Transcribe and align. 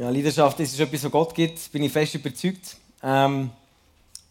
Ja, 0.00 0.08
Leidenschaft 0.08 0.58
das 0.58 0.72
ist 0.72 0.80
etwas, 0.80 1.04
was 1.04 1.12
Gott 1.12 1.34
gibt, 1.34 1.70
bin 1.72 1.82
ich 1.82 1.92
fest 1.92 2.14
überzeugt. 2.14 2.74
Ähm, 3.02 3.50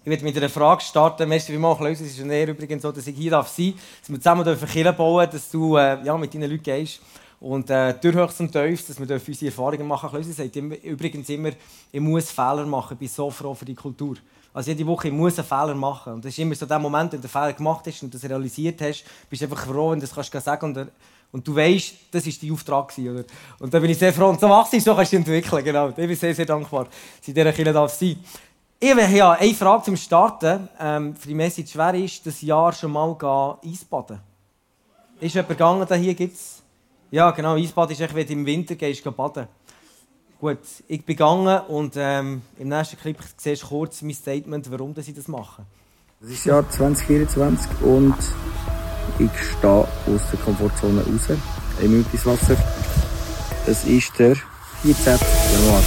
ich 0.04 0.10
werde 0.10 0.24
mit 0.24 0.36
einer 0.36 0.50
Frage 0.50 0.82
starten. 0.82 1.30
Merci 1.30 1.52
vielmals, 1.52 1.78
Klaus. 1.78 2.02
Es 2.02 2.18
ist 2.18 2.20
eher 2.20 2.48
übrigens 2.48 2.82
so, 2.82 2.92
dass 2.92 3.06
ich 3.06 3.16
hier 3.16 3.30
sein 3.30 3.42
darf, 3.42 3.56
dass 3.56 4.10
wir 4.10 4.20
zusammen 4.20 4.46
Kirche 4.46 4.94
bauen 4.94 5.30
dass 5.32 5.52
du 5.52 5.78
äh, 5.78 6.04
ja, 6.04 6.18
mit 6.18 6.34
deinen 6.34 6.50
Leuten 6.50 6.64
gehst. 6.64 7.02
Und 7.40 7.70
äh, 7.70 7.94
durch 8.02 8.40
und 8.40 8.52
Tiefs, 8.52 8.88
dass 8.88 9.00
wir 9.00 9.12
unsere 9.12 9.46
Erfahrungen 9.46 9.88
machen 9.88 10.10
können. 10.10 10.34
sagt 10.34 10.56
immer, 10.56 10.76
übrigens 10.82 11.30
immer, 11.30 11.52
ich 11.92 12.02
muss 12.02 12.32
Fehler 12.32 12.66
machen. 12.66 12.94
Ich 12.94 13.00
bin 13.02 13.08
so 13.08 13.30
froh 13.30 13.54
für 13.54 13.66
die 13.66 13.76
Kultur. 13.76 14.16
Also 14.52 14.72
jede 14.72 14.88
Woche, 14.88 15.10
ich 15.10 15.14
muss 15.14 15.38
einen 15.38 15.48
Fehler 15.48 15.76
machen. 15.76 16.14
Und 16.14 16.26
das 16.26 16.32
ist 16.32 16.40
immer 16.40 16.56
so 16.56 16.66
der 16.66 16.80
Moment, 16.80 17.12
wenn 17.14 17.22
du 17.22 17.28
den 17.28 17.32
Fehler 17.32 17.54
gemacht 17.54 17.86
hast 17.86 18.02
und 18.02 18.12
das 18.12 18.24
realisiert 18.24 18.82
hast, 18.82 19.04
bist 19.30 19.44
du 19.44 19.46
einfach 19.46 19.68
froh, 19.68 19.92
wenn 19.92 20.00
du 20.00 20.08
das 20.08 20.16
kannst 20.16 20.32
sagen 20.32 20.74
kannst. 20.74 20.92
Und 21.32 21.48
du 21.48 21.56
weißt, 21.56 21.94
das 22.12 22.26
war 22.26 22.34
dein 22.42 22.52
Auftrag. 22.52 22.98
Oder? 22.98 23.24
Und 23.60 23.74
da 23.74 23.80
bin 23.80 23.92
ich 23.92 23.98
sehr 23.98 24.12
froh. 24.12 24.30
Und 24.30 24.40
so 24.40 24.48
machst 24.48 24.74
du 24.74 24.80
so 24.80 24.96
kannst 24.96 25.14
du 25.14 25.18
entwickeln. 25.18 25.64
Genau. 25.64 25.90
Ich 25.90 25.96
bin 25.96 26.16
sehr, 26.16 26.34
sehr 26.34 26.46
dankbar, 26.46 26.86
dass 26.86 27.28
ich 27.28 27.34
dieser 27.34 27.54
Kirche 27.54 27.74
darf 27.74 27.94
sein 27.94 28.18
Ich 28.80 28.92
habe 28.92 29.02
eine 29.04 29.54
Frage 29.54 29.84
zum 29.84 29.96
Starten. 29.96 30.68
Ähm, 30.80 31.16
für 31.16 31.28
die 31.28 31.36
Message 31.36 31.72
schwer 31.72 31.94
ist, 31.94 32.26
das 32.26 32.42
Jahr 32.42 32.74
schon 32.74 32.92
mal 32.92 33.16
Eisbaden. 33.64 34.20
Ist 35.20 35.36
jemand 35.36 35.50
gegangen, 35.50 35.86
da 35.88 35.96
hier 35.96 36.16
gibt's? 36.16 36.64
Ja, 37.12 37.30
genau. 37.32 37.56
Eisbaden 37.56 37.94
ist 37.94 38.02
echt, 38.02 38.16
wenn 38.16 38.26
du 38.26 38.34
im 38.34 38.46
Winter 38.46 38.76
gehst, 38.76 39.04
baden. 39.16 39.48
Gut, 40.40 40.60
ich 40.88 41.04
bin 41.04 41.18
gegangen 41.18 41.60
und 41.68 41.96
ähm, 41.98 42.42
im 42.58 42.70
nächsten 42.70 42.98
Clip 42.98 43.18
siehst 43.36 43.64
du 43.64 43.68
kurz 43.68 44.02
mein 44.02 44.14
Statement, 44.14 44.72
warum 44.72 44.96
ich 44.98 45.14
das 45.14 45.28
mache. 45.28 45.64
Es 46.22 46.30
ist 46.30 46.46
Jahr 46.46 46.70
2024 46.70 47.82
und 47.82 48.16
ich 49.20 49.30
stehe 49.58 49.72
aus 49.72 50.22
der 50.32 50.40
Komfortzone 50.44 51.02
raus, 51.02 51.38
im 51.82 52.06
ins 52.12 52.26
Wasser. 52.26 52.56
Es 53.68 53.84
ist 53.84 54.18
der 54.18 54.36
14. 54.84 55.18
Januar. 55.54 55.84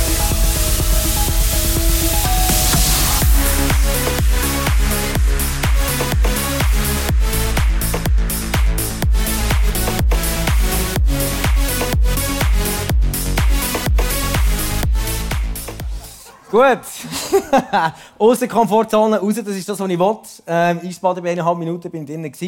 Gut. 16.51 17.22
Aus 18.19 18.39
der 18.39 18.49
Komfortzone 18.49 19.19
raus, 19.19 19.35
das 19.35 19.57
ist 19.57 19.69
das, 19.69 19.79
was 19.79 19.91
ich 19.91 19.99
will. 19.99 20.17
Ähm, 20.47 20.81
Eisbaden 20.83 21.23
bei 21.23 21.33
eineinhalb 21.33 21.59
Minuten 21.59 21.91
bin 21.91 22.07
drinnen. 22.07 22.33
Es 22.33 22.39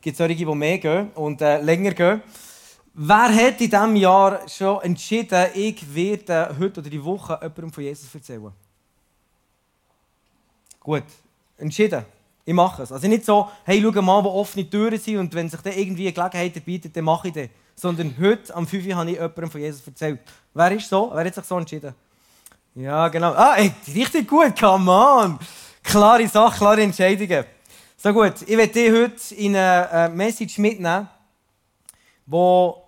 gibt 0.00 0.16
solche, 0.16 0.34
die 0.34 0.44
mehr 0.44 0.78
gehen 0.78 1.10
und 1.14 1.40
äh, 1.40 1.60
länger 1.60 1.92
gehen. 1.92 2.22
Wer 2.94 3.34
hat 3.34 3.60
in 3.60 3.70
diesem 3.70 3.96
Jahr 3.96 4.48
schon 4.48 4.82
entschieden, 4.82 5.46
ich 5.54 5.94
werde 5.94 6.54
heute 6.58 6.80
oder 6.80 6.90
die 6.90 7.04
Woche 7.04 7.38
jemandem 7.40 7.72
von 7.72 7.84
Jesus 7.84 8.12
erzählen? 8.14 8.52
Gut. 10.80 11.04
Entschieden. 11.56 12.04
Ich 12.44 12.54
mache 12.54 12.82
es. 12.82 12.92
Also 12.92 13.06
nicht 13.08 13.24
so, 13.24 13.48
hey, 13.64 13.80
schau 13.82 14.02
mal, 14.02 14.24
wo 14.24 14.30
offene 14.30 14.68
Türen 14.68 14.98
sind 14.98 15.18
und 15.18 15.34
wenn 15.34 15.48
sich 15.48 15.60
dann 15.60 15.74
irgendwie 15.74 16.06
eine 16.06 16.12
Gelegenheit 16.12 16.64
bietet, 16.64 16.96
dann 16.96 17.04
mache 17.04 17.28
ich 17.28 17.34
das. 17.34 17.48
Sondern 17.74 18.14
heute, 18.18 18.54
am 18.54 18.66
5 18.66 18.86
Uhr, 18.86 18.96
habe 18.96 19.10
ich 19.10 19.16
jemandem 19.16 19.50
von 19.50 19.60
Jesus 19.60 19.86
erzählt. 19.86 20.20
Wer 20.54 20.72
ist 20.72 20.88
so? 20.88 21.10
Wer 21.12 21.24
hat 21.24 21.34
sich 21.34 21.44
so 21.44 21.58
entschieden? 21.58 21.94
Ja, 22.80 23.08
genau. 23.08 23.32
Ah, 23.32 23.56
ey, 23.56 23.72
richtig 23.92 24.28
gut, 24.28 24.56
come 24.56 24.88
on. 24.88 25.36
Klare 25.82 26.28
Sache, 26.28 26.58
klare 26.58 26.82
Entscheidungen. 26.82 27.44
So 27.96 28.12
gut, 28.12 28.42
ich 28.42 28.56
werde 28.56 28.72
dich 28.72 28.92
heute 28.92 29.34
in 29.34 29.56
eine 29.56 30.14
Message 30.14 30.58
mitnehmen, 30.58 31.08
wo 32.24 32.84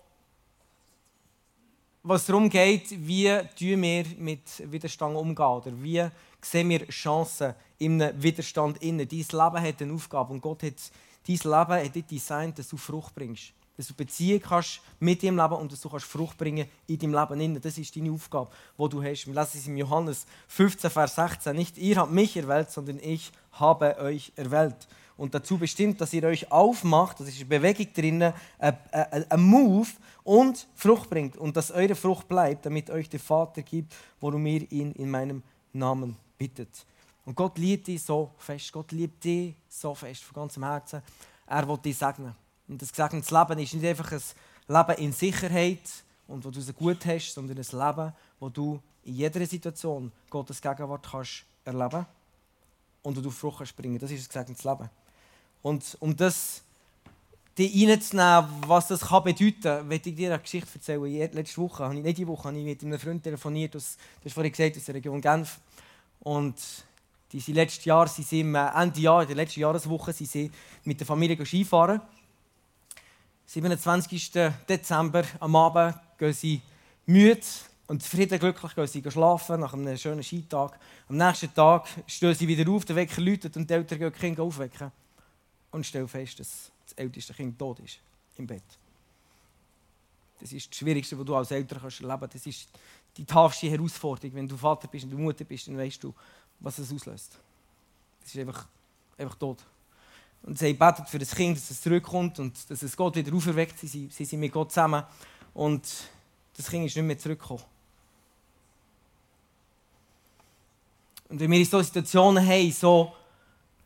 was 2.04 2.24
darum 2.24 2.48
geht, 2.48 2.88
wie 3.04 3.24
wir 3.24 4.06
mit 4.16 4.70
Widerstand 4.70 5.16
umgehen 5.16 5.44
oder 5.44 5.72
wie 5.82 6.08
sehen 6.40 6.68
wir 6.68 6.86
Chancen 6.86 7.52
im 7.78 8.00
Widerstand 8.22 8.80
innen. 8.84 9.08
Dein 9.08 9.18
Leben 9.18 9.60
hat 9.60 9.82
eine 9.82 9.92
Aufgabe 9.92 10.32
und 10.32 10.40
Gott 10.40 10.62
hat 10.62 10.74
dein 11.26 11.34
Leben 11.34 11.84
hat 11.84 12.10
designt, 12.10 12.60
dass 12.60 12.68
du 12.68 12.76
Frucht 12.76 13.12
bringst 13.12 13.54
dass 13.80 13.86
du 13.86 13.94
Beziehung 13.94 14.40
kannst 14.42 14.82
mit 14.98 15.22
deinem 15.22 15.38
Leben 15.38 15.54
und 15.54 15.72
dass 15.72 15.80
du 15.80 15.88
kannst 15.88 16.04
Frucht 16.04 16.36
bringen 16.36 16.68
in 16.86 16.98
deinem 16.98 17.14
Leben. 17.14 17.62
Das 17.62 17.78
ist 17.78 17.96
deine 17.96 18.12
Aufgabe, 18.12 18.50
die 18.78 18.88
du 18.90 19.02
hast. 19.02 19.26
Wir 19.26 19.32
lesen 19.32 19.58
es 19.58 19.66
in 19.66 19.76
Johannes 19.78 20.26
15, 20.48 20.90
Vers 20.90 21.14
16. 21.14 21.56
Nicht 21.56 21.78
ihr 21.78 21.96
habt 21.96 22.12
mich 22.12 22.36
erwählt, 22.36 22.70
sondern 22.70 22.98
ich 22.98 23.32
habe 23.52 23.96
euch 23.96 24.32
erwählt. 24.36 24.86
Und 25.16 25.34
dazu 25.34 25.56
bestimmt, 25.56 25.98
dass 25.98 26.12
ihr 26.12 26.24
euch 26.24 26.52
aufmacht, 26.52 27.20
das 27.20 27.28
ist 27.28 27.36
eine 27.36 27.46
Bewegung 27.46 27.90
drin, 27.94 28.22
ein, 28.22 28.34
ein, 28.92 29.30
ein 29.30 29.42
Move 29.42 29.88
und 30.24 30.66
Frucht 30.74 31.08
bringt. 31.08 31.38
Und 31.38 31.56
dass 31.56 31.70
eure 31.70 31.94
Frucht 31.94 32.28
bleibt, 32.28 32.66
damit 32.66 32.90
euch 32.90 33.08
der 33.08 33.20
Vater 33.20 33.62
gibt, 33.62 33.94
worum 34.20 34.44
ihr 34.44 34.70
ihn 34.70 34.92
in 34.92 35.10
meinem 35.10 35.42
Namen 35.72 36.16
bittet. 36.36 36.84
Und 37.24 37.34
Gott 37.34 37.56
liebt 37.56 37.86
dich 37.86 38.02
so 38.02 38.30
fest. 38.36 38.70
Gott 38.72 38.92
liebt 38.92 39.24
dich 39.24 39.54
so 39.70 39.94
fest, 39.94 40.22
von 40.22 40.34
ganzem 40.34 40.64
Herzen. 40.64 41.00
Er 41.46 41.66
will 41.66 41.78
dich 41.78 41.96
segnen. 41.96 42.34
Und 42.70 42.80
das 42.80 42.92
gesegnetes 42.92 43.32
Leben 43.32 43.58
ist 43.58 43.74
nicht 43.74 43.84
einfach 43.84 44.12
ein 44.12 44.22
Leben 44.68 45.02
in 45.02 45.12
Sicherheit 45.12 45.80
und 46.28 46.44
wo 46.44 46.50
du 46.50 46.60
es 46.60 46.72
gut 46.74 47.04
hast, 47.04 47.34
sondern 47.34 47.58
ein 47.58 47.64
Leben, 47.64 48.12
wo 48.38 48.48
du 48.48 48.80
in 49.02 49.16
jeder 49.16 49.44
Situation 49.44 50.12
Gottes 50.30 50.62
Gegenwart 50.62 51.04
kannst 51.10 51.44
erleben 51.64 52.06
und 53.02 53.16
wo 53.16 53.20
du 53.20 53.30
Frucht 53.30 53.58
kannst 53.58 53.76
bringen. 53.76 53.98
Das 53.98 54.12
ist 54.12 54.20
ein 54.20 54.28
gesegnetes 54.28 54.64
Leben. 54.64 54.88
Und 55.62 55.96
um 55.98 56.16
das 56.16 56.62
die 57.58 57.84
reinzunehmen, 57.84 58.48
was 58.68 58.86
das 58.86 59.00
kann 59.00 59.24
bedeuten 59.24 59.60
kann, 59.60 59.88
möchte 59.88 60.10
ich 60.10 60.14
dir 60.14 60.32
eine 60.32 60.40
Geschichte 60.40 60.70
erzählen. 60.76 61.32
Letzte 61.32 61.60
Woche, 61.60 61.92
ich, 61.92 62.02
nicht 62.02 62.18
die 62.18 62.26
Woche, 62.28 62.44
habe 62.44 62.58
ich 62.58 62.64
mit 62.64 62.82
einem 62.84 62.98
Freund 63.00 63.22
telefoniert, 63.24 63.74
aus, 63.74 63.96
du 64.20 64.26
hast 64.26 64.34
vorhin 64.34 64.52
gesagt, 64.52 64.76
aus 64.76 64.84
der 64.84 64.94
Region 64.94 65.20
Genf. 65.20 65.58
Und 66.20 66.54
diese 67.32 67.50
letzten 67.50 67.88
Jahre, 67.88 68.08
sie 68.08 68.22
sind 68.22 68.54
Ende 68.54 69.00
Jahr, 69.00 69.22
in 69.22 69.26
der 69.26 69.36
letzten 69.36 69.60
Jahreswoche, 69.60 70.12
sie 70.12 70.26
sind 70.26 70.54
mit 70.84 71.00
der 71.00 71.06
Familie 71.06 71.44
Skifahren. 71.44 72.00
27. 73.50 74.30
Dezember 74.68 75.24
am 75.40 75.56
Abend 75.56 75.98
gehen 76.18 76.32
sie 76.32 76.62
müde 77.06 77.40
und 77.88 78.00
zufrieden 78.00 78.38
glücklich 78.38 78.76
gehen 78.76 78.86
sie 78.86 79.02
schlafen 79.10 79.58
nach 79.58 79.72
einem 79.72 79.96
schönen 79.96 80.22
Skitag. 80.22 80.78
Am 81.08 81.16
nächsten 81.16 81.52
Tag 81.52 81.88
stehen 82.06 82.32
sie 82.32 82.46
wieder 82.46 82.70
auf, 82.70 82.84
der 82.84 82.94
Wecker 82.94 83.20
läutet 83.20 83.56
und 83.56 83.68
die 83.68 83.74
Eltern 83.74 83.98
gehen 83.98 84.12
die 84.12 84.20
Kinder 84.20 84.44
aufwecken 84.44 84.92
und 85.72 85.84
stellen 85.84 86.06
fest, 86.06 86.38
dass 86.38 86.70
das 86.84 86.92
älteste 86.92 87.34
Kind 87.34 87.58
tot 87.58 87.80
ist 87.80 87.98
im 88.38 88.46
Bett. 88.46 88.62
Das 90.38 90.52
ist 90.52 90.70
das 90.70 90.78
Schwierigste, 90.78 91.18
was 91.18 91.24
du 91.24 91.34
als 91.34 91.50
Eltern 91.50 91.82
erleben 91.82 92.20
kannst. 92.20 92.34
Das 92.36 92.46
ist 92.46 92.68
die 93.16 93.24
toughste 93.24 93.68
Herausforderung. 93.68 94.32
Wenn 94.32 94.46
du 94.46 94.56
Vater 94.56 94.86
bist 94.86 95.06
und 95.06 95.10
du 95.10 95.18
Mutter 95.18 95.42
bist, 95.42 95.66
dann 95.66 95.76
weißt 95.76 96.04
du, 96.04 96.14
was 96.60 96.78
es 96.78 96.92
auslöst. 96.92 97.36
Das 98.20 98.32
ist 98.32 98.40
einfach, 98.40 98.68
einfach 99.18 99.34
tot. 99.34 99.58
Und 100.42 100.58
sie 100.58 100.72
beten 100.72 101.04
für 101.06 101.18
das 101.18 101.34
Kind, 101.34 101.56
dass 101.56 101.70
es 101.70 101.80
zurückkommt 101.80 102.38
und 102.38 102.70
dass 102.70 102.82
es 102.82 102.96
Gott 102.96 103.16
wieder 103.16 103.34
auferweckt. 103.34 103.78
Sie, 103.78 104.08
sie 104.10 104.24
sind 104.24 104.40
mit 104.40 104.52
Gott 104.52 104.70
zusammen. 104.72 105.04
Und 105.52 105.82
das 106.56 106.68
Kind 106.68 106.86
ist 106.86 106.96
nicht 106.96 107.04
mehr 107.04 107.18
zurückgekommen. 107.18 107.64
Und 111.28 111.38
wenn 111.38 111.50
wir 111.50 111.58
in 111.58 111.64
solchen 111.64 111.86
Situationen 111.86 112.44
haben, 112.44 112.72
so 112.72 113.12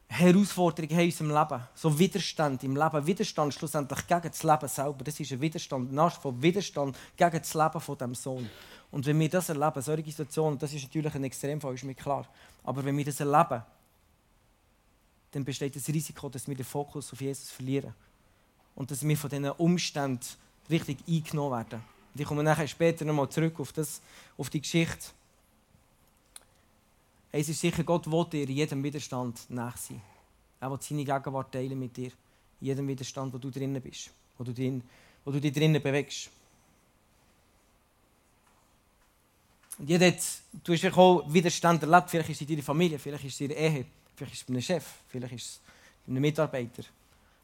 Herausforderungen 0.09 0.97
haben 0.97 1.05
in 1.05 1.11
unserem 1.11 1.31
Leben, 1.31 1.63
so 1.75 1.99
Widerstand 1.99 2.63
im 2.65 2.77
Leben, 2.77 3.07
Widerstand 3.07 3.53
schlussendlich 3.53 4.07
gegen 4.07 4.23
das 4.23 4.43
Leben 4.43 4.69
selber, 4.69 5.05
das 5.05 5.21
ist 5.21 5.33
ein 5.33 5.41
Widerstand, 5.41 5.93
ein 5.93 5.99
Art 5.99 6.15
von 6.15 6.41
Widerstand 6.41 6.97
gegen 7.17 7.39
das 7.39 7.53
Leben 7.53 7.81
von 7.81 7.99
diesem 7.99 8.15
Sohn. 8.15 8.49
Und 8.91 9.05
wenn 9.07 9.19
wir 9.19 9.29
das 9.29 9.49
erleben, 9.49 9.83
solche 9.83 10.05
Situationen, 10.05 10.59
das 10.59 10.73
ist 10.73 10.85
natürlich 10.85 11.15
ein 11.15 11.25
Extremfall, 11.25 11.75
ist 11.75 11.85
mir 11.85 11.95
klar, 11.95 12.27
aber 12.63 12.85
wenn 12.85 12.97
wir 12.97 13.05
das 13.05 13.19
erleben, 13.19 13.63
dann 15.35 15.45
besteht 15.45 15.75
das 15.75 15.89
Risiko, 15.89 16.29
dass 16.29 16.47
wir 16.47 16.55
den 16.55 16.65
Fokus 16.65 17.13
auf 17.13 17.21
Jesus 17.21 17.51
verlieren. 17.51 17.93
Und 18.75 18.91
dass 18.91 19.07
wir 19.07 19.17
von 19.17 19.31
diesen 19.31 19.51
Umständen 19.51 20.25
richtig 20.71 20.99
eingenommen 21.09 21.53
werden. 21.53 21.83
Und 22.15 22.21
ich 22.21 22.27
komme 22.27 22.43
nachher 22.43 22.69
später 22.69 23.05
nochmal 23.05 23.29
zurück 23.29 23.59
auf, 23.59 23.73
das, 23.73 24.01
auf 24.39 24.49
die 24.51 24.61
Geschichte. 24.61 25.07
Es 27.33 27.49
ist 27.49 27.61
sicher, 27.61 27.83
Gott 27.83 28.11
will 28.11 28.25
dir 28.27 28.45
jedem 28.45 28.83
Widerstand 28.83 29.41
nach 29.49 29.77
sein. 29.77 30.01
Er 30.61 30.71
will 30.71 30.79
seine 30.81 31.05
Gegenwart 31.05 31.53
teilen 31.53 31.79
mit 31.79 31.97
dir. 31.97 32.13
In 32.61 32.69
jedem 32.69 32.87
Widerstand, 32.87 33.35
wo 33.35 33.39
du 33.39 33.51
drinnen 33.51 33.83
bist. 33.83 34.11
Wo 34.39 34.45
du, 34.45 34.55
drin, 34.55 34.83
wo 35.25 35.33
du 35.33 35.41
dich 35.41 35.53
drinnen 35.53 35.83
bewegst. 35.83 36.31
Und 39.79 39.91
jeder 39.91 40.07
hat, 40.07 40.23
du 40.63 40.73
hast 40.73 40.97
auch 40.97 41.33
Widerstand 41.33 41.83
erlebt. 41.83 42.11
Vielleicht 42.11 42.31
ist 42.31 42.37
es 42.37 42.41
in 42.43 42.49
deiner 42.49 42.63
Familie, 42.63 42.99
vielleicht 43.01 43.25
ist 43.25 43.35
es 43.35 43.41
in 43.41 43.49
deiner 43.49 43.61
Ehe. 43.61 43.87
Vielleicht 44.17 44.35
ist 44.35 44.41
es 44.41 44.45
bei 44.45 44.53
einem 44.53 44.63
Chef, 44.63 44.85
vielleicht 45.09 45.35
ist 45.35 45.47
es 45.47 45.61
bei 46.07 46.11
einem 46.13 46.21
Mitarbeiter, 46.23 46.85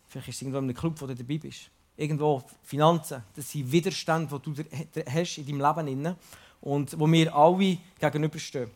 vielleicht 0.08 0.28
ist 0.28 0.36
es 0.36 0.42
irgendwo 0.42 0.58
in 0.58 0.64
einem 0.64 0.76
Club, 0.76 1.00
wo 1.00 1.06
du 1.06 1.14
dabei 1.14 1.38
bist. 1.38 1.70
Irgendwo 1.96 2.42
Finanzen, 2.62 3.22
das 3.34 3.50
sind 3.50 3.70
Widerstände, 3.70 4.40
die 4.40 4.52
du 4.52 4.64
hast 5.10 5.38
in 5.38 5.46
deinem 5.46 5.86
Leben 5.86 6.06
hast 6.06 6.16
und 6.60 6.98
wo 6.98 7.10
wir 7.10 7.34
alle 7.34 7.78
gegenüberstehen. 7.98 8.70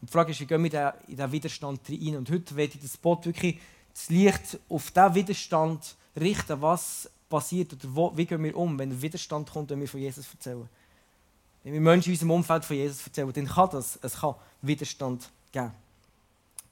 Und 0.00 0.08
die 0.08 0.12
Frage 0.12 0.32
ist, 0.32 0.40
wie 0.40 0.46
gehen 0.46 0.64
wir 0.64 0.94
in 1.06 1.16
diesen 1.16 1.32
Widerstand 1.32 1.80
rein? 1.88 2.16
Und 2.16 2.30
heute 2.30 2.56
werde 2.56 2.74
ich 2.74 2.80
das 2.80 2.94
Spot 2.94 3.20
wirklich 3.24 3.60
das 3.92 4.08
Licht 4.08 4.58
auf 4.68 4.90
diesen 4.90 5.14
Widerstand 5.14 5.96
richten, 6.18 6.60
was 6.60 7.10
passiert 7.28 7.72
oder 7.72 7.94
wo, 7.94 8.16
wie 8.16 8.26
gehen 8.26 8.42
wir 8.42 8.56
um, 8.56 8.78
wenn 8.78 8.90
ein 8.90 9.02
Widerstand 9.02 9.50
kommt, 9.50 9.70
wenn 9.70 9.80
wir 9.80 9.88
von 9.88 10.00
Jesus 10.00 10.26
erzählen. 10.32 10.68
wenn 11.62 11.72
wir 11.72 11.80
Menschen 11.80 12.10
in 12.10 12.14
unserem 12.14 12.30
Umfeld 12.32 12.64
von 12.64 12.76
Jesus 12.76 13.06
erzählen, 13.06 13.32
dann 13.32 13.46
kann 13.46 13.70
das, 13.70 13.98
es 14.02 14.14
kann 14.14 14.34
Widerstand 14.60 15.30
geben. 15.50 15.72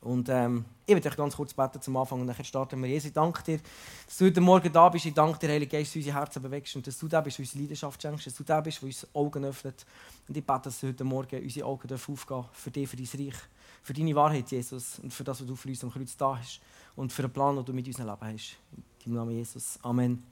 Und 0.02 0.30
ähm, 0.30 0.64
ich 0.86 0.94
werde 0.94 1.10
euch 1.10 1.16
ganz 1.16 1.36
kurz 1.36 1.52
beten 1.52 1.80
zum 1.82 1.96
Anfang 1.98 2.22
und 2.22 2.26
dann 2.26 2.44
starten 2.44 2.82
wir. 2.82 2.88
Jesus, 2.88 3.08
ich 3.08 3.12
danke 3.12 3.42
dir, 3.42 3.60
dass 4.06 4.16
du 4.16 4.24
heute 4.24 4.40
Morgen 4.40 4.72
da 4.72 4.88
bist. 4.88 5.04
Ich 5.04 5.12
danke 5.12 5.38
dir, 5.38 5.52
Heilige 5.52 5.76
Geist, 5.76 5.88
dass 5.88 5.92
du 5.92 5.98
unsere 5.98 6.16
Herzen 6.16 6.42
bewegst 6.42 6.74
und 6.76 6.86
dass 6.86 6.98
du 6.98 7.06
da 7.06 7.20
bist, 7.20 7.36
der 7.36 7.42
unsere 7.42 7.62
Leidenschaft 7.62 8.00
schenkst, 8.00 8.26
dass 8.26 8.34
du 8.34 8.42
da 8.42 8.60
bist, 8.62 8.80
der 8.80 8.86
uns 8.86 9.06
Augen 9.12 9.44
öffnet. 9.44 9.84
Und 10.26 10.36
ich 10.36 10.44
bete, 10.44 10.62
dass 10.64 10.82
heute 10.82 11.04
Morgen 11.04 11.42
unsere 11.42 11.66
Augen 11.66 11.92
aufgehen 11.92 12.44
für 12.52 12.70
dich, 12.70 12.88
für 12.88 12.96
dein 12.96 13.08
Reich, 13.26 13.34
für 13.82 13.92
deine 13.92 14.14
Wahrheit, 14.14 14.50
Jesus, 14.50 14.98
und 15.00 15.12
für 15.12 15.24
das, 15.24 15.40
was 15.40 15.46
du 15.46 15.54
für 15.54 15.68
uns 15.68 15.84
am 15.84 15.92
Kreuz 15.92 16.16
da 16.16 16.38
hast 16.38 16.60
und 16.96 17.12
für 17.12 17.22
den 17.22 17.30
Plan, 17.30 17.56
den 17.56 17.64
du 17.66 17.72
mit 17.74 17.86
unserem 17.86 18.08
Leben 18.08 18.34
hast. 18.34 18.56
In 18.72 19.12
deinem 19.12 19.14
Namen 19.16 19.36
Jesus. 19.36 19.78
Amen. 19.82 20.22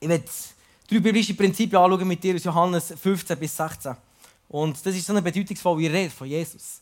Ich 0.00 0.08
werde 0.08 0.24
drei 0.88 1.00
biblische 1.00 1.34
Prinzipien 1.34 1.82
anschauen 1.82 2.08
mit 2.08 2.24
dir 2.24 2.36
aus 2.36 2.44
Johannes 2.44 2.94
15 2.96 3.38
bis 3.38 3.54
16. 3.54 3.94
Und 4.48 4.86
das 4.86 4.94
ist 4.94 5.06
so 5.06 5.12
eine 5.12 5.20
bedeutungsvolle 5.20 5.92
Rede 5.92 6.08
von 6.08 6.26
Jesus 6.26 6.80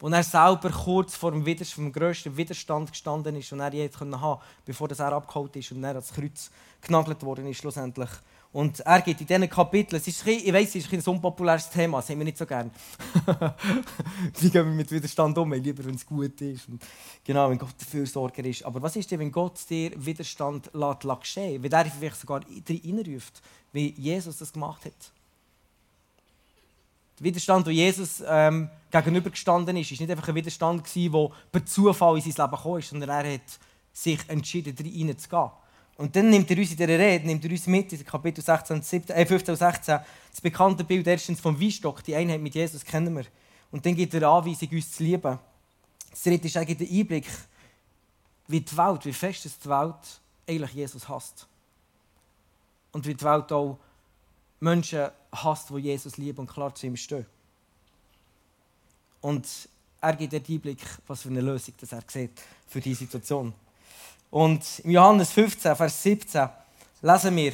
wo 0.00 0.08
er 0.08 0.22
selber 0.22 0.70
kurz 0.70 1.16
vor 1.16 1.32
dem, 1.32 1.44
Widerstand, 1.44 1.84
vom 1.86 1.92
grössten 1.92 2.36
Widerstand 2.36 2.90
gestanden 2.92 3.34
ist 3.36 3.52
und 3.52 3.60
er 3.60 3.72
je 3.72 3.88
haben 3.88 4.10
konnte, 4.10 4.44
bevor 4.64 4.90
er 4.90 5.12
abgeholt 5.12 5.56
ist 5.56 5.72
und 5.72 5.82
er 5.82 5.90
ans 5.90 6.12
Kreuz 6.12 6.50
genagelt 6.80 7.22
worden 7.22 7.46
ist 7.46 7.58
schlussendlich. 7.58 8.10
Und 8.50 8.80
er 8.80 9.02
geht 9.02 9.20
in 9.20 9.26
diesen 9.26 9.48
Kapiteln, 9.48 10.00
es 10.00 10.08
ist 10.08 10.26
ich 10.26 10.52
weiss, 10.52 10.74
es 10.74 10.76
ist 10.76 10.92
ein 10.92 11.14
unpopuläres 11.14 11.68
Thema, 11.68 11.98
das 11.98 12.08
haben 12.08 12.18
wir 12.18 12.24
nicht 12.24 12.38
so 12.38 12.46
gerne. 12.46 12.70
Wie 14.40 14.48
gehen 14.48 14.64
wir 14.64 14.72
mit 14.72 14.90
Widerstand 14.90 15.36
um? 15.36 15.52
Lieber, 15.52 15.84
wenn 15.84 15.96
es 15.96 16.06
gut 16.06 16.40
ist. 16.40 16.66
Und 16.66 16.82
genau, 17.24 17.50
wenn 17.50 17.58
Gott 17.58 17.74
der 17.78 17.86
Fürsorger 17.86 18.44
ist. 18.44 18.64
Aber 18.64 18.80
was 18.80 18.96
ist 18.96 19.10
denn, 19.10 19.18
wenn 19.18 19.32
Gott 19.32 19.58
dir 19.68 19.92
Widerstand 19.96 20.70
lässt, 20.72 21.04
lässt 21.04 21.20
geschehen? 21.20 21.62
Wenn 21.62 21.72
er 21.72 21.84
vielleicht 21.84 22.20
sogar 22.20 22.40
reinruft, 22.40 23.42
wie 23.72 23.90
Jesus 23.98 24.38
das 24.38 24.52
gemacht 24.52 24.86
hat? 24.86 25.12
Der 27.18 27.24
Widerstand, 27.24 27.66
wo 27.66 27.70
Jesus 27.70 28.22
ähm, 28.26 28.70
gegenübergestanden 28.90 29.76
ist, 29.76 29.90
ist 29.90 30.00
nicht 30.00 30.10
einfach 30.10 30.28
ein 30.28 30.34
Widerstand, 30.34 30.84
der 30.94 31.30
per 31.50 31.66
Zufall 31.66 32.16
in 32.16 32.22
sein 32.22 32.44
Leben 32.44 32.56
gekommen 32.56 32.78
ist, 32.78 32.90
sondern 32.90 33.10
er 33.10 33.34
hat 33.34 33.58
sich 33.92 34.20
entschieden, 34.28 34.76
reinzugehen. 34.78 35.50
Und 35.96 36.14
dann 36.14 36.30
nimmt 36.30 36.48
er 36.48 36.56
uns 36.58 36.70
in 36.70 36.76
dieser 36.76 36.96
Rede, 36.96 37.26
nimmt 37.26 37.44
er 37.44 37.50
uns 37.50 37.66
mit 37.66 37.92
in 37.92 38.04
Kapitel 38.04 38.40
16, 38.40 38.82
17, 38.82 39.16
äh 39.16 39.26
15 39.26 39.52
und 39.52 39.58
16, 39.58 39.98
das 40.30 40.40
bekannte 40.40 40.84
Bild 40.84 41.04
erstens 41.08 41.40
vom 41.40 41.60
Weinstock, 41.60 42.04
die 42.04 42.14
Einheit 42.14 42.40
mit 42.40 42.54
Jesus 42.54 42.84
kennen 42.84 43.16
wir. 43.16 43.24
Und 43.72 43.84
dann 43.84 43.96
gibt 43.96 44.14
er 44.14 44.28
Anweisung, 44.28 44.68
uns 44.70 44.92
zu 44.92 45.02
lieben. 45.02 45.38
Das 46.10 46.22
dritte 46.22 46.46
ist 46.46 46.56
eigentlich 46.56 46.88
der 46.88 46.98
Einblick, 46.98 47.26
wie 48.46 48.60
die 48.60 48.76
Welt, 48.76 49.04
wie 49.04 49.12
fest 49.12 49.44
die 49.44 49.68
Welt 49.68 50.20
eigentlich 50.46 50.72
Jesus 50.72 51.08
hasst. 51.08 51.48
Und 52.92 53.04
wie 53.04 53.14
die 53.14 53.24
Welt 53.24 53.50
auch 53.50 53.78
Menschen 54.60 55.08
hasst, 55.32 55.70
die 55.70 55.78
Jesus 55.78 56.16
lieben 56.16 56.40
und 56.40 56.50
klar 56.50 56.74
zu 56.74 56.86
ihm 56.86 56.96
stehen. 56.96 57.26
Und 59.20 59.46
er 60.00 60.16
gibt 60.16 60.32
den 60.32 60.44
Einblick, 60.48 60.80
was 61.06 61.22
für 61.22 61.28
eine 61.28 61.40
Lösung 61.40 61.74
das 61.80 61.92
er 61.92 62.02
sieht 62.06 62.40
für 62.66 62.80
diese 62.80 63.00
Situation. 63.00 63.52
Und 64.30 64.80
in 64.80 64.92
Johannes 64.92 65.32
15, 65.32 65.74
Vers 65.74 66.02
17 66.02 66.48
lesen 67.02 67.36
wir, 67.36 67.52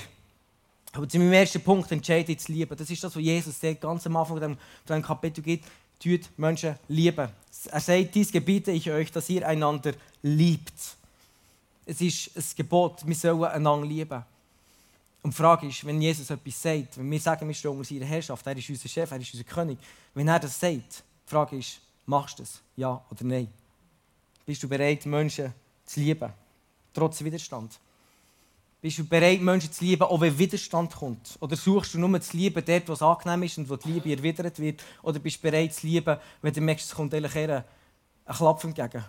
aber 0.93 1.09
zu 1.09 1.19
meinem 1.19 1.33
ersten 1.33 1.63
Punkt 1.63 1.91
entscheide 1.91 2.37
zu 2.37 2.53
lieben. 2.53 2.77
Das 2.77 2.89
ist 2.89 3.03
das, 3.03 3.15
was 3.15 3.23
Jesus 3.23 3.59
der 3.59 3.75
ganz 3.75 4.07
am 4.07 4.17
Anfang 4.17 4.57
von 4.87 5.03
Kapitel 5.03 5.43
gibt. 5.43 5.65
Tut 6.01 6.29
Menschen 6.37 6.77
lieben. 6.89 7.29
Er 7.71 7.81
sagt, 7.81 8.15
dies 8.15 8.31
gebiete 8.31 8.71
ich 8.71 8.91
euch, 8.91 9.11
dass 9.11 9.29
ihr 9.29 9.47
einander 9.47 9.93
liebt. 10.23 10.97
Es 11.87 12.01
ist 12.01 12.37
ein 12.37 12.45
Gebot, 12.57 13.07
wir 13.07 13.15
sollen 13.15 13.45
einander 13.45 13.87
lieben. 13.87 14.25
Und 15.25 15.31
die 15.31 15.37
Frage 15.37 15.67
ist, 15.67 15.87
wenn 15.87 16.03
Jesus 16.03 16.29
etwas 16.29 16.61
sagt, 16.61 16.99
wenn 16.99 17.11
wir 17.11 17.19
sagen, 17.19 17.49
wir 17.49 17.55
stehen 17.55 17.71
unter 17.71 17.85
seiner 17.85 18.05
Herrschaft, 18.05 18.47
er 18.47 18.59
ist 18.59 18.69
unser 18.69 18.89
Chef, 18.91 19.11
er 19.11 19.19
ist 19.19 19.33
unser 19.33 19.45
König, 19.45 19.79
wenn 20.13 20.29
er 20.29 20.39
das 20.39 20.61
sagt, 20.61 21.03
die 21.25 21.31
Frage 21.31 21.57
ist, 21.57 21.81
machst 22.05 22.39
du 22.39 22.43
das? 22.43 22.61
Ja 22.77 23.03
oder 23.11 23.25
nein? 23.25 23.49
Bist 24.45 24.63
du 24.63 24.69
bereit, 24.69 25.07
Menschen 25.07 25.55
zu 25.87 26.01
lieben, 26.01 26.31
trotz 26.93 27.25
Widerstand? 27.25 27.81
Bist 28.83 28.99
du 28.99 29.05
bereit, 29.07 29.41
Menschen 29.41 29.73
zu 29.73 29.83
lieben, 29.83 30.03
auch 30.03 30.21
wenn 30.21 30.39
Widerstand 30.39 30.95
kommt? 30.95 31.39
Oder 31.41 31.57
suchst 31.57 31.95
du 31.95 31.99
nur 31.99 32.21
zu 32.21 32.37
lieben 32.37 32.63
dort, 32.63 32.87
wo 32.87 32.93
es 32.93 33.01
angenehm 33.01 33.45
ist 33.45 33.57
und 33.57 33.71
wo 33.71 33.77
die 33.77 33.93
Liebe 33.93 34.11
erwidert 34.11 34.59
wird? 34.59 34.85
Oder 35.03 35.21
bist 35.21 35.39
du 35.39 35.51
bereit 35.51 35.73
zu 35.73 35.87
lieben, 35.87 36.19
wenn 36.43 36.53
du 36.53 36.61
merkst, 36.61 36.89
es 36.89 36.95
kommt 36.95 37.15
eigentlich 37.15 37.35
eher 37.35 37.65
ein 38.27 38.35
Klapp 38.35 38.63
entgegen? 38.63 39.03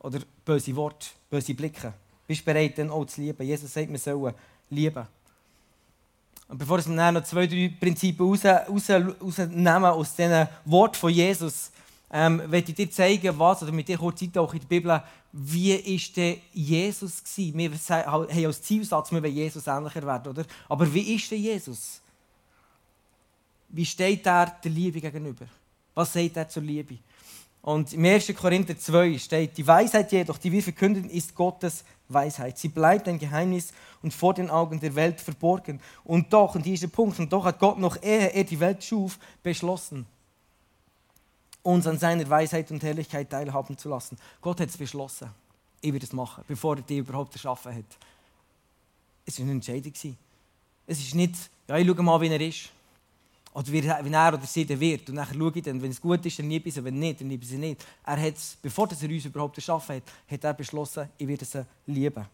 Oder 0.00 0.18
böse 0.44 0.74
Worte, 0.74 1.06
böse 1.30 1.54
Blicke? 1.54 1.92
Bist 2.26 2.40
du 2.40 2.46
bereit, 2.46 2.76
dann 2.78 2.90
auch 2.90 3.04
zu 3.04 3.20
lieben? 3.20 3.46
Jesus 3.46 3.72
sagt, 3.72 3.88
wir 3.88 3.98
sollen 4.00 4.34
lieben. 4.70 5.06
Und 6.48 6.58
bevor 6.58 6.84
wir 6.84 7.12
noch 7.12 7.24
zwei, 7.24 7.46
drei 7.46 7.72
Prinzipien 7.80 8.28
raus, 8.28 8.44
raus, 8.44 8.90
rausnehmen 8.90 9.84
aus 9.84 10.14
diesen 10.14 10.48
Worten 10.64 10.94
von 10.94 11.10
Jesus, 11.10 11.72
ähm, 12.10 12.42
ich 12.52 12.74
dir 12.74 12.90
zeigen, 12.90 13.38
was, 13.38 13.62
oder 13.62 13.72
mit 13.72 13.88
dir 13.88 13.98
kurz 13.98 14.22
auch 14.36 14.54
in 14.54 14.60
der 14.60 14.66
Bibel, 14.66 15.02
wie 15.32 15.74
ist 15.74 16.16
denn 16.16 16.40
Jesus 16.52 17.22
gewesen? 17.22 17.58
Wir 17.58 17.70
haben 17.98 18.46
als 18.46 18.62
Zielsatz, 18.62 19.10
wir 19.10 19.22
wollen 19.22 19.34
Jesus 19.34 19.66
ähnlicher 19.66 20.02
werden, 20.06 20.28
oder? 20.28 20.44
Aber 20.68 20.92
wie 20.92 21.14
ist 21.14 21.30
denn 21.30 21.42
Jesus? 21.42 22.00
Wie 23.68 23.84
steht 23.84 24.24
er 24.26 24.46
der 24.46 24.70
Liebe 24.70 25.00
gegenüber? 25.00 25.46
Was 25.94 26.12
sagt 26.12 26.36
er 26.36 26.48
zur 26.48 26.62
Liebe? 26.62 26.98
Und 27.66 27.92
im 27.92 28.04
1. 28.04 28.32
Korinther 28.36 28.78
2 28.78 29.18
steht, 29.18 29.58
die 29.58 29.66
Weisheit 29.66 30.12
jedoch, 30.12 30.38
die 30.38 30.52
wir 30.52 30.62
verkünden, 30.62 31.10
ist 31.10 31.34
Gottes 31.34 31.82
Weisheit. 32.08 32.56
Sie 32.58 32.68
bleibt 32.68 33.08
ein 33.08 33.18
Geheimnis 33.18 33.72
und 34.02 34.14
vor 34.14 34.34
den 34.34 34.50
Augen 34.50 34.78
der 34.78 34.94
Welt 34.94 35.20
verborgen. 35.20 35.80
Und 36.04 36.32
doch, 36.32 36.54
und 36.54 36.64
dieser 36.64 36.86
Punkt, 36.86 37.18
und 37.18 37.32
doch 37.32 37.44
hat 37.44 37.58
Gott 37.58 37.80
noch 37.80 38.00
ehe 38.00 38.32
er 38.32 38.44
die 38.44 38.60
Welt 38.60 38.84
schuf, 38.84 39.18
beschlossen, 39.42 40.06
uns 41.64 41.88
an 41.88 41.98
seiner 41.98 42.30
Weisheit 42.30 42.70
und 42.70 42.84
Herrlichkeit 42.84 43.30
teilhaben 43.30 43.76
zu 43.76 43.88
lassen. 43.88 44.16
Gott 44.40 44.60
hat 44.60 44.68
es 44.68 44.76
beschlossen. 44.76 45.28
Ich 45.80 45.92
werde 45.92 46.06
es 46.06 46.12
machen, 46.12 46.44
bevor 46.46 46.76
er 46.76 46.82
die 46.82 46.98
überhaupt 46.98 47.32
erschaffen 47.32 47.74
hat. 47.74 47.98
Es 49.24 49.40
war 49.40 49.42
eine 49.42 49.54
Entscheidung. 49.54 49.92
Es 50.86 51.00
ist 51.00 51.16
nicht, 51.16 51.34
ja, 51.66 51.76
ich 51.78 51.84
schaue 51.84 52.02
mal, 52.04 52.20
wie 52.20 52.28
er 52.28 52.40
ist. 52.40 52.70
Oder 53.56 53.72
wie 53.72 53.78
er 53.80 54.34
oder 54.34 54.44
sie 54.44 54.66
dann 54.66 54.78
wird. 54.78 55.08
Und 55.08 55.16
dann 55.16 55.26
schaue 55.32 55.52
ich 55.54 55.62
dann, 55.62 55.80
wenn 55.80 55.90
es 55.90 55.98
gut 55.98 56.26
ist, 56.26 56.38
dann 56.38 56.50
liebe 56.50 56.68
ich 56.68 56.84
wenn 56.84 56.98
nicht, 56.98 57.22
dann 57.22 57.30
liebe 57.30 57.42
ich 57.42 57.48
sie 57.48 57.56
nicht. 57.56 57.82
Er 58.04 58.20
hat 58.20 58.34
bevor 58.60 58.86
er 58.86 59.10
uns 59.10 59.24
überhaupt 59.24 59.56
erschaffen 59.56 59.96
hat, 59.96 60.02
hat 60.30 60.44
er 60.44 60.52
beschlossen, 60.52 61.08
ich 61.16 61.26
werde 61.26 61.46
sie 61.46 61.64
lieben. 61.86 62.26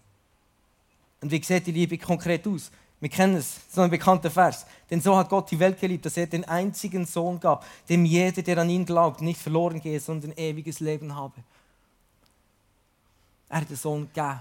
Und 1.20 1.30
wie 1.30 1.40
sieht 1.40 1.64
die 1.64 1.70
Liebe 1.70 1.96
konkret 1.96 2.44
aus? 2.48 2.72
Wir 2.98 3.08
kennen 3.08 3.36
es, 3.36 3.60
so 3.72 3.82
ein 3.82 3.90
bekannter 3.90 4.32
Vers. 4.32 4.66
Denn 4.90 5.00
so 5.00 5.16
hat 5.16 5.28
Gott 5.28 5.48
die 5.48 5.60
Welt 5.60 5.78
geliebt, 5.78 6.04
dass 6.04 6.16
er 6.16 6.26
den 6.26 6.44
einzigen 6.44 7.06
Sohn 7.06 7.38
gab, 7.38 7.64
dem 7.88 8.04
jeder, 8.04 8.42
der 8.42 8.58
an 8.58 8.68
ihn 8.68 8.84
glaubt, 8.84 9.20
nicht 9.20 9.40
verloren 9.40 9.80
gehe, 9.80 10.00
sondern 10.00 10.32
ewiges 10.32 10.80
Leben 10.80 11.14
habe. 11.14 11.34
Er 13.48 13.60
hat 13.60 13.70
den 13.70 13.76
Sohn 13.76 14.08
gegeben. 14.08 14.40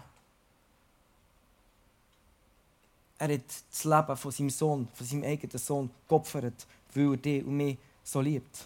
Er 3.21 3.35
hat 3.35 3.41
das 3.69 3.83
Leben 3.83 4.17
von 4.17 4.31
seinem 4.31 4.49
Sohn, 4.49 4.87
von 4.95 5.05
seinem 5.05 5.23
eigenen 5.23 5.59
Sohn 5.59 5.91
geopfert, 6.07 6.65
weil 6.95 7.11
er 7.11 7.17
dich 7.17 7.45
und 7.45 7.55
mich 7.55 7.77
so 8.03 8.19
liebt. 8.19 8.65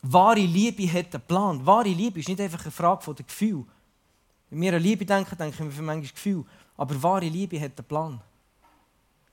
Wahre 0.00 0.40
Liebe 0.40 0.90
hat 0.90 1.14
einen 1.14 1.22
Plan. 1.24 1.66
Wahre 1.66 1.90
Liebe 1.90 2.20
ist 2.20 2.30
nicht 2.30 2.40
einfach 2.40 2.62
eine 2.62 2.70
Frage 2.70 3.02
von 3.02 3.14
Gefühl. 3.14 3.66
Wenn 4.48 4.62
wir 4.62 4.72
an 4.72 4.82
Liebe 4.82 5.04
denken, 5.04 5.36
denken 5.36 5.66
wir 5.66 5.72
für 5.72 5.82
manchmal 5.82 6.10
Gefühl. 6.10 6.42
Aber 6.78 7.02
wahre 7.02 7.26
Liebe 7.26 7.60
hat 7.60 7.78
einen 7.78 7.86
Plan. 7.86 8.20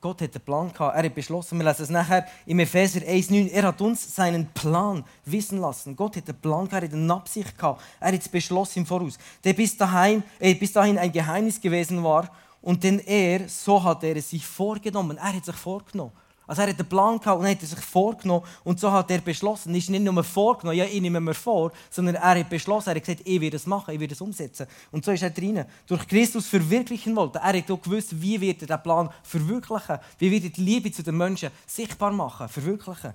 Gott 0.02 0.20
hat 0.20 0.34
einen 0.34 0.44
Plan 0.44 0.70
gehabt. 0.70 0.94
Er 0.94 1.04
hat 1.04 1.14
beschlossen, 1.14 1.58
wir 1.58 1.64
lesen 1.64 1.82
es 1.84 1.88
nachher 1.88 2.26
im 2.44 2.58
Epheser 2.58 3.00
1,9. 3.00 3.48
Er 3.50 3.62
hat 3.62 3.80
uns 3.80 4.14
seinen 4.14 4.46
Plan 4.52 5.02
wissen 5.24 5.58
lassen. 5.58 5.96
Gott 5.96 6.16
hat 6.16 6.28
einen 6.28 6.38
Plan 6.38 6.68
gehabt, 6.68 6.82
er 6.82 6.88
hat 6.88 6.94
eine 6.94 7.14
Absicht 7.14 7.56
gehabt. 7.56 7.82
Er 7.98 8.12
hat 8.12 8.20
es 8.20 8.28
beschlossen 8.28 8.80
im 8.80 8.86
Voraus, 8.86 9.18
der 9.42 9.54
bis 9.54 9.74
dahin, 9.74 10.22
äh, 10.38 10.54
bis 10.54 10.74
dahin 10.74 10.98
ein 10.98 11.10
Geheimnis 11.10 11.58
gewesen 11.58 12.02
war 12.04 12.30
und 12.62 12.84
denn 12.84 12.98
er, 13.00 13.48
so 13.48 13.82
hat 13.82 14.04
er 14.04 14.16
es 14.16 14.30
sich 14.30 14.46
vorgenommen. 14.46 15.16
Er 15.16 15.34
hat 15.34 15.44
sich 15.44 15.56
vorgenommen. 15.56 16.12
Also 16.50 16.62
er 16.62 16.68
hat 16.70 16.80
einen 16.80 16.88
Plan 16.88 17.20
gehabt 17.20 17.40
und 17.40 17.46
hat 17.46 17.60
sich 17.60 17.78
vorgenommen 17.78 18.44
und 18.64 18.80
so 18.80 18.90
hat 18.90 19.08
er 19.12 19.20
beschlossen. 19.20 19.70
Nicht 19.70 19.88
nur 19.88 20.24
vorgenommen, 20.24 20.76
ja, 20.76 20.84
ich 20.84 21.00
nehme 21.00 21.20
mir 21.20 21.32
vor, 21.32 21.70
sondern 21.88 22.16
er 22.16 22.40
hat 22.40 22.50
beschlossen, 22.50 22.88
er 22.88 22.96
hat 22.96 23.04
gesagt, 23.04 23.22
ich 23.24 23.40
werde 23.40 23.56
es 23.56 23.66
machen, 23.66 23.94
ich 23.94 24.00
werde 24.00 24.14
es 24.14 24.20
umsetzen. 24.20 24.66
Und 24.90 25.04
so 25.04 25.12
ist 25.12 25.22
er 25.22 25.30
drin. 25.30 25.64
Durch 25.86 26.08
Christus 26.08 26.48
verwirklichen 26.48 27.14
wollte. 27.14 27.38
Er 27.38 27.56
hat 27.56 27.70
auch 27.70 27.80
gewusst, 27.80 28.20
wie 28.20 28.40
wird 28.40 28.62
er 28.62 28.66
diesen 28.66 28.82
Plan 28.82 29.10
verwirklichen. 29.22 29.98
Wie 30.18 30.28
wird 30.28 30.42
er 30.42 30.50
die 30.50 30.60
Liebe 30.60 30.90
zu 30.90 31.04
den 31.04 31.16
Menschen 31.16 31.50
sichtbar 31.68 32.10
machen, 32.10 32.48
verwirklichen. 32.48 33.12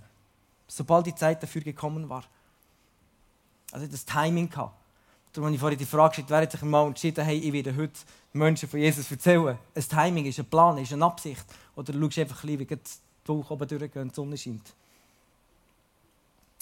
Sobald 0.65 1.05
die 1.05 1.15
Zeit 1.15 1.43
dafür 1.43 1.61
gekommen 1.61 2.07
war. 2.07 2.23
Also 3.73 3.85
das 3.85 4.05
Timing 4.05 4.49
gehabt. 4.49 4.84
Darum 5.35 5.47
habe 5.47 5.55
ich 5.55 5.59
vorhin 5.59 5.77
die 5.77 5.85
Frage 5.85 6.21
gestellt, 6.21 6.29
wer 6.29 6.41
hat 6.43 6.51
sich 6.53 6.61
mal 6.61 6.93
hey, 7.25 7.37
ich 7.39 7.51
werde 7.51 7.75
heute 7.75 7.99
Menschen 8.31 8.69
von 8.69 8.79
Jesus 8.79 9.11
erzählen. 9.11 9.57
Ein 9.75 9.83
Timing 9.83 10.25
ist 10.27 10.39
ein 10.39 10.45
Plan, 10.45 10.77
ist 10.77 10.93
eine 10.93 11.03
Absicht. 11.03 11.43
Oder 11.75 11.91
du 11.91 11.99
schaust 11.99 12.19
einfach 12.19 12.41
wie 12.45 12.55
die 12.55 12.77
oben 13.27 13.67
durchgehen 13.67 14.01
und 14.03 14.11
die 14.11 14.15
Sonne 14.15 14.37
scheint. 14.37 14.73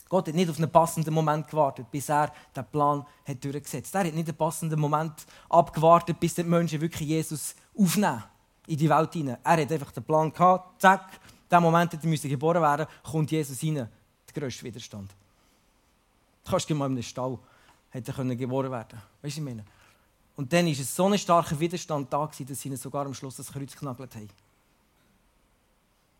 Gott 0.10 0.28
hat 0.28 0.34
nicht 0.34 0.50
auf 0.50 0.58
einen 0.58 0.72
passenden 0.72 1.14
Moment 1.14 1.48
gewartet, 1.48 1.86
bis 1.92 2.10
er 2.10 2.34
den 2.56 2.66
Plan 2.66 3.06
hat 3.28 3.44
durchgesetzt 3.44 3.94
hat. 3.94 4.06
Er 4.06 4.08
hat 4.08 4.16
nicht 4.16 4.30
einen 4.30 4.38
passenden 4.38 4.80
Moment 4.80 5.24
abgewartet, 5.50 6.20
bis 6.20 6.34
die 6.34 6.44
Menschen 6.44 6.82
wirklich 6.82 7.08
Jesus 7.08 7.54
aufnehmen 7.78 8.24
in 8.66 8.78
die 8.78 8.90
Welt 8.90 9.14
hinein. 9.14 9.38
Er 9.44 9.62
hat 9.62 9.72
einfach 9.72 9.92
den 9.92 10.04
Plan 10.04 10.34
gehabt, 10.34 10.82
zack, 10.82 11.20
dem 11.52 11.62
Moment, 11.62 11.94
in 11.94 12.00
dem 12.00 12.12
geboren 12.16 12.64
werden 12.64 12.88
kommt 13.04 13.30
Jesus 13.30 13.62
rein. 13.62 13.76
Der 13.76 14.34
grösste 14.34 14.64
Widerstand. 14.64 15.12
Du 16.44 16.50
kannst 16.50 16.68
mal 16.72 16.88
in 16.88 16.94
einem 16.94 17.04
Stall 17.04 17.38
hätte 17.94 18.12
er 18.18 18.36
geboren 18.36 18.72
werden 18.72 19.02
Weißt 19.22 19.38
du, 19.38 19.42
ich 19.42 19.46
meine? 19.46 19.64
Und 20.36 20.52
dann 20.52 20.66
war 20.66 20.72
es 20.72 20.96
so 20.96 21.06
ein 21.06 21.18
starker 21.18 21.60
Widerstand 21.60 22.12
da, 22.12 22.26
dass 22.26 22.60
sie 22.60 22.70
ihn 22.70 22.76
sogar 22.76 23.06
am 23.06 23.14
Schluss 23.14 23.36
das 23.36 23.52
Kreuz 23.52 23.72
geknagelt 23.72 24.16
haben. 24.16 24.30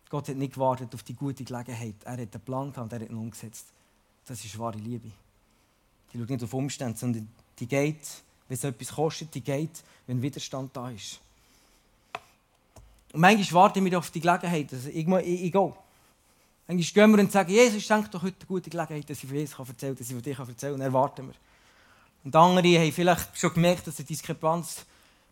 Gott 0.08 0.28
hat 0.28 0.36
nicht 0.36 0.54
gewartet 0.54 0.94
auf 0.94 1.02
die 1.02 1.14
gute 1.14 1.42
Gelegenheit. 1.42 1.96
Er 2.04 2.12
hat 2.12 2.18
einen 2.18 2.44
Plan 2.44 2.72
gehabt 2.72 2.92
er 2.92 3.00
hat 3.00 3.10
ihn 3.10 3.16
umgesetzt. 3.16 3.66
Das 4.24 4.44
ist 4.44 4.56
wahre 4.58 4.78
Liebe. 4.78 5.10
Die 6.12 6.18
schaut 6.18 6.30
nicht 6.30 6.44
auf 6.44 6.54
Umstände, 6.54 6.96
sondern 6.96 7.28
die 7.58 7.66
geht, 7.66 8.06
wenn 8.46 8.54
es 8.54 8.62
etwas 8.62 8.92
kostet, 8.92 9.34
die 9.34 9.40
geht, 9.40 9.82
wenn 10.06 10.22
Widerstand 10.22 10.76
da 10.76 10.90
ist. 10.90 11.18
Und 13.12 13.20
manchmal 13.20 13.62
warten 13.62 13.84
wir 13.84 13.98
auf 13.98 14.10
die 14.10 14.20
Gelegenheit, 14.20 14.72
dass 14.72 14.86
ich, 14.86 15.08
ich, 15.08 15.08
ich 15.08 15.52
gehe. 15.52 15.74
Manchmal 16.68 17.06
gehen 17.06 17.16
wir 17.16 17.18
und 17.24 17.32
sagen, 17.32 17.50
Jesus, 17.50 17.82
schenk 17.82 18.10
doch 18.12 18.22
heute 18.22 18.36
eine 18.38 18.46
gute 18.46 18.70
Gelegenheit, 18.70 19.10
dass 19.10 19.18
ich 19.22 19.28
von 19.28 19.36
Jesus 19.36 19.58
erzählen 19.58 19.94
kann, 19.94 19.96
dass 19.96 20.06
ich 20.06 20.14
von 20.14 20.22
dir 20.22 20.38
erzählen 20.38 20.56
kann. 20.56 20.72
Und 20.74 20.80
dann 20.80 20.92
warten 20.92 21.26
wir. 21.26 21.34
Und 22.24 22.34
andere 22.34 22.78
haben 22.78 22.92
vielleicht 22.92 23.38
schon 23.38 23.52
gemerkt, 23.52 23.86
dass 23.86 23.98
eine 23.98 24.06
Diskrepanz 24.06 24.84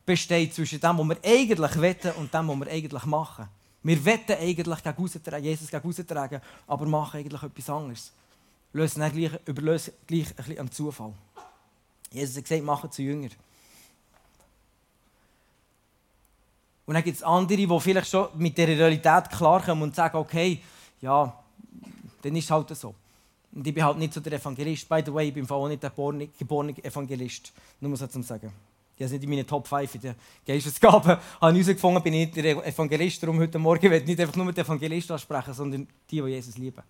besteht 0.05 0.55
zwischen 0.55 0.79
dem, 0.79 0.99
was 0.99 1.09
wir 1.09 1.19
eigentlich 1.25 1.81
wetten 1.81 2.13
und 2.13 2.33
dem, 2.33 2.49
was 2.49 2.61
wir 2.61 2.71
eigentlich 2.71 3.05
machen. 3.07 3.49
Wir 3.83 4.05
wetten 4.05 4.37
eigentlich 4.39 4.83
gegen 4.83 5.45
Jesus 5.45 5.71
gegen 5.71 5.83
aber 6.67 6.87
machen 6.87 7.21
eigentlich 7.21 7.43
etwas 7.43 7.71
anderes. 7.71 8.13
Lösen 8.73 9.11
gleich, 9.11 9.33
überlösen 9.47 9.95
gleich 10.07 10.29
ein 10.29 10.37
bisschen 10.37 10.59
am 10.59 10.71
Zufall. 10.71 11.13
Jesus 12.11 12.37
hat 12.37 12.45
gesagt, 12.45 12.63
machen 12.63 12.91
zu 12.91 13.03
Jünger. 13.03 13.31
Und 16.85 16.95
dann 16.95 17.05
gibt 17.05 17.17
es 17.17 17.23
andere, 17.23 17.67
die 17.67 17.81
vielleicht 17.81 18.11
schon 18.11 18.29
mit 18.35 18.59
der 18.59 18.69
Realität 18.69 19.31
klarkommen 19.31 19.85
und 19.85 19.95
sagen, 19.95 20.17
okay, 20.17 20.61
ja, 21.01 21.43
dann 22.21 22.37
ist 22.37 22.45
es 22.45 22.51
halt 22.51 22.77
so. 22.77 22.95
Und 23.55 23.67
ich 23.67 23.75
bin 23.75 23.85
halt 23.85 23.99
nicht 23.99 24.15
so 24.15 24.21
der 24.21 24.33
Evangelist. 24.35 24.89
By 24.89 25.03
the 25.05 25.13
way, 25.13 25.29
ich 25.29 25.35
bin 25.35 25.49
auch 25.49 25.69
nicht 25.69 25.83
der 25.83 25.93
geborene 26.39 26.85
Evangelist. 26.85 27.53
Nur 27.81 27.97
so 27.97 28.07
zu 28.07 28.23
sagen. 28.23 28.53
Ich 28.97 29.05
habe 29.05 29.13
nicht 29.15 29.25
in 29.25 29.31
meinen 29.31 29.47
Top 29.47 29.67
5 29.67 29.95
in 29.97 30.01
der 30.01 30.15
Geistesgabe 30.47 31.19
herausgefunden, 31.41 32.03
bin 32.03 32.15
ich 32.15 32.27
nicht 32.27 32.37
der 32.37 32.67
Evangelist. 32.67 33.23
Darum 33.23 33.39
heute 33.39 33.59
Morgen 33.59 33.83
werde 33.83 33.99
ich 33.99 34.07
nicht 34.07 34.21
einfach 34.21 34.37
nur 34.37 34.47
mit 34.47 34.59
Evangelisten 34.59 35.15
ansprechen, 35.15 35.55
sondern 35.55 35.87
die, 36.11 36.23
die 36.23 36.29
Jesus 36.29 36.57
lieben. 36.57 36.83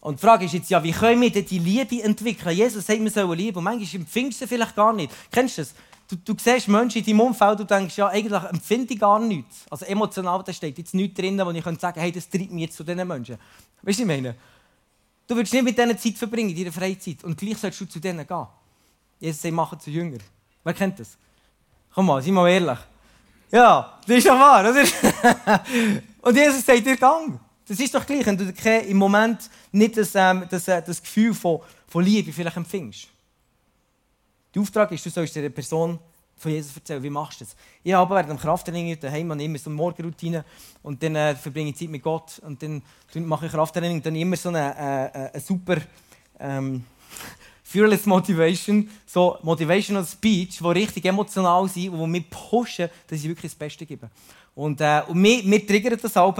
Und 0.00 0.18
die 0.18 0.26
Frage 0.26 0.44
ist 0.44 0.54
jetzt 0.54 0.70
ja, 0.70 0.82
wie 0.82 0.92
können 0.92 1.20
wir 1.20 1.30
denn 1.30 1.44
die 1.44 1.58
Liebe 1.58 2.02
entwickeln? 2.02 2.56
Jesus 2.56 2.86
sagt, 2.86 3.00
wir 3.00 3.10
sollen 3.10 3.36
lieben. 3.36 3.58
Und 3.58 3.64
manchmal 3.64 4.00
empfindest 4.00 4.42
du 4.42 4.46
vielleicht 4.46 4.76
gar 4.76 4.92
nicht. 4.92 5.12
Kennst 5.30 5.58
du 5.58 5.62
das? 5.62 5.74
Du, 6.08 6.16
du 6.16 6.34
siehst 6.38 6.68
Menschen 6.68 6.98
in 6.98 7.04
deinem 7.04 7.20
Umfeld 7.20 7.60
und 7.60 7.70
denkst, 7.70 7.98
ja, 7.98 8.08
eigentlich 8.08 8.42
empfinde 8.44 8.94
ich 8.94 9.00
gar 9.00 9.18
nichts. 9.18 9.66
Also 9.68 9.84
emotional, 9.84 10.42
da 10.42 10.52
steht 10.52 10.78
jetzt 10.78 10.94
nichts 10.94 11.20
drin, 11.20 11.38
wo 11.38 11.50
ich 11.50 11.62
sagen 11.62 11.78
könnte, 11.78 12.00
hey, 12.00 12.12
das 12.12 12.30
treibt 12.30 12.50
mich 12.50 12.62
jetzt 12.62 12.76
zu 12.76 12.84
diesen 12.84 13.06
Menschen. 13.06 13.36
Weißt 13.36 13.42
du, 13.82 13.88
was 13.88 13.98
ich 13.98 14.06
meine? 14.06 14.34
Du 15.26 15.36
willst 15.36 15.52
nicht 15.52 15.62
mit 15.62 15.76
denen 15.76 15.98
Zeit 15.98 16.16
verbringen, 16.16 16.50
in 16.50 16.56
deiner 16.56 16.72
Freizeit. 16.72 17.22
Und 17.24 17.36
gleich 17.36 17.58
sollst 17.58 17.80
du 17.80 17.84
zu 17.84 18.00
denen 18.00 18.26
gehen. 18.26 18.46
Jesus 19.20 19.42
sagt, 19.42 19.52
machen 19.52 19.78
zu 19.78 19.90
Jünger. 19.90 20.18
Wer 20.64 20.74
kennt 20.74 20.98
das? 20.98 21.18
Komm 21.92 22.06
mal, 22.06 22.22
sei 22.22 22.30
mal 22.30 22.48
ehrlich. 22.48 22.78
Ja, 23.50 23.98
das 24.06 24.16
ist 24.16 24.24
ja 24.24 24.38
wahr, 24.38 24.60
oder? 24.70 24.82
und 26.22 26.36
Jesus 26.36 26.64
sagt 26.64 26.86
dir, 26.86 26.96
gang. 26.96 27.38
Das 27.68 27.78
ist 27.78 27.94
doch 27.94 28.06
gleich, 28.06 28.24
wenn 28.24 28.36
du 28.36 28.50
im 28.88 28.96
Moment 28.96 29.50
nicht 29.72 29.96
das, 29.96 30.14
ähm, 30.14 30.46
das, 30.48 30.66
äh, 30.68 30.82
das 30.82 31.02
Gefühl 31.02 31.34
von, 31.34 31.60
von 31.86 32.02
Liebe 32.02 32.32
vielleicht 32.32 32.56
empfindest. 32.56 33.08
Der 34.54 34.62
Auftrag 34.62 34.90
ist, 34.92 35.04
du 35.04 35.10
sollst 35.10 35.36
der 35.36 35.50
Person 35.50 35.98
von 36.38 36.50
Jesus 36.50 36.74
erzählen. 36.74 37.02
Wie 37.02 37.10
machst 37.10 37.40
du 37.40 37.44
das? 37.44 37.54
Ich 37.82 37.92
habe 37.92 38.14
während 38.14 38.30
dem 38.30 38.38
Krafttraining 38.38 38.98
daheim 38.98 39.30
immer 39.32 39.58
so 39.58 39.68
eine 39.68 39.76
Morgenroutine 39.76 40.44
und 40.82 41.02
dann 41.02 41.16
äh, 41.16 41.34
verbringe 41.34 41.70
ich 41.70 41.76
Zeit 41.76 41.90
mit 41.90 42.02
Gott 42.02 42.40
und 42.44 42.62
dann 42.62 42.82
mache 43.26 43.46
ich 43.46 43.52
Krafttraining 43.52 43.98
und 43.98 44.06
dann 44.06 44.16
immer 44.16 44.36
so 44.36 44.48
eine, 44.48 44.74
äh, 44.74 45.30
eine 45.32 45.40
super 45.40 45.76
ähm, 46.40 46.84
Fearless 47.64 48.06
Motivation, 48.06 48.88
so 49.04 49.36
Motivational 49.42 50.06
Speech, 50.06 50.58
die 50.58 50.64
richtig 50.64 51.04
emotional 51.04 51.68
sind 51.68 51.90
und 51.90 52.00
die 52.00 52.06
mich 52.06 52.30
pushen, 52.30 52.88
dass 53.06 53.18
ich 53.18 53.28
wirklich 53.28 53.52
das 53.52 53.58
Beste 53.58 53.84
gebe. 53.84 54.08
Und, 54.54 54.80
äh, 54.80 55.02
und 55.06 55.18
mir, 55.18 55.42
mir 55.44 55.66
triggert 55.66 56.02
das 56.02 56.16
auch. 56.16 56.34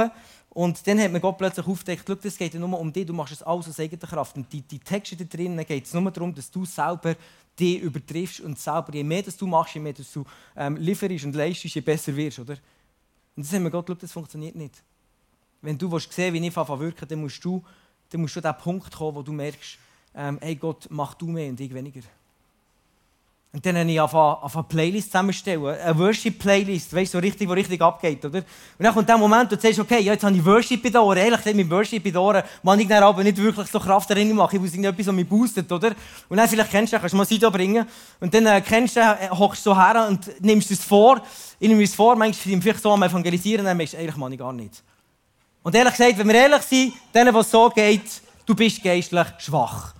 Und 0.51 0.87
dann 0.87 0.99
hat 1.01 1.13
mir 1.13 1.21
Gott 1.21 1.39
plötzlich 1.39 1.67
aufgedeckt, 1.67 2.25
es 2.25 2.37
geht 2.37 2.55
ja 2.55 2.61
nur 2.61 2.79
um 2.79 2.93
dich, 2.93 3.07
du 3.07 3.13
machst 3.13 3.33
es 3.33 3.43
alles 3.43 3.69
aus 3.69 3.79
eigener 3.79 4.07
Kraft. 4.07 4.37
Und 4.37 4.53
die, 4.53 4.63
die 4.63 4.79
Texte 4.79 5.17
da 5.17 5.25
drinnen 5.25 5.65
geht 5.65 5.85
es 5.85 5.95
nur 5.95 6.11
darum, 6.11 6.35
dass 6.35 6.51
du 6.51 6.65
selber 6.65 7.15
dich 7.59 7.81
übertriffst 7.81 8.41
und 8.41 8.59
selber, 8.59 8.93
je 8.95 9.05
mehr 9.05 9.23
dass 9.23 9.37
du 9.37 9.47
machst, 9.47 9.75
je 9.75 9.81
mehr 9.81 9.93
dass 9.93 10.13
du 10.13 10.25
ähm, 10.57 10.77
lieferst 10.77 11.25
und 11.25 11.35
leistest, 11.35 11.75
je 11.75 11.81
besser 11.81 12.15
wirst, 12.17 12.39
oder? 12.39 12.57
Und 13.37 13.45
das 13.45 13.53
haben 13.53 13.65
wir 13.65 13.71
Gott 13.71 13.87
gesagt, 13.87 14.03
das 14.03 14.13
funktioniert 14.13 14.57
nicht. 14.57 14.83
Wenn 15.61 15.77
du 15.77 15.91
willst 15.91 16.13
sehen, 16.13 16.35
wie 16.35 16.47
ich 16.47 16.57
anfange 16.57 16.93
dann 16.93 17.21
musst 17.21 17.45
du, 17.45 17.63
dann 18.11 18.21
musst 18.21 18.37
du 18.37 18.41
an 18.41 18.55
den 18.55 18.63
Punkt 18.63 18.95
kommen, 18.95 19.17
wo 19.17 19.23
du 19.23 19.33
merkst, 19.33 19.79
ähm, 20.15 20.39
hey 20.41 20.57
Gott, 20.57 20.87
mach 20.91 21.15
du 21.15 21.27
mehr 21.27 21.51
und 21.51 21.61
ich 21.61 21.73
weniger. 21.73 22.01
Und 23.51 23.65
dann 23.65 23.79
habe 23.79 23.91
ich 23.91 23.99
eine 23.99 24.63
Playlist 24.65 25.07
zusammenstellen, 25.07 25.65
eine 25.65 25.99
Worship-Playlist, 25.99 26.95
weißt 26.95 27.15
du, 27.15 27.19
so 27.19 27.23
richtig, 27.23 27.49
wo 27.49 27.55
richtig 27.55 27.81
abgeht, 27.81 28.23
oder? 28.23 28.39
Und 28.41 28.45
dann 28.79 28.93
kommt 28.93 29.09
der 29.09 29.17
Moment, 29.17 29.51
wo 29.51 29.57
du 29.57 29.61
sagst, 29.63 29.79
okay, 29.79 30.01
ja, 30.01 30.13
jetzt 30.13 30.23
habe 30.23 30.37
ich 30.37 30.45
Worship 30.45 30.85
in 30.85 30.93
den 30.93 31.01
Ohren. 31.01 31.17
Ehrlich 31.17 31.39
gesagt, 31.39 31.57
mit 31.57 31.71
Worship 31.71 32.05
in 32.05 32.13
den 32.13 32.19
Ohren, 32.19 32.43
man 32.63 32.79
ich 32.79 32.87
dann 32.87 33.03
aber 33.03 33.25
nicht 33.25 33.39
wirklich 33.39 33.67
so 33.69 33.81
Kraft 33.81 34.11
darin 34.11 34.37
machen. 34.37 34.57
Ich 34.57 34.61
muss 34.61 34.73
irgendetwas, 34.73 35.07
was 35.07 35.15
mich 35.15 35.27
boostet, 35.27 35.73
oder? 35.73 35.93
Und 36.29 36.37
dann 36.37 36.47
vielleicht 36.47 36.71
kennst 36.71 36.93
du 36.93 36.97
das, 36.97 37.01
kannst 37.01 37.15
du 37.15 37.17
mal 37.17 37.25
Seite 37.25 37.51
bringen. 37.51 37.87
Und 38.21 38.35
dann 38.35 38.45
äh, 38.45 38.61
kennst 38.61 38.97
du, 38.97 39.01
äh, 39.01 39.31
hockst 39.31 39.65
du 39.65 39.71
so 39.71 39.77
her 39.77 40.07
und 40.07 40.43
nimmst 40.43 40.71
es 40.71 40.85
vor. 40.85 41.23
Ich 41.59 41.69
nehme 41.69 41.83
es 41.83 41.95
vor, 41.95 42.17
manchmal 42.17 42.55
ich 42.55 42.63
vielleicht 42.63 42.83
so 42.83 42.93
am 42.93 43.03
Evangelisieren, 43.03 43.65
dann 43.65 43.79
merkst 43.79 43.95
du, 43.95 43.99
eigentlich 43.99 44.17
mache 44.17 44.35
ich 44.35 44.39
gar 44.39 44.53
nicht. 44.53 44.83
Und 45.63 45.75
ehrlich 45.75 45.95
gesagt, 45.97 46.19
wenn 46.19 46.29
wir 46.29 46.35
ehrlich 46.35 46.63
sind, 46.63 46.93
denen, 47.15 47.33
was 47.33 47.51
so 47.51 47.71
geht, 47.71 48.21
du 48.45 48.55
bist 48.55 48.83
geistlich 48.83 49.27
schwach. 49.39 49.95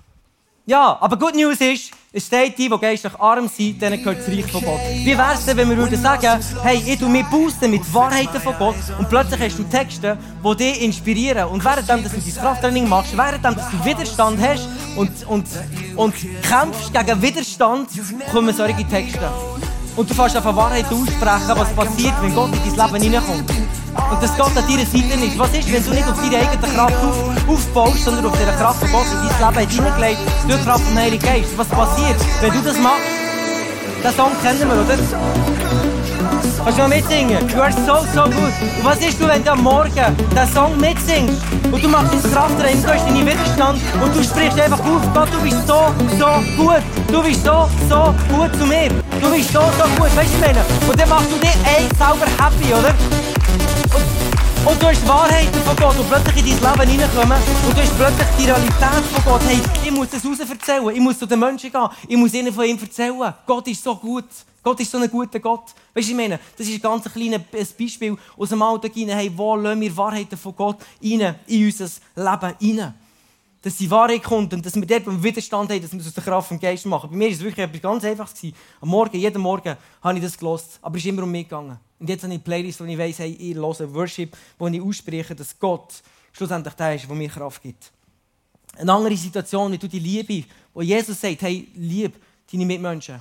Ja, 0.69 0.99
aber 1.01 1.17
Good 1.17 1.35
News 1.35 1.59
ist, 1.63 1.93
es 2.13 2.27
steht 2.27 2.59
die, 2.59 2.69
die 2.69 2.79
geistlich 2.79 3.19
arm 3.19 3.49
sind, 3.49 3.81
denen 3.81 4.05
gehört 4.05 4.19
das 4.19 4.29
Reich 4.29 4.53
von 4.53 4.63
Gott. 4.63 4.81
Wie 5.03 5.17
wäre 5.17 5.33
es 5.33 5.47
wenn 5.47 5.71
wir 5.71 5.79
würden 5.79 5.99
sagen, 5.99 6.39
hey, 6.63 6.83
ich 6.85 6.99
tu 6.99 7.09
mich 7.09 7.25
mit 7.63 7.95
Wahrheiten 7.95 8.39
von 8.39 8.55
Gott 8.59 8.77
und 8.99 9.09
plötzlich 9.09 9.41
hast 9.41 9.59
du 9.59 9.63
Texte, 9.63 10.19
die 10.45 10.57
dich 10.57 10.83
inspirieren. 10.83 11.49
Und 11.49 11.65
während 11.65 11.89
dass 11.89 12.03
du 12.03 12.21
dein 12.21 12.35
Krafttraining 12.35 12.87
machst, 12.87 13.17
während 13.17 13.43
dass 13.43 13.71
du 13.71 13.83
Widerstand 13.83 14.39
hast 14.43 14.69
und, 14.95 15.11
und, 15.27 15.47
und 15.97 16.15
kämpfst 16.43 16.93
gegen 16.93 17.23
Widerstand, 17.23 17.89
kommen 18.31 18.55
solche 18.55 18.87
Texte. 18.89 19.31
Und 19.97 20.11
du 20.11 20.13
fährst 20.13 20.37
einfach 20.37 20.55
Wahrheit 20.55 20.85
aussprechen, 20.85 21.55
was 21.57 21.73
passiert, 21.73 22.15
wenn 22.21 22.35
Gott 22.35 22.51
in 22.53 22.77
dein 22.77 22.93
Leben 22.93 23.05
hineinkommt. 23.05 23.51
Und 24.11 24.23
dass 24.23 24.37
Gott 24.37 24.57
an 24.57 24.65
deiner 24.67 24.87
Seite 24.87 25.25
ist. 25.25 25.39
Was 25.39 25.53
ist, 25.53 25.73
wenn 25.73 25.85
du 25.85 25.91
nicht 25.91 26.09
auf 26.09 26.17
deine 26.21 26.37
eigene 26.37 26.75
Kraft 26.75 26.97
auf, 26.97 27.49
aufbaust, 27.49 28.05
sondern 28.05 28.27
auf 28.27 28.39
die 28.39 28.45
Kraft 28.45 28.81
von 28.81 28.91
Gott 28.93 29.07
in 29.07 29.29
dein 29.29 29.55
Leben 29.55 29.71
hineingelegt 29.71 30.21
durch 30.49 30.59
die 30.59 30.65
Kraft 30.65 30.85
vom 30.85 30.97
Heiligen 30.97 31.25
Geist? 31.25 31.51
Was 31.57 31.69
passiert, 31.69 32.17
wenn 32.41 32.53
du 32.53 32.61
das 32.61 32.79
machst? 32.79 33.29
Den 34.05 34.15
Song 34.15 34.33
kennen 34.43 34.69
wir, 34.69 34.81
oder? 34.81 34.99
Kannst 36.69 36.79
du 36.79 36.83
mal 36.83 36.89
mitsingen? 36.89 37.49
Du 37.49 37.63
are 37.63 37.73
so, 37.73 38.05
so 38.15 38.25
gut. 38.25 38.35
Und 38.37 38.85
was 38.85 38.99
ist 38.99 39.21
du, 39.21 39.27
wenn 39.27 39.43
du 39.43 39.53
am 39.53 39.63
Morgen 39.63 39.91
den 39.91 40.53
Song 40.53 40.79
mitsingst 40.79 41.41
und 41.73 41.83
du 41.83 41.89
machst 41.89 42.13
dein 42.13 42.33
Krafttraining, 42.33 42.83
du 42.83 42.89
hast 42.89 43.07
deinen 43.07 43.27
Widerstand 43.27 43.81
und 44.03 44.15
du 44.15 44.23
sprichst 44.23 44.61
einfach 44.61 44.81
auf, 44.81 45.03
Gott, 45.15 45.29
du 45.33 45.41
bist 45.41 45.67
so, 45.67 45.95
so 46.19 46.63
gut. 46.63 46.83
Du 47.11 47.23
bist 47.23 47.43
so, 47.45 47.69
so 47.89 48.15
gut 48.29 48.55
zu 48.57 48.67
mir. 48.67 48.91
Du 49.21 49.31
bist 49.31 49.53
so, 49.53 49.61
so 49.61 49.85
gut. 49.97 50.15
Weißt 50.15 50.35
du, 50.35 50.41
meine? 50.41 50.61
Und 50.89 51.01
dann 51.01 51.09
machst 51.09 51.31
du 51.33 51.39
dich 51.39 51.57
ey, 51.65 51.89
selber 51.97 52.27
happy, 52.39 52.75
oder? 52.75 52.95
Und, 54.67 54.83
du 54.83 54.87
hast 54.87 55.07
Wahrheiten 55.09 55.61
von 55.63 55.77
Gott 55.77 55.99
und 55.99 56.09
plötzlich 56.09 56.37
in 56.37 56.61
dein 56.61 56.79
Leben 56.79 56.91
hineinkommen 56.91 57.39
und 57.67 57.77
du 57.77 57.81
hast 57.81 57.97
plötzlich 57.97 58.27
die 58.39 58.45
Realität 58.45 59.05
von 59.13 59.25
Gott. 59.25 59.43
Hey, 59.47 59.61
ich 59.85 59.91
muss 59.91 60.11
das 60.11 60.25
raus 60.25 60.39
erzählen. 60.41 60.89
Ich 60.95 61.01
muss 61.01 61.19
zu 61.19 61.27
den 61.27 61.39
Menschen 61.39 61.71
gehen. 61.71 61.89
Ich 62.09 62.17
muss 62.17 62.35
ihnen 62.35 62.53
von 62.53 62.65
ihm 62.65 62.79
erzählen. 62.79 63.35
Gott 63.47 63.69
ist 63.69 63.83
so 63.83 63.95
gut. 63.97 64.27
Gott 64.63 64.81
ist 64.81 64.91
so 64.91 64.99
ein 64.99 65.11
guter 65.11 65.39
Gott. 65.39 65.65
Weißt 65.95 66.09
du, 66.09 66.13
ich 66.13 66.17
meine, 66.17 66.39
das 66.57 66.67
ist 66.67 66.75
ein 66.75 66.81
ganz 66.83 67.05
kleines 67.13 67.73
Beispiel 67.73 68.17
aus 68.37 68.49
dem 68.49 68.61
Alltag 68.61 68.93
hinein. 68.93 69.17
Hey, 69.17 69.33
wo 69.35 69.57
lassen 69.57 69.81
wir 69.81 69.97
Wahrheiten 69.97 70.37
von 70.37 70.55
Gott 70.55 70.79
rein, 71.03 71.37
in 71.47 71.65
unser 71.67 71.87
Leben 72.17 72.79
rein? 72.81 72.95
Dass 73.63 73.77
die 73.77 73.91
Wahrheit 73.91 74.23
kommt 74.23 74.53
und 74.55 74.65
dass 74.65 74.75
wir 74.75 74.87
dort 74.87 75.09
einen 75.09 75.23
Widerstand 75.23 75.71
haben, 75.71 75.83
dass 75.83 75.93
wir 75.93 76.01
es 76.01 76.07
aus 76.07 76.15
der 76.15 76.23
Kraft 76.23 76.49
vom 76.49 76.61
Geist 76.61 76.87
machen. 76.87 77.11
Bei 77.11 77.17
mir 77.17 77.27
war 77.27 77.33
es 77.33 77.41
wirklich 77.41 77.65
etwas 77.65 77.83
ganz 77.83 78.05
Einfaches. 78.05 78.53
Am 78.81 78.89
Morgen, 78.89 79.17
jeden 79.17 79.43
Morgen, 79.43 79.77
habe 80.01 80.19
ich 80.19 80.25
das 80.25 80.39
gelost. 80.39 80.79
Aber 80.81 80.97
es 80.97 81.05
ist 81.05 81.09
immer 81.09 81.25
um 81.25 81.31
mich 81.31 81.45
gegangen. 81.45 81.79
Und 81.99 82.09
jetzt 82.09 82.23
habe 82.23 82.33
ich 82.33 82.39
eine 82.39 82.45
Playlist, 82.45 82.81
wo 82.81 82.85
ich 82.85 82.97
weiss, 82.97 83.19
hey, 83.19 83.33
ich 83.33 83.57
höre 83.57 83.95
Worship, 83.95 84.37
wo 84.59 84.69
ich 84.69 84.81
ausspreche, 84.81 85.35
dass 85.35 85.59
Gott 85.59 85.95
schlussendlich 86.33 86.75
der 86.75 86.95
ist, 86.95 87.09
der 87.09 87.17
mir 87.17 87.29
Kraft 87.29 87.61
gibt. 87.63 87.91
Eine 88.77 88.93
andere 88.93 89.17
Situation, 89.17 89.73
wie 89.73 89.79
du 89.79 89.89
die 89.89 89.99
Liebe, 89.99 90.47
wo 90.73 90.83
Jesus 90.83 91.21
sagt, 91.21 91.43
hey, 91.43 91.69
lieb 91.75 92.15
deine 92.51 92.65
Mitmenschen 92.65 93.21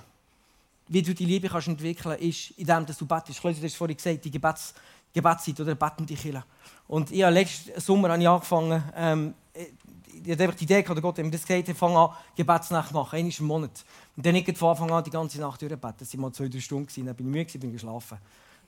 wie 0.88 1.02
du 1.02 1.14
die 1.14 1.26
Liebe 1.26 1.50
kannst 1.50 1.68
entwickeln 1.68 2.16
kannst, 2.18 2.24
ist, 2.24 2.52
indem 2.58 2.86
du 2.86 3.06
betest. 3.06 3.40
Klaus, 3.40 3.60
du 3.60 3.64
hast 3.64 3.76
vorhin 3.76 3.98
gesagt, 3.98 4.24
die 4.26 4.32
Gebets, 4.32 4.74
Gebetszeit 5.14 5.60
oder 5.60 5.76
betende 5.76 6.14
Kirche. 6.14 6.44
Und 6.88 7.12
ich 7.12 7.24
habe 7.24 7.34
letzten 7.34 7.80
Sommer 7.80 8.10
habe 8.10 8.22
ich 8.22 8.28
angefangen, 8.28 8.84
ähm, 8.96 9.34
ich 9.54 10.32
hatte 10.32 10.44
einfach 10.44 10.58
die 10.58 10.64
Idee, 10.64 10.86
oder 10.90 11.02
Gott 11.02 11.18
hat 11.18 11.26
mir 11.26 11.32
das 11.32 11.46
gesagt, 11.46 11.70
ich 11.70 11.78
fange 11.78 11.98
an, 11.98 12.10
Gebetsnacht 12.36 12.92
machen, 12.92 13.18
einmal 13.18 13.34
im 13.38 13.46
Monat. 13.46 13.86
Und 14.16 14.26
dann 14.26 14.34
nicht 14.34 14.58
von 14.58 14.70
Anfang 14.70 14.92
an 14.92 15.04
die 15.04 15.10
ganze 15.10 15.40
Nacht 15.40 15.62
durchbeten. 15.62 15.96
Das 16.00 16.14
waren 16.14 16.22
mal 16.22 16.32
zwei, 16.32 16.48
drei 16.48 16.60
Stunden, 16.60 17.06
dann 17.06 17.16
bin 17.16 17.28
ich 17.28 17.34
müde, 17.34 17.60
bin 17.60 17.72
geschlafen. 17.72 18.18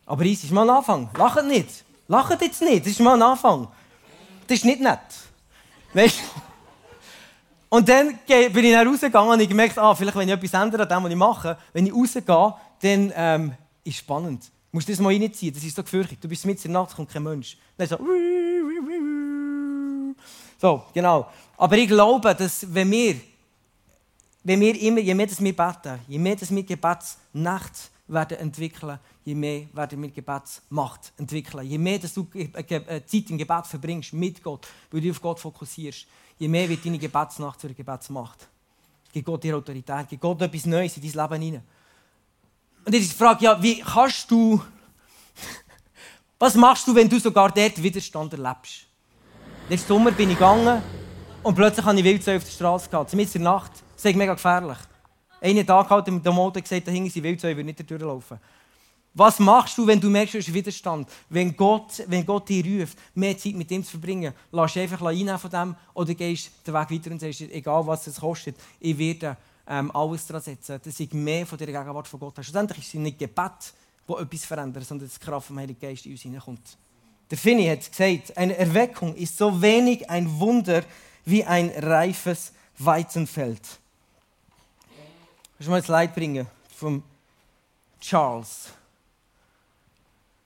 Aber 0.06 0.26
es 0.26 0.44
ist 0.44 0.52
mal 0.52 0.70
ein 0.70 0.76
Anfang. 0.76 1.10
Lacht 1.18 1.46
nicht. 1.46 1.84
Lacht 2.08 2.42
jetzt 2.42 2.62
nicht, 2.62 2.86
das 2.86 2.94
ist 2.94 3.00
mal 3.00 3.14
ein 3.14 3.22
Anfang. 3.22 3.68
Das 4.48 4.58
ist 4.58 4.66
nicht 4.66 4.82
nett. 4.82 5.00
Weißt 5.94 6.20
du? 6.20 6.24
Und 7.70 7.88
dann 7.88 8.18
bin 8.26 8.66
ich 8.66 8.76
rausgegangen 8.76 9.32
und 9.32 9.40
ich 9.40 9.48
gemerkt, 9.48 9.78
ah, 9.78 9.94
vielleicht 9.94 10.18
wenn 10.18 10.28
ich 10.28 10.34
etwas 10.34 10.60
ändere 10.60 10.84
an 10.84 10.90
dem, 10.90 11.04
was 11.04 11.12
ich 11.12 11.18
mache, 11.18 11.58
wenn 11.72 11.86
ich 11.86 11.94
rausgehe, 11.94 12.54
dann 12.82 13.14
ähm, 13.16 13.54
ist 13.84 13.94
es 13.94 14.00
spannend. 14.00 14.52
Du 14.72 14.78
musst 14.78 14.88
das 14.88 15.00
mal 15.00 15.14
reinziehen, 15.14 15.54
das 15.54 15.64
ist 15.64 15.76
so 15.76 15.82
gefürchtet. 15.82 16.24
Du 16.24 16.28
bist 16.28 16.46
mit 16.46 16.64
der 16.64 16.70
Nacht, 16.70 16.96
kommt 16.96 17.10
kein 17.10 17.24
Mensch. 17.24 17.58
Dann 17.76 17.88
so, 17.88 17.98
so, 20.60 20.84
genau. 20.94 21.28
Aber 21.58 21.78
ich 21.78 21.88
glaube, 21.88 22.36
dass 22.36 22.72
wenn 22.72 22.92
wir, 22.92 23.16
wenn 24.44 24.60
wir 24.60 24.80
immer, 24.80 25.00
je 25.00 25.16
mehr 25.16 25.28
wir 25.28 25.56
beten, 25.56 26.00
je 26.08 26.20
mehr 26.20 26.36
dass 26.36 26.54
wir 26.54 26.64
Gebetsnacht 26.64 27.92
werden 28.08 28.38
entwickeln, 28.38 29.00
je 29.26 29.34
mehr 29.34 29.64
werden 29.74 30.02
wir 30.02 30.10
Gebetsmacht 30.12 31.14
entwickeln. 31.18 31.66
Je 31.66 31.78
mehr 31.78 31.98
dass 31.98 32.14
du 32.14 32.26
Zeit 32.26 33.30
im 33.30 33.38
Gebet 33.38 33.66
verbringst 33.66 34.14
mit 34.14 34.44
Gott, 34.44 34.68
weil 34.92 35.02
du 35.02 35.10
auf 35.10 35.22
Gott 35.22 35.40
fokussierst, 35.40 36.06
je 36.38 36.48
mehr 36.48 36.70
wird 36.70 36.86
deine 36.86 37.00
Gebetsnacht 37.00 37.60
zur 37.60 37.72
Gebetsmacht. 37.72 38.48
Gibt 39.12 39.26
Gott 39.26 39.44
dir 39.44 39.58
Autorität, 39.58 40.10
gibt 40.10 40.22
Gott 40.22 40.42
etwas 40.42 40.66
Neues 40.68 40.96
in 40.98 41.04
dein 41.04 41.30
Leben 41.30 41.42
hinein. 41.42 41.64
Und 42.90 42.96
jetzt 42.96 43.04
ist 43.04 43.14
die 43.14 43.18
Frage, 43.18 43.46
ja, 43.46 43.62
wie 43.62 43.82
kannst 43.82 44.32
du, 44.32 44.60
was 46.40 46.56
machst 46.56 46.88
du, 46.88 46.96
wenn 46.96 47.08
du 47.08 47.20
sogar 47.20 47.52
dort 47.52 47.84
Widerstand 47.84 48.34
erlebst? 48.34 48.88
Letzten 49.70 49.90
Sommer 49.90 50.10
bin 50.10 50.32
ich 50.32 50.36
gegangen 50.36 50.82
und 51.44 51.54
plötzlich 51.54 51.86
habe 51.86 52.00
ich 52.00 52.04
Wildzeu 52.04 52.38
auf 52.38 52.44
der 52.44 52.50
Straße 52.52 52.90
gehabt, 52.90 53.14
mitten 53.14 53.38
in 53.38 53.44
der 53.44 53.52
Nacht. 53.52 53.74
Das 53.96 54.06
ist 54.06 54.16
mega 54.16 54.34
gefährlich. 54.34 54.80
Einen 55.40 55.68
Tag 55.68 55.88
hat 55.88 56.08
der 56.08 56.32
Motor 56.34 56.64
gesagt, 56.64 56.88
da 56.88 56.92
hingen 56.92 57.12
sie 57.12 57.22
Wildzeu, 57.22 57.52
ich 57.52 57.58
würde 57.58 57.68
nicht 57.68 57.88
durchlaufen. 57.88 58.40
Was 59.14 59.38
machst 59.38 59.78
du, 59.78 59.86
wenn 59.86 60.02
du 60.02 60.10
merkst, 60.10 60.34
du 60.34 60.38
hast 60.40 60.52
Widerstand? 60.52 61.10
Wenn 61.30 61.56
Gott, 61.56 62.04
wenn 62.08 62.26
Gott 62.26 62.50
dich 62.50 62.66
ruft, 62.66 62.98
mehr 63.14 63.38
Zeit 63.38 63.54
mit 63.54 63.70
ihm 63.70 63.84
zu 63.84 63.92
verbringen, 63.92 64.34
lass 64.52 64.76
einfach 64.78 65.04
einnehmen 65.04 65.38
von 65.38 65.52
dem 65.52 65.76
oder 65.94 66.16
gehst 66.16 66.50
den 66.66 66.74
Weg 66.74 66.90
weiter 66.90 67.12
und 67.12 67.22
sagst, 67.22 67.42
egal 67.42 67.86
was 67.86 68.08
es 68.08 68.20
kostet, 68.20 68.56
ich 68.80 68.98
werde 68.98 69.38
ähm, 69.70 69.92
alles 69.96 70.26
daran 70.26 70.42
setzen, 70.42 70.80
dass 70.84 71.00
ich 71.00 71.14
mehr 71.14 71.46
von 71.46 71.58
der 71.58 71.68
Gegenwart 71.68 72.08
von 72.08 72.20
Gott 72.20 72.34
habe. 72.34 72.44
Schlussendlich 72.44 72.80
ist 72.80 72.88
es 72.88 72.94
nicht 72.96 73.20
Gebet, 73.20 73.74
das 74.08 74.20
etwas 74.20 74.46
verändert, 74.46 74.86
sondern 74.86 75.08
dass 75.08 75.20
die 75.20 75.26
Kraft 75.26 75.48
vom 75.48 75.60
Heiligen 75.60 75.80
Geist 75.80 76.06
in 76.06 76.12
uns 76.14 76.22
hineinkommt. 76.22 76.78
Der 77.30 77.38
Finny 77.38 77.68
hat 77.68 77.88
gesagt, 77.90 78.36
eine 78.36 78.58
Erweckung 78.58 79.16
ist 79.16 79.38
so 79.38 79.62
wenig 79.62 80.10
ein 80.10 80.40
Wunder 80.40 80.84
wie 81.26 81.46
ein 81.46 81.70
reifes 81.70 82.52
Weizenfeld. 82.80 83.62
Kannst 85.58 85.68
du 85.68 85.70
mal 85.70 85.80
das 85.80 85.88
Leid 85.88 86.16
bringen 86.16 86.48
vom 86.76 87.04
Charles? 88.02 88.74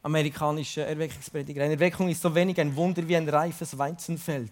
amerikanischer 0.03 0.85
Erweckungsprediger. 0.85 1.63
Eine 1.63 1.73
Erweckung 1.73 2.09
ist 2.09 2.21
so 2.21 2.35
wenig 2.35 2.59
ein 2.59 2.75
Wunder 2.75 3.07
wie 3.07 3.15
ein 3.15 3.27
reifes 3.27 3.77
Weizenfeld. 3.77 4.51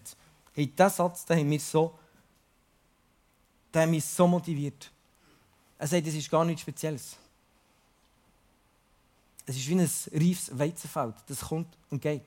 Hey, 0.54 0.68
dieser 0.68 0.90
Satz 0.90 1.26
der 1.26 1.38
hat 1.38 1.46
mich 1.46 1.64
so, 1.64 1.94
der 3.74 3.84
hat 3.84 3.90
mich 3.90 4.06
so 4.06 4.28
motiviert. 4.28 4.92
Er 5.78 5.88
sagt, 5.88 6.06
es 6.08 6.16
ist 6.16 6.30
gar 6.30 6.46
nichts 6.46 6.62
Spezielles. 6.62 7.18
Es 9.46 9.56
ist 9.58 9.68
wie 9.68 9.74
ein 9.74 9.90
reifes 10.14 10.58
Weizenfeld, 10.58 11.16
das 11.28 11.42
kommt 11.42 11.68
und 11.90 12.02
geht. 12.02 12.22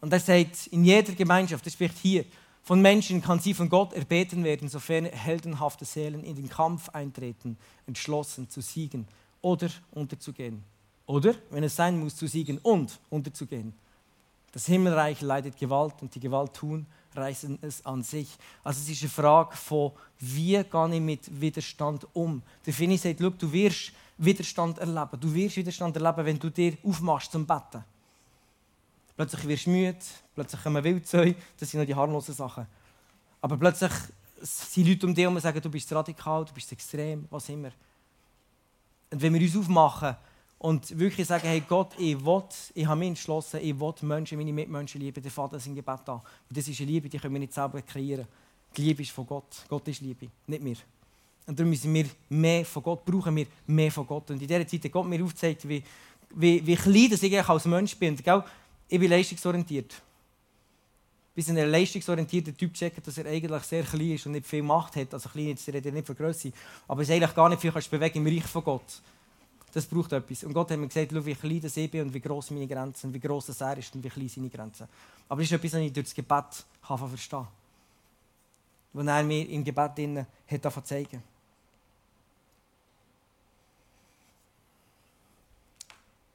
Und 0.00 0.12
er 0.12 0.20
sagt, 0.20 0.66
in 0.68 0.84
jeder 0.84 1.12
Gemeinschaft, 1.14 1.64
das 1.64 1.72
spricht 1.72 1.96
hier, 1.98 2.24
von 2.64 2.80
Menschen 2.80 3.20
kann 3.20 3.40
sie 3.40 3.54
von 3.54 3.68
Gott 3.68 3.92
erbeten 3.92 4.44
werden, 4.44 4.68
sofern 4.68 5.06
heldenhafte 5.06 5.84
Seelen 5.84 6.22
in 6.22 6.36
den 6.36 6.48
Kampf 6.48 6.88
eintreten, 6.90 7.56
entschlossen 7.86 8.48
zu 8.48 8.60
siegen 8.60 9.08
oder 9.40 9.68
unterzugehen. 9.90 10.62
Oder, 11.06 11.34
wenn 11.50 11.64
es 11.64 11.74
sein 11.74 11.98
muss, 11.98 12.14
zu 12.14 12.28
siegen 12.28 12.58
und 12.58 13.00
unterzugehen. 13.10 13.74
Das 14.52 14.66
Himmelreich 14.66 15.20
leidet 15.22 15.56
Gewalt 15.56 15.94
und 16.02 16.14
die 16.14 16.20
Gewalt 16.20 16.54
tun, 16.54 16.86
reißen 17.14 17.58
es 17.62 17.84
an 17.84 18.02
sich. 18.02 18.36
Also 18.62 18.80
es 18.80 18.88
ist 18.88 19.02
eine 19.02 19.10
Frage 19.10 19.56
von, 19.56 19.92
wie 20.18 20.62
gehe 20.62 20.94
ich 20.94 21.00
mit 21.00 21.40
Widerstand 21.40 22.06
um. 22.12 22.42
Der 22.64 22.72
Fini 22.72 22.96
sagt, 22.96 23.20
du 23.20 23.52
wirst 23.52 23.92
Widerstand 24.18 24.78
erleben. 24.78 25.18
Du 25.20 25.32
wirst 25.34 25.56
Widerstand 25.56 25.96
erleben, 25.96 26.26
wenn 26.26 26.38
du 26.38 26.50
dir 26.50 26.76
aufmachst 26.84 27.32
zum 27.32 27.46
Betten. 27.46 27.84
Plötzlich 29.16 29.48
wirst 29.48 29.66
du 29.66 29.70
müde, 29.70 29.98
plötzlich 30.34 30.62
kommen 30.62 30.82
Wildzeu, 30.84 31.34
das 31.58 31.70
sind 31.70 31.80
noch 31.80 31.86
die 31.86 31.94
harmlosen 31.94 32.34
Sachen. 32.34 32.66
Aber 33.40 33.56
plötzlich 33.56 33.92
sind 34.40 34.86
Leute 34.86 35.06
um 35.06 35.14
dich 35.14 35.26
und 35.26 35.40
sagen, 35.40 35.60
du 35.60 35.70
bist 35.70 35.92
radikal, 35.92 36.44
du 36.44 36.52
bist 36.52 36.72
extrem, 36.72 37.26
was 37.30 37.48
immer. 37.48 37.70
Und 39.10 39.20
wenn 39.20 39.34
wir 39.34 39.40
uns 39.40 39.56
aufmachen, 39.56 40.16
und 40.62 40.96
wirklich 40.96 41.26
sagen, 41.26 41.48
hey 41.48 41.60
Gott, 41.68 41.90
ich 41.98 42.24
will, 42.24 42.44
ich 42.74 42.86
habe 42.86 43.00
mich 43.00 43.08
entschlossen, 43.08 43.58
ich 43.60 43.78
will 43.80 43.92
Menschen, 44.02 44.38
meine 44.38 44.52
Mitmenschen 44.52 45.00
lieben, 45.00 45.20
der 45.20 45.30
Vater 45.32 45.56
ist 45.56 45.66
im 45.66 45.74
Gebet 45.74 46.08
an. 46.08 46.20
Und 46.48 46.56
das 46.56 46.68
ist 46.68 46.80
eine 46.80 46.88
Liebe, 46.88 47.08
die 47.08 47.18
können 47.18 47.34
wir 47.34 47.40
nicht 47.40 47.52
selber 47.52 47.82
kreieren. 47.82 48.28
Die 48.76 48.82
Liebe 48.82 49.02
ist 49.02 49.10
von 49.10 49.26
Gott. 49.26 49.64
Gott 49.68 49.88
ist 49.88 50.00
Liebe, 50.00 50.28
nicht 50.46 50.64
wir. 50.64 50.76
Und 51.48 51.58
darum 51.58 51.68
müssen 51.68 51.92
wir 51.92 52.06
mehr 52.28 52.64
von 52.64 52.80
Gott, 52.80 53.04
brauchen 53.04 53.34
wir 53.34 53.46
mehr 53.66 53.90
von 53.90 54.06
Gott. 54.06 54.30
Und 54.30 54.40
in 54.40 54.46
dieser 54.46 54.64
Zeit 54.64 54.84
hat 54.84 54.92
Gott 54.92 55.08
mir 55.08 55.24
aufgezeigt, 55.24 55.68
wie, 55.68 55.82
wie, 56.36 56.64
wie 56.64 56.76
klein 56.76 57.10
dass 57.10 57.24
ich 57.24 57.48
als 57.48 57.64
Mensch 57.64 57.96
bin. 57.96 58.14
Gell? 58.14 58.44
Ich 58.86 59.00
bin 59.00 59.10
leistungsorientiert. 59.10 60.00
Bis 61.34 61.48
ein 61.48 61.56
leistungsorientierter 61.56 62.56
Typ 62.56 62.72
checkt, 62.74 63.04
dass 63.04 63.18
er 63.18 63.26
eigentlich 63.26 63.62
sehr 63.64 63.82
klein 63.82 64.12
ist 64.12 64.26
und 64.26 64.32
nicht 64.32 64.46
viel 64.46 64.62
Macht 64.62 64.94
hat. 64.94 65.12
Also 65.12 65.28
klein, 65.28 65.48
jetzt 65.48 65.66
rede 65.66 65.88
ich 65.88 65.92
nicht 65.92 66.06
von 66.06 66.14
Größe. 66.14 66.52
Aber 66.86 67.02
es 67.02 67.10
eigentlich 67.10 67.34
gar 67.34 67.48
nicht 67.48 67.60
viel 67.60 67.72
kannst 67.72 67.90
bewegen 67.90 68.24
im 68.24 68.32
Reich 68.32 68.46
von 68.46 68.62
Gott. 68.62 69.02
Das 69.72 69.86
braucht 69.86 70.12
etwas. 70.12 70.44
Und 70.44 70.52
Gott 70.52 70.70
hat 70.70 70.78
mir 70.78 70.86
gesagt, 70.86 71.12
wie 71.24 71.34
klein 71.34 71.60
das 71.60 71.76
ich 71.78 71.90
bin 71.90 72.02
und 72.02 72.12
wie 72.12 72.20
groß 72.20 72.50
meine 72.50 72.66
Grenzen, 72.66 73.12
wie 73.12 73.18
groß 73.18 73.58
er 73.60 73.78
ist 73.78 73.94
und 73.94 74.04
wie 74.04 74.10
klein 74.10 74.28
seine 74.28 74.50
Grenzen. 74.50 74.86
Aber 75.28 75.40
das 75.40 75.50
ist 75.50 75.56
etwas, 75.56 75.72
was 75.72 75.80
ich 75.80 75.92
durch 75.92 76.06
das 76.06 76.14
Gebet 76.14 76.64
kann 76.86 76.98
verstehen. 76.98 77.46
Was 78.92 79.06
er 79.06 79.22
mir 79.22 79.48
im 79.48 79.64
Gebet 79.64 79.98
innen 79.98 80.26
hat 80.46 80.86
zeigen. 80.86 81.22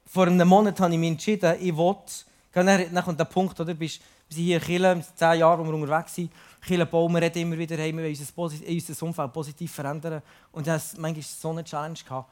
Vor 0.06 0.26
einem 0.26 0.48
Monat 0.48 0.80
habe 0.80 0.92
ich 0.94 0.98
mich 0.98 1.10
entschieden, 1.10 1.54
ich 1.60 1.76
will, 1.76 1.96
dann 2.52 3.04
kommt 3.04 3.20
der 3.20 3.26
Punkt, 3.26 3.60
oder, 3.60 3.78
wir 3.78 3.88
sind 3.88 4.02
hier 4.30 4.56
in 4.56 4.62
Chile, 4.62 5.04
zehn 5.14 5.38
Jahre, 5.38 5.64
wo 5.64 5.70
wir 5.70 5.74
unterwegs 5.74 6.14
sind, 6.14 6.32
Chile 6.66 6.86
bauen, 6.86 7.12
wir 7.12 7.22
reden 7.22 7.42
immer 7.42 7.58
wieder, 7.58 7.76
hey, 7.76 7.92
wir 7.92 8.02
wollen 8.02 8.56
unser 8.66 9.06
Umfeld 9.06 9.32
positiv 9.32 9.70
verändern. 9.70 10.22
Und 10.50 10.66
das 10.66 10.96
manchmal 10.96 11.22
so 11.22 11.50
eine 11.50 11.62
Challenge. 11.62 11.98
Gehabt 12.04 12.30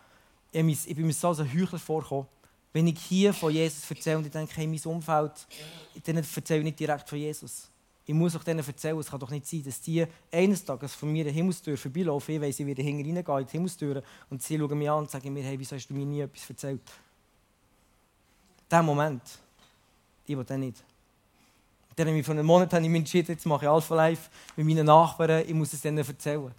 ich 0.52 0.96
bin 0.96 1.06
mir 1.06 1.12
so 1.12 1.28
als 1.28 1.40
ein 1.40 1.52
Heuchler 1.52 1.78
vorgekommen. 1.78 2.26
Wenn 2.72 2.86
ich 2.88 2.98
hier 2.98 3.32
von 3.32 3.52
Jesus 3.52 3.90
erzähle 3.90 4.18
und 4.18 4.26
ich 4.26 4.32
denke, 4.32 4.52
hey, 4.54 4.66
mein 4.66 4.80
Umfeld, 4.84 5.46
dann 6.04 6.16
erzähle 6.16 6.58
ich 6.58 6.64
nicht 6.64 6.80
direkt 6.80 7.08
von 7.08 7.18
Jesus. 7.18 7.70
Ich 8.08 8.14
muss 8.14 8.36
auch 8.36 8.44
denen 8.44 8.64
erzählen, 8.64 8.96
es 8.98 9.10
kann 9.10 9.18
doch 9.18 9.30
nicht 9.30 9.46
sein, 9.46 9.64
dass 9.64 9.80
die 9.80 10.06
eines 10.30 10.64
Tages 10.64 10.94
von 10.94 11.10
mir 11.10 11.24
eine 11.24 11.32
Himmelstür 11.32 11.76
vorbeilaufen, 11.76 12.36
ich 12.36 12.40
weiss, 12.40 12.60
ich 12.60 12.66
werde 12.66 12.82
hinten 12.82 13.04
reingehen 13.04 13.16
in 13.16 13.46
die 13.46 13.50
Himmelstür 13.50 14.02
und 14.30 14.42
sie 14.42 14.56
schauen 14.56 14.78
mich 14.78 14.88
an 14.88 14.98
und 14.98 15.10
sagen 15.10 15.32
mir, 15.32 15.42
hey, 15.42 15.58
wieso 15.58 15.74
hast 15.74 15.88
du 15.88 15.94
mir 15.94 16.06
nie 16.06 16.20
etwas 16.20 16.48
erzählt? 16.48 16.82
Diesen 18.70 18.84
Moment, 18.84 19.22
ich 20.24 20.36
will 20.36 20.44
den 20.44 20.60
nicht. 20.60 20.84
Dann 21.96 22.08
habe 22.08 22.18
ich 22.18 22.26
vor 22.26 22.34
einem 22.34 22.46
Monat 22.46 22.72
habe 22.74 22.84
ich 22.84 22.90
mich 22.90 22.98
entschieden, 23.00 23.32
jetzt 23.32 23.46
mache 23.46 23.64
ich 23.64 23.70
Alpha 23.70 23.94
Life 23.94 24.30
mit 24.54 24.66
meinen 24.66 24.86
Nachbarn, 24.86 25.44
ich 25.44 25.54
muss 25.54 25.72
es 25.72 25.80
denen 25.80 25.98
erzählen. 25.98 26.52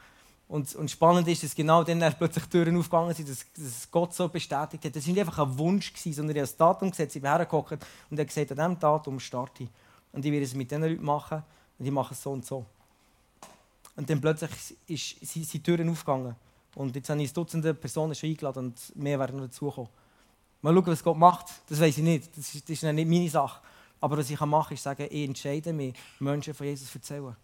Und, 0.47 0.73
und 0.75 0.89
spannend 0.89 1.27
ist, 1.27 1.43
dass 1.43 1.53
genau 1.53 1.83
dann 1.83 1.99
plötzlich 2.17 2.45
Türen 2.45 2.77
aufgegangen 2.77 3.13
sind, 3.13 3.29
dass, 3.29 3.45
dass 3.53 3.91
Gott 3.91 4.13
so 4.13 4.29
bestätigt 4.29 4.85
hat. 4.85 4.95
Das 4.95 5.05
war 5.05 5.13
nicht 5.13 5.19
einfach 5.19 5.39
ein 5.39 5.57
Wunsch, 5.57 5.91
gewesen, 5.91 6.13
sondern 6.13 6.37
er 6.37 6.43
hat 6.43 6.49
das 6.49 6.57
Datum 6.57 6.89
gesetzt, 6.89 7.15
ich 7.17 7.21
bin 7.21 7.29
hergekommen 7.29 7.79
und 8.09 8.17
er 8.17 8.21
hat 8.21 8.27
gesagt, 8.27 8.51
an 8.51 8.57
diesem 8.57 8.79
Datum 8.79 9.19
starte 9.19 9.63
ich. 9.63 9.69
Und 10.13 10.23
ich 10.23 10.31
werde 10.31 10.45
es 10.45 10.55
mit 10.55 10.71
diesen 10.71 10.83
Leuten 10.83 11.03
machen 11.03 11.43
und 11.77 11.85
ich 11.85 11.91
mache 11.91 12.13
es 12.13 12.23
so 12.23 12.31
und 12.31 12.45
so. 12.45 12.65
Und 13.97 14.09
dann 14.09 14.21
plötzlich 14.21 14.51
ist, 14.87 15.25
sind 15.27 15.51
die 15.51 15.61
Türen 15.61 15.89
aufgegangen. 15.89 16.35
Und 16.75 16.95
jetzt 16.95 17.09
habe 17.09 17.21
ich 17.21 17.33
Dutzende 17.33 17.73
Personen 17.73 18.15
schon 18.15 18.29
eingeladen 18.29 18.67
und 18.67 18.95
mehr 18.95 19.19
werden 19.19 19.37
noch 19.37 19.47
dazukommen. 19.47 19.89
Mal 20.61 20.73
schauen, 20.73 20.87
was 20.87 21.03
Gott 21.03 21.17
macht. 21.17 21.47
Das 21.67 21.79
weiß 21.79 21.97
ich 21.97 22.03
nicht. 22.03 22.37
Das 22.37 22.53
ist, 22.53 22.63
das 22.63 22.69
ist 22.69 22.83
nicht 22.83 23.07
meine 23.07 23.29
Sache. 23.29 23.59
Aber 23.99 24.17
was 24.17 24.29
ich 24.29 24.39
machen 24.39 24.67
kann, 24.67 24.75
ist 24.75 24.83
sagen, 24.83 25.07
ich 25.09 25.27
entscheide 25.27 25.73
mich, 25.73 25.95
Menschen 26.19 26.53
von 26.53 26.67
Jesus 26.67 26.91
zu 26.91 26.99
erzählen. 26.99 27.35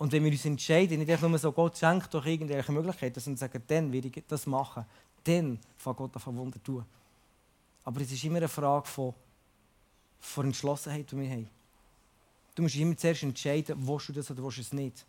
Und 0.00 0.12
wenn 0.12 0.24
wir 0.24 0.32
uns 0.32 0.46
entscheiden, 0.46 0.98
nicht 0.98 1.10
einfach 1.10 1.28
nur 1.28 1.38
so, 1.38 1.52
Gott 1.52 1.76
schenkt 1.76 2.14
doch 2.14 2.24
irgendwelche 2.24 2.72
Möglichkeiten, 2.72 3.20
sondern 3.20 3.36
sagen, 3.36 3.62
dann 3.66 3.92
will 3.92 4.06
ich 4.06 4.24
das 4.26 4.46
machen, 4.46 4.86
dann 5.24 5.58
fängt 5.76 5.96
Gott 5.98 6.26
an 6.26 6.36
Wunder 6.38 6.62
tun. 6.62 6.86
Aber 7.84 8.00
es 8.00 8.10
ist 8.10 8.24
immer 8.24 8.38
eine 8.38 8.48
Frage 8.48 8.86
von, 8.86 9.12
von 10.18 10.46
Entschlossenheit, 10.46 11.12
die 11.12 11.18
wir 11.18 11.28
haben. 11.28 11.50
Du 12.54 12.62
musst 12.62 12.76
immer 12.76 12.96
zuerst 12.96 13.24
entscheiden, 13.24 13.76
willst 13.86 14.08
du 14.08 14.14
das 14.14 14.30
oder 14.30 14.42
willst 14.42 14.56
du 14.56 14.62
es 14.62 14.72
nicht. 14.72 15.04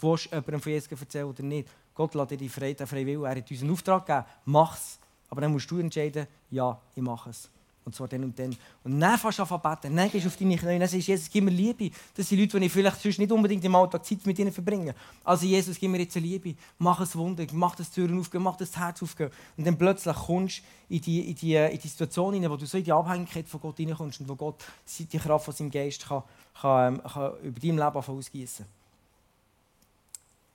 Willst 0.00 0.26
du 0.26 0.28
jemandem 0.28 0.60
von 0.60 0.72
Jesus 0.72 0.92
erzählen 0.92 1.24
oder 1.24 1.42
nicht? 1.42 1.70
Gott 1.94 2.14
lässt 2.14 2.30
dir 2.32 2.36
die 2.36 2.50
Freiheit, 2.50 2.80
den 2.80 2.86
freien. 2.86 3.24
Er 3.24 3.36
hat 3.36 3.50
uns 3.50 3.62
einen 3.62 3.70
Auftrag 3.70 4.04
gegeben, 4.04 4.26
mach 4.44 4.76
es. 4.76 4.98
Aber 5.30 5.40
dann 5.40 5.50
musst 5.50 5.70
du 5.70 5.78
entscheiden, 5.78 6.26
ja, 6.50 6.78
ich 6.94 7.02
mache 7.02 7.30
es. 7.30 7.48
Und 7.84 7.94
zwar 7.94 8.08
dann 8.08 8.24
und 8.24 8.38
dann. 8.38 8.56
Und 8.82 8.98
dann 8.98 9.18
fängst 9.18 9.38
du 9.38 9.42
an 9.42 9.48
zu 9.48 9.58
beten. 9.58 9.96
Dann 9.96 10.10
gehst 10.10 10.24
du 10.24 10.28
auf 10.28 10.36
deine 10.36 10.56
Knie 10.56 10.78
dann 10.78 10.88
sagst 10.88 11.06
Jesus, 11.06 11.28
gib 11.30 11.44
mir 11.44 11.50
Liebe. 11.50 11.90
Das 12.14 12.28
sind 12.28 12.40
Leute, 12.40 12.58
die 12.58 12.66
ich 12.66 12.72
vielleicht 12.72 13.00
sonst 13.00 13.18
nicht 13.18 13.30
unbedingt 13.30 13.62
im 13.64 13.74
Alltag 13.74 14.04
Zeit 14.06 14.24
mit 14.24 14.38
ihnen 14.38 14.52
verbringe. 14.52 14.94
Also 15.22 15.44
Jesus, 15.44 15.78
gib 15.78 15.90
mir 15.90 15.98
jetzt 15.98 16.16
eine 16.16 16.26
Liebe. 16.26 16.54
Mach 16.78 17.00
ein 17.00 17.14
Wunder. 17.14 17.44
Mach 17.52 17.74
das 17.74 17.90
Türen 17.90 18.18
aufgehen. 18.18 18.42
Mach 18.42 18.56
das 18.56 18.74
Herz 18.76 19.02
aufgehen. 19.02 19.30
Und 19.56 19.66
dann 19.66 19.76
plötzlich 19.76 20.16
kommst 20.16 20.58
du 20.58 20.94
in 20.94 21.00
die, 21.02 21.30
in 21.30 21.34
die, 21.34 21.54
in 21.54 21.78
die 21.78 21.88
Situation 21.88 22.32
hinein, 22.32 22.50
wo 22.50 22.56
du 22.56 22.66
so 22.66 22.78
in 22.78 22.84
die 22.84 22.92
Abhängigkeit 22.92 23.48
von 23.48 23.60
Gott 23.60 23.76
hineinkommst 23.76 24.20
und 24.20 24.28
wo 24.28 24.36
Gott 24.36 24.64
die 24.98 25.18
Kraft 25.18 25.44
von 25.44 25.54
seinem 25.54 25.70
Geist 25.70 26.06
kann, 26.06 26.22
kann, 26.60 26.94
ähm, 26.94 27.02
kann 27.02 27.32
über 27.42 27.60
dein 27.60 27.76
Leben 27.76 27.96
ausgießen 27.96 28.66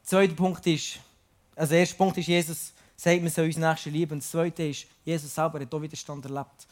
Der 0.02 0.08
zweite 0.08 0.34
Punkt 0.34 0.66
ist, 0.66 1.00
also 1.56 1.72
der 1.72 1.82
erste 1.82 1.96
Punkt 1.96 2.18
ist, 2.18 2.28
Jesus 2.28 2.74
sagt, 2.96 3.22
wir 3.22 3.30
sollen 3.30 3.48
uns 3.48 3.58
Nächsten 3.58 3.92
lieben. 3.92 4.14
Und 4.14 4.24
das 4.24 4.32
zweite 4.32 4.64
ist, 4.64 4.86
Jesus 5.06 5.34
selber 5.34 5.60
hat 5.60 5.74
auch 5.74 5.82
Widerstand 5.82 6.26
erlebt. 6.26 6.68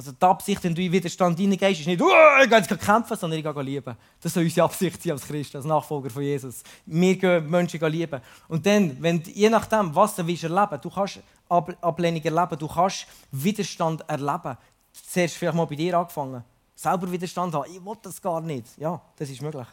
Also 0.00 0.12
die 0.12 0.24
Absicht, 0.24 0.64
wenn 0.64 0.74
du 0.74 0.80
in 0.80 0.90
Widerstand 0.90 1.38
hineingehst, 1.38 1.80
ist 1.80 1.86
nicht, 1.86 2.00
ich 2.00 2.48
gehe 2.48 2.58
jetzt 2.58 2.80
kämpfen, 2.80 3.18
sondern 3.18 3.38
ich 3.38 3.44
gehe 3.44 3.62
lieben. 3.62 3.94
Das 4.18 4.32
soll 4.32 4.44
unsere 4.44 4.64
Absicht 4.64 5.02
sein 5.02 5.12
als 5.12 5.26
Christ, 5.26 5.54
als 5.54 5.66
Nachfolger 5.66 6.08
von 6.08 6.22
Jesus. 6.22 6.62
Wir 6.86 7.18
gehen 7.18 7.50
Menschen 7.50 7.78
lieben. 7.92 8.18
Und 8.48 8.64
dann, 8.64 8.96
wenn, 9.02 9.22
je 9.24 9.50
nachdem, 9.50 9.94
was 9.94 10.16
du 10.16 10.26
willst 10.26 10.44
erleben 10.44 10.80
du 10.80 10.88
kannst 10.88 11.20
Ablehnung 11.50 12.22
erleben, 12.22 12.58
du 12.58 12.66
kannst 12.66 13.08
Widerstand 13.30 14.02
erleben. 14.08 14.56
Zuerst 14.90 15.34
vielleicht 15.34 15.54
mal 15.54 15.66
bei 15.66 15.74
dir 15.74 15.98
angefangen. 15.98 16.44
Selber 16.74 17.12
Widerstand 17.12 17.52
haben. 17.52 17.70
Ich 17.70 17.84
will 17.84 17.96
das 18.00 18.22
gar 18.22 18.40
nicht. 18.40 18.68
Ja, 18.78 19.02
das 19.16 19.28
ist 19.28 19.42
möglich. 19.42 19.68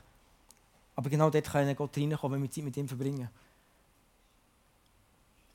Aber 0.97 1.09
genau 1.09 1.29
dort 1.29 1.45
kann 1.45 1.73
Gott 1.73 1.95
reinkommen, 1.95 2.35
wenn 2.35 2.43
wir 2.43 2.51
Zeit 2.51 2.65
mit 2.65 2.75
ihm 2.75 2.89
verbringen. 2.89 3.29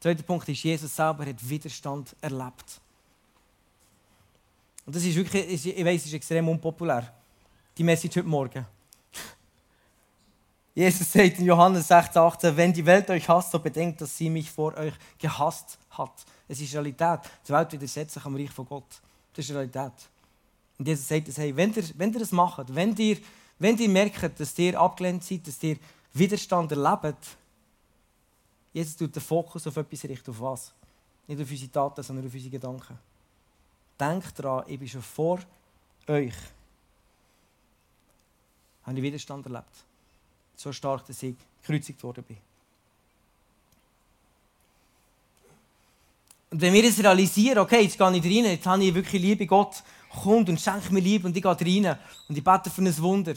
Der 0.03 0.15
zweite 0.15 0.23
Punkt 0.23 0.49
ist, 0.49 0.63
Jesus 0.63 0.97
selber 0.97 1.27
hat 1.27 1.47
Widerstand 1.47 2.17
erlebt. 2.23 2.81
Und 4.85 4.97
das 4.97 5.05
ist 5.05 5.14
wirklich, 5.14 5.66
ich 5.66 5.85
weiß, 5.85 6.01
es 6.01 6.07
ist 6.07 6.14
extrem 6.14 6.49
unpopulär. 6.49 7.12
Die 7.77 7.85
Message 7.85 8.16
heute 8.16 8.29
Morgen. 8.29 8.66
Jesus 10.75 11.12
sagt 11.12 11.38
in 11.38 11.45
Johannes 11.45 11.88
16, 11.88 12.21
18, 12.21 12.57
wenn 12.57 12.73
die 12.73 12.85
Welt 12.85 13.09
euch 13.11 13.29
hasst, 13.29 13.53
so 13.53 13.59
bedenkt, 13.59 14.01
dass 14.01 14.16
sie 14.16 14.29
mich 14.29 14.51
vor 14.51 14.77
euch 14.77 14.95
gehasst 15.18 15.79
hat. 15.90 16.25
Es 16.49 16.61
ist 16.61 16.75
Realität. 16.75 17.21
Die 17.47 17.53
Welt 17.53 17.73
widersetzt 17.73 18.14
sich 18.14 18.25
am 18.25 18.35
Reich 18.35 18.51
von 18.51 18.66
Gott. 18.66 19.01
Das 19.35 19.45
ist 19.45 19.55
Realität. 19.55 19.92
Und 20.79 20.88
Jesus 20.88 21.07
sagt, 21.07 21.29
hey, 21.37 21.55
wenn 21.55 21.73
ihr, 21.73 21.85
wenn 21.97 22.12
ihr 22.12 22.18
das 22.18 22.33
macht, 22.33 22.75
wenn 22.75 22.97
ihr, 22.97 23.18
wenn 23.59 23.79
ihr 23.79 23.88
merkt, 23.88 24.40
dass 24.40 24.59
ihr 24.59 24.79
abgelehnt 24.79 25.23
seid, 25.23 25.47
dass 25.47 25.62
ihr 25.62 25.77
Widerstand 26.12 26.73
erlebt, 26.73 27.37
Jesus 28.73 28.97
tut 28.97 29.14
den 29.14 29.23
Fokus 29.23 29.66
auf 29.66 29.77
etwas 29.77 30.05
richten. 30.05 30.31
Auf 30.31 30.40
was? 30.40 30.73
Nicht 31.27 31.40
auf 31.40 31.51
unsere 31.51 31.71
Taten, 31.71 32.03
sondern 32.03 32.27
auf 32.27 32.35
unsere 32.35 32.51
Gedanken. 32.51 32.99
Denkt 34.03 34.37
daran, 34.37 34.65
ich 34.67 34.81
bin 34.81 34.88
schon 34.88 35.01
vor 35.01 35.38
euch. 36.09 36.35
Habe 38.83 38.97
ich 38.97 39.03
Widerstand 39.03 39.47
erlebt. 39.47 39.85
So 40.57 40.73
stark, 40.73 41.07
dass 41.07 41.23
ich 41.23 41.37
gekreuzigt 41.61 42.03
worden 42.03 42.25
bin. 42.25 42.38
Und 46.51 46.61
wenn 46.61 46.73
wir 46.73 46.83
es 46.83 46.99
realisieren, 46.99 47.59
okay, 47.59 47.83
jetzt 47.83 47.97
gehe 47.97 48.17
ich 48.17 48.25
rein, 48.25 48.51
jetzt 48.51 48.67
habe 48.67 48.83
ich 48.83 48.93
wirklich 48.93 49.23
Liebe, 49.23 49.47
Gott 49.47 49.85
kommt 50.11 50.49
und 50.49 50.61
schenkt 50.61 50.91
mir 50.91 50.99
Liebe 50.99 51.29
und 51.29 51.37
ich 51.37 51.43
gehe 51.43 51.85
rein 51.85 51.97
und 52.29 52.37
ich 52.37 52.43
bete 52.43 52.71
für 52.71 52.83
ein 52.83 52.99
Wunder. 52.99 53.35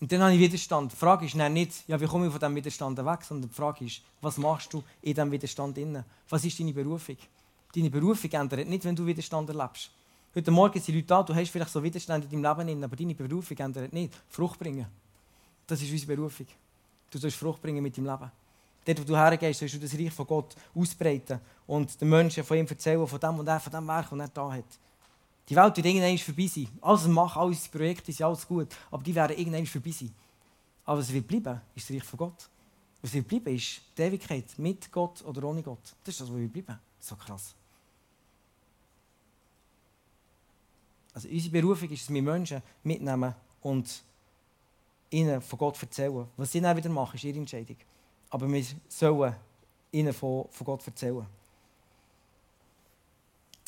Und 0.00 0.12
dann 0.12 0.20
habe 0.20 0.34
ich 0.34 0.40
Widerstand. 0.40 0.92
Die 0.92 0.96
Frage 0.96 1.24
ist 1.24 1.34
nicht, 1.34 1.88
ja, 1.88 1.98
wie 1.98 2.06
komme 2.06 2.26
ich 2.26 2.32
von 2.32 2.38
diesem 2.38 2.54
Widerstand 2.54 2.98
weg, 2.98 3.22
sondern 3.22 3.48
die 3.48 3.54
Frage 3.54 3.84
ist, 3.86 4.02
was 4.20 4.36
machst 4.36 4.72
du 4.72 4.82
in 5.00 5.14
diesem 5.14 5.30
Widerstand? 5.30 5.78
Was 6.28 6.44
ist 6.44 6.60
deine 6.60 6.72
Berufung? 6.72 7.16
Deine 7.74 7.90
Berufung 7.90 8.30
ändert 8.30 8.68
nicht, 8.68 8.84
wenn 8.84 8.94
du 8.94 9.06
Widerstand 9.06 9.48
erlebst. 9.48 9.90
Heute 10.34 10.50
Morgen 10.50 10.78
sind 10.80 10.94
Leute 10.94 11.06
da, 11.06 11.22
du 11.22 11.34
hast 11.34 11.50
vielleicht 11.50 11.70
so 11.70 11.82
Widerstand 11.82 12.30
in 12.30 12.42
deinem 12.42 12.58
Leben, 12.58 12.84
aber 12.84 12.94
deine 12.94 13.14
Berufung 13.14 13.56
ändert 13.56 13.92
nicht. 13.92 14.12
Frucht 14.28 14.58
bringen. 14.58 14.86
Das 15.66 15.80
ist 15.80 15.90
unsere 15.90 16.14
Berufung. 16.14 16.46
Du 17.10 17.18
sollst 17.18 17.38
Frucht 17.38 17.62
bringen 17.62 17.82
mit 17.82 17.96
deinem 17.96 18.06
Leben. 18.06 18.30
Dort, 18.84 19.00
wo 19.00 19.04
du 19.04 19.16
hergehst, 19.16 19.60
sollst 19.60 19.74
du 19.74 19.78
das 19.78 19.94
Reich 19.94 20.12
von 20.12 20.26
Gott 20.26 20.54
ausbreiten 20.74 21.40
und 21.66 21.98
den 21.98 22.08
Menschen 22.08 22.44
von 22.44 22.58
ihm 22.58 22.66
erzählen, 22.66 23.06
von 23.06 23.18
dem 23.18 23.38
und 23.38 23.48
er, 23.48 23.58
von 23.58 23.72
dem 23.72 23.86
Werk, 23.88 24.10
das 24.10 24.18
er 24.18 24.28
da 24.28 24.52
hat. 24.52 24.64
Die 25.48 25.54
Welt 25.54 25.76
wird 25.76 25.86
irgendwann 25.86 26.18
vorbei 26.18 26.46
sein. 26.46 26.68
Alles 26.80 27.06
macht, 27.06 27.36
alle 27.36 27.56
Projekte 27.70 28.12
sind 28.12 28.26
alles 28.26 28.46
gut, 28.46 28.68
aber 28.90 29.02
die 29.02 29.14
werden 29.14 29.36
irgendwann 29.36 29.66
vorbei 29.66 29.90
sein. 29.90 30.12
Aber 30.84 30.98
was 30.98 31.12
wird 31.12 31.26
bleiben, 31.26 31.60
ist 31.74 31.88
das 31.88 31.96
Reich 31.96 32.04
von 32.04 32.16
Gott. 32.18 32.48
Was 33.02 33.12
wird 33.12 33.28
bleiben, 33.28 33.54
ist 33.54 33.80
die 33.96 34.02
Ewigkeit 34.02 34.58
mit 34.58 34.90
Gott 34.90 35.22
oder 35.24 35.44
ohne 35.44 35.62
Gott. 35.62 35.94
Das 36.04 36.14
ist 36.14 36.20
das, 36.20 36.28
was 36.28 36.36
wir 36.36 36.48
bleiben. 36.48 36.78
So 36.98 37.14
krass. 37.14 37.54
Also 41.14 41.28
unsere 41.28 41.52
Berufung 41.52 41.88
ist 41.90 42.02
es, 42.02 42.12
wir 42.12 42.22
Menschen 42.22 42.62
mitnehmen 42.82 43.34
und 43.62 44.02
ihnen 45.10 45.40
von 45.40 45.58
Gott 45.58 45.80
erzählen. 45.80 46.26
Was 46.36 46.52
sie 46.52 46.60
dann 46.60 46.76
wieder 46.76 46.90
machen, 46.90 47.16
ist 47.16 47.24
ihre 47.24 47.38
Entscheidung. 47.38 47.76
Aber 48.30 48.52
wir 48.52 48.64
sollen 48.88 49.34
ihnen 49.92 50.12
von 50.12 50.48
Gott 50.64 50.86
erzählen. 50.86 51.26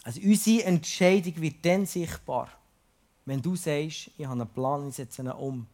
Also 0.09 0.23
unsere 0.23 0.65
Entscheidung 0.65 1.37
wird 1.37 1.57
dann 1.61 1.85
sichtbar, 1.85 2.49
wenn 3.27 3.43
du 3.43 3.55
sagst, 3.55 4.11
ich 4.17 4.25
habe 4.25 4.41
einen 4.41 4.49
Plan 4.49 4.89
ich 4.89 4.95
setze 4.95 5.21
ihn 5.21 5.29
um. 5.29 5.67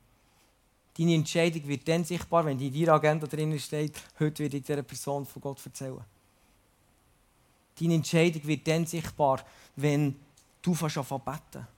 Deine 0.98 1.14
Entscheidung 1.14 1.68
wird 1.68 1.86
dann 1.86 2.02
sichtbar, 2.02 2.44
wenn 2.44 2.58
in 2.58 2.74
deiner 2.74 2.94
Agenda 2.94 3.28
drin 3.28 3.56
steht, 3.60 3.94
heute 4.18 4.42
werde 4.42 4.56
ich 4.56 4.64
dieser 4.64 4.82
Person 4.82 5.24
von 5.24 5.40
Gott 5.40 5.64
erzählen. 5.64 6.02
Deine 7.78 7.94
Entscheidung 7.94 8.44
wird 8.44 8.66
dann 8.66 8.86
sichtbar, 8.86 9.44
wenn 9.76 10.16
du 10.62 10.74
fast 10.74 10.98
an 10.98 11.04
beten. 11.06 11.68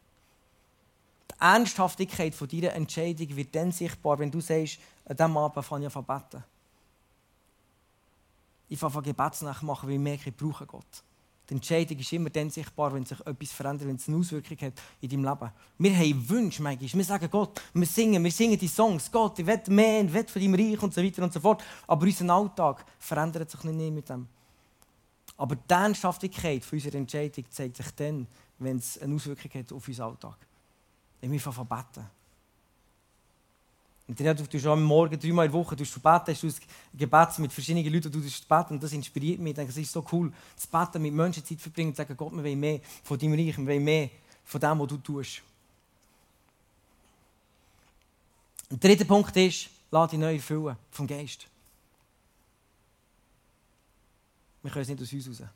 Die 1.33 1.35
Ernsthaftigkeit 1.39 2.35
von 2.35 2.49
deiner 2.49 2.73
Entscheidung 2.73 3.37
wird 3.37 3.55
dann 3.55 3.71
sichtbar, 3.71 4.19
wenn 4.19 4.31
du 4.31 4.41
sagst, 4.41 4.79
an 5.05 5.15
diesem 5.15 5.37
Abend 5.37 5.63
fange 5.63 5.89
ich 5.89 5.95
an 5.95 6.05
beten. 6.07 6.43
Ich 8.71 8.79
fange 8.79 8.97
an 8.97 9.03
Gebetsnacht 9.03 9.63
machen, 9.63 9.91
weil 9.91 9.97
ich 9.97 10.01
merke, 10.01 10.31
ich 10.31 10.37
brauche 10.39 10.65
Gott. 10.65 11.03
Die 11.49 11.55
Entscheidung 11.55 11.99
ist 11.99 12.13
immer 12.13 12.31
dann 12.31 12.51
sichtbar, 12.51 12.93
wenn 12.93 13.05
sich 13.05 13.21
etwas 13.21 13.53
verändert, 13.53 13.87
wenn 13.87 13.97
es 13.97 14.09
eine 14.09 14.17
Auswirkung 14.17 14.59
hat 14.59 14.73
in 15.01 15.09
deinem 15.09 15.25
Leben. 15.25 15.53
Wir 15.79 15.97
haben 15.97 16.29
Wünsche, 16.29 16.63
manchmal. 16.63 16.93
Wir 16.93 17.05
sagen 17.05 17.29
Gott, 17.31 17.61
wir 17.73 17.87
singen, 17.87 18.25
wir 18.25 18.33
singen 18.33 18.59
die 18.59 18.67
Songs. 18.67 19.11
Gott, 19.13 19.39
ich 19.39 19.47
will 19.47 19.61
mehr, 19.69 20.05
ich 20.05 20.13
will 20.13 20.27
von 20.27 20.43
deinem 20.43 20.55
Reich 20.55 20.83
und 20.83 20.93
so 20.93 21.03
weiter 21.03 21.23
und 21.23 21.33
so 21.33 21.39
fort. 21.39 21.63
Aber 21.87 22.05
unser 22.05 22.29
Alltag 22.35 22.85
verändert 22.99 23.51
sich 23.51 23.63
nicht 23.63 23.93
mit 23.93 24.09
dem. 24.09 24.27
Aber 25.37 25.55
die 25.55 25.73
Ernsthaftigkeit 25.73 26.65
unserer 26.73 26.95
Entscheidung 26.95 27.45
zeigt 27.51 27.77
sich 27.77 27.91
dann, 27.93 28.27
wenn 28.59 28.79
es 28.79 28.99
eine 28.99 29.15
Auswirkung 29.15 29.51
hat 29.53 29.73
auf 29.73 29.87
unseren 29.87 30.11
Alltag. 30.11 30.39
Wenn 31.21 31.31
wir 31.31 31.39
beten. 31.39 32.11
Und 34.09 34.21
dann, 34.21 34.37
du 34.37 34.47
tust 34.47 34.67
am 34.67 34.83
Morgen 34.85 35.19
dreimal 35.19 35.47
in 35.47 35.53
der 35.53 35.61
Woche 35.61 35.75
du 35.75 35.85
beten, 35.85 36.27
hast 36.29 36.43
du 36.43 36.51
Gebet 36.95 37.39
mit 37.39 37.53
verschiedenen 37.53 37.93
Leuten, 37.93 38.13
du 38.13 38.21
beten 38.21 38.75
und 38.75 38.83
das 38.83 38.93
inspiriert 38.93 39.41
mich. 39.41 39.51
Ich 39.51 39.57
denke, 39.57 39.73
es 39.73 39.77
ist 39.77 39.93
so 39.93 40.05
cool, 40.13 40.33
zu 40.55 40.69
beten, 40.69 41.03
mit 41.03 41.13
Menschen 41.13 41.45
Zeit 41.45 41.61
verbringen 41.61 41.89
und 41.89 41.97
sagen, 41.97 42.17
Gott, 42.17 42.33
wir 42.33 42.45
wollen 42.45 42.61
mehr 42.61 42.81
von 43.03 43.19
deinem 43.19 43.35
Reich, 43.35 43.59
wir 43.59 43.67
wollen 43.67 43.83
mehr 43.83 44.11
von 44.45 44.61
dem, 44.61 44.79
was 44.79 44.89
du 44.89 44.97
tust. 44.99 45.43
Der 48.71 48.79
dritte 48.79 49.05
Punkt 49.05 49.37
ist, 49.37 49.71
lass 49.91 50.11
dich 50.11 50.19
neu 50.21 50.35
erfüllen 50.35 50.77
vom 50.91 51.07
Geist. 51.07 51.47
Wir 54.63 54.71
können 54.71 54.83
es 54.83 54.89
nicht 54.89 55.03
aus 55.03 55.13
uns 55.13 55.41
raus. 55.41 55.49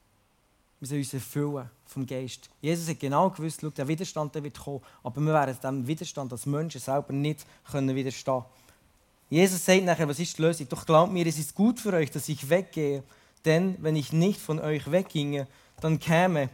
Wir 0.81 0.89
sollen 0.89 1.01
uns 1.01 1.15
erfüllen 1.15 1.71
vom 1.85 2.07
Geist. 2.07 2.49
Jesus 2.63 2.89
hat 2.89 2.99
genau 2.99 3.29
gewusst, 3.31 3.61
schau, 3.61 3.71
der 3.71 3.87
Widerstand 3.87 4.35
der 4.35 4.43
wird 4.43 4.59
kommen, 4.59 4.81
aber 5.03 5.21
wir 5.21 5.33
werden 5.33 5.55
diesem 5.55 5.87
Widerstand 5.87 6.33
als 6.33 6.47
Menschen 6.47 6.81
selber 6.81 7.13
nicht 7.13 7.45
können 7.71 7.95
widerstehen 7.95 8.45
Jesus 9.29 9.65
sagt 9.65 9.85
nachher, 9.85 10.09
was 10.09 10.19
ist 10.19 10.37
die 10.37 10.43
Lösung? 10.43 10.69
Doch 10.69 10.85
glaubt 10.85 11.13
mir, 11.13 11.25
es 11.25 11.39
ist 11.39 11.55
gut 11.55 11.79
für 11.79 11.93
euch, 11.93 12.11
dass 12.11 12.29
ich 12.29 12.51
weggehe, 12.51 13.05
denn 13.45 13.77
wenn 13.81 13.95
ich 13.95 14.13
nicht 14.13 14.41
von 14.41 14.59
euch 14.59 14.91
wegginge, 14.91 15.47
dann 15.81 16.01
käme 16.01 16.49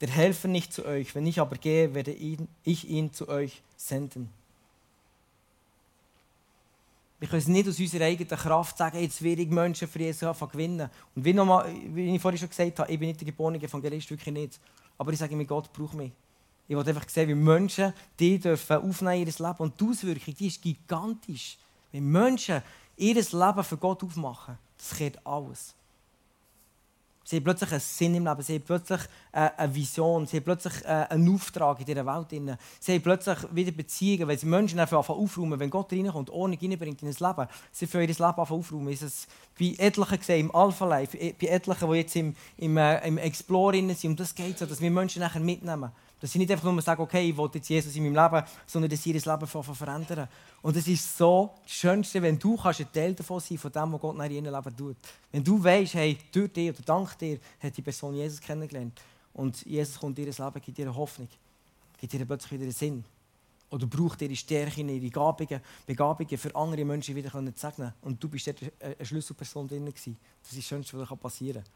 der 0.00 0.10
Helfer 0.10 0.48
nicht 0.48 0.72
zu 0.72 0.84
euch. 0.84 1.14
Wenn 1.14 1.26
ich 1.26 1.40
aber 1.40 1.56
gehe, 1.56 1.94
werde 1.94 2.12
ich 2.12 2.88
ihn 2.88 3.12
zu 3.14 3.28
euch 3.28 3.62
senden. 3.76 4.28
Wir 7.18 7.26
können 7.26 7.40
es 7.40 7.48
nicht 7.48 7.68
aus 7.68 7.80
unserer 7.80 8.04
eigenen 8.04 8.38
Kraft 8.38 8.78
sagen, 8.78 9.00
jetzt 9.00 9.20
werde 9.22 9.42
ich 9.42 9.48
Menschen 9.48 9.88
für 9.88 9.98
Jesus 9.98 10.38
gewinnen. 10.38 10.88
Und 11.16 11.24
wie, 11.24 11.32
nochmal, 11.32 11.68
wie 11.88 12.14
ich 12.14 12.22
vorhin 12.22 12.38
schon 12.38 12.48
gesagt 12.48 12.78
habe, 12.78 12.92
ich 12.92 12.98
bin 12.98 13.08
nicht 13.08 13.20
der 13.20 13.26
geborene 13.26 13.60
Evangelist, 13.60 14.10
wirklich 14.10 14.32
nicht. 14.32 14.60
Aber 14.96 15.12
ich 15.12 15.18
sage 15.18 15.34
mir, 15.34 15.44
Gott 15.44 15.72
braucht 15.72 15.94
mich. 15.94 16.12
Ich 16.68 16.76
will 16.76 16.86
einfach 16.86 17.08
sehen, 17.08 17.28
wie 17.28 17.34
Menschen 17.34 17.92
die 18.18 18.38
dürfen 18.38 18.76
aufnehmen 18.76 19.26
ihr 19.26 19.26
Leben. 19.26 19.58
Und 19.58 19.80
die 19.80 19.84
Auswirkung 19.84 20.34
die 20.34 20.46
ist 20.46 20.62
gigantisch. 20.62 21.58
Wenn 21.90 22.08
Menschen 22.08 22.62
ihr 22.96 23.14
Leben 23.14 23.64
für 23.64 23.76
Gott 23.78 24.04
aufmachen, 24.04 24.58
das 24.76 24.96
kehrt 24.96 25.26
alles. 25.26 25.74
Sie 27.28 27.36
haben 27.36 27.44
plötzlich 27.44 27.70
einen 27.72 27.80
Sinn 27.80 28.14
im 28.14 28.24
Leben, 28.24 28.40
sie 28.40 28.54
haben 28.54 28.62
plötzlich 28.62 29.00
äh, 29.32 29.50
eine 29.54 29.74
Vision, 29.74 30.24
sie 30.24 30.38
haben 30.38 30.44
plötzlich 30.44 30.82
äh, 30.86 31.08
einen 31.10 31.34
Auftrag 31.34 31.78
in 31.78 31.84
dieser 31.84 32.06
Welt. 32.06 32.58
Sie 32.80 32.94
haben 32.94 33.02
plötzlich 33.02 33.36
wieder 33.52 33.70
Beziehungen, 33.70 34.28
weil 34.28 34.38
sie 34.38 34.46
Menschen 34.46 34.80
einfach 34.80 35.06
aufräumen, 35.06 35.60
wenn 35.60 35.68
Gott 35.68 35.92
reinkommt, 35.92 36.30
Ordnung 36.30 36.58
reinbringt 36.58 37.02
in 37.02 37.08
das 37.08 37.20
Leben. 37.20 37.46
Sie 37.70 37.86
für 37.86 38.00
ihr 38.00 38.06
Leben 38.06 38.22
aufräumen. 38.22 38.88
Ist 38.88 39.28
bei 39.58 39.74
etlichen 39.78 40.18
gesehen, 40.18 40.40
im 40.46 40.54
Alpha-Life, 40.54 41.16
bei 41.40 41.46
etlichen, 41.46 41.90
die 41.90 41.96
jetzt 41.96 42.16
im, 42.16 42.34
im, 42.56 42.76
äh, 42.76 43.06
im 43.06 43.18
Explorer 43.18 43.74
sind, 43.94 44.04
um 44.04 44.16
das 44.16 44.34
geht 44.34 44.58
so, 44.58 44.66
dass 44.66 44.80
wir 44.80 44.90
Menschen 44.90 45.20
nachher 45.20 45.40
mitnehmen. 45.40 45.90
Dass 46.20 46.32
sie 46.32 46.38
nicht 46.38 46.50
einfach 46.50 46.70
nur 46.70 46.82
sagen, 46.82 47.00
okay, 47.00 47.28
ich 47.28 47.36
will 47.36 47.48
jetzt 47.54 47.68
Jesus 47.68 47.94
in 47.94 48.02
meinem 48.02 48.24
Leben, 48.24 48.44
sondern 48.66 48.90
dass 48.90 49.02
sie 49.02 49.12
ihr 49.12 49.20
Leben 49.20 49.46
verändern. 49.46 50.28
Und 50.62 50.76
es 50.76 50.88
ist 50.88 51.16
so 51.16 51.54
das 51.62 51.72
Schönste, 51.72 52.20
wenn 52.22 52.38
du 52.38 52.58
ein 52.60 52.92
Teil 52.92 53.14
davon 53.14 53.40
sein 53.40 53.58
von 53.58 53.70
dem, 53.70 53.92
was 53.92 54.00
Gott 54.00 54.16
in 54.16 54.30
ihrem 54.32 54.54
Leben 54.54 54.76
tut. 54.76 54.96
Wenn 55.30 55.44
du 55.44 55.62
weißt, 55.62 55.94
hey, 55.94 56.18
durch 56.32 56.52
dich 56.52 56.70
oder 56.70 56.82
dank 56.84 57.16
dir 57.18 57.38
hat 57.60 57.76
die 57.76 57.82
Person 57.82 58.14
Jesus 58.14 58.40
kennengelernt. 58.40 59.00
Und 59.32 59.64
Jesus 59.64 60.00
kommt 60.00 60.18
in 60.18 60.26
ihr 60.26 60.32
Leben, 60.32 60.60
gibt 60.60 60.78
ihr 60.78 60.94
Hoffnung, 60.94 61.28
gibt 62.00 62.12
ihr 62.12 62.24
plötzlich 62.24 62.60
wieder 62.60 62.72
Sinn. 62.72 63.04
Oder 63.70 63.86
braucht 63.86 64.22
ihre 64.22 64.34
Stärken, 64.34 64.88
ihre 64.88 65.00
Begabungen, 65.00 65.60
Begabungen 65.86 66.38
für 66.38 66.54
andere 66.56 66.84
Menschen 66.84 67.14
wieder 67.14 67.30
zu 67.30 67.52
segnen. 67.54 67.92
Und 68.02 68.22
du 68.22 68.28
bist 68.28 68.46
dort 68.46 68.60
eine 68.80 69.04
Schlüsselperson 69.04 69.68
drin. 69.68 69.84
Das 69.84 70.06
ist 70.06 70.16
das 70.56 70.64
Schönste, 70.64 70.98
was 70.98 71.18
passieren 71.18 71.62
kann. 71.62 71.72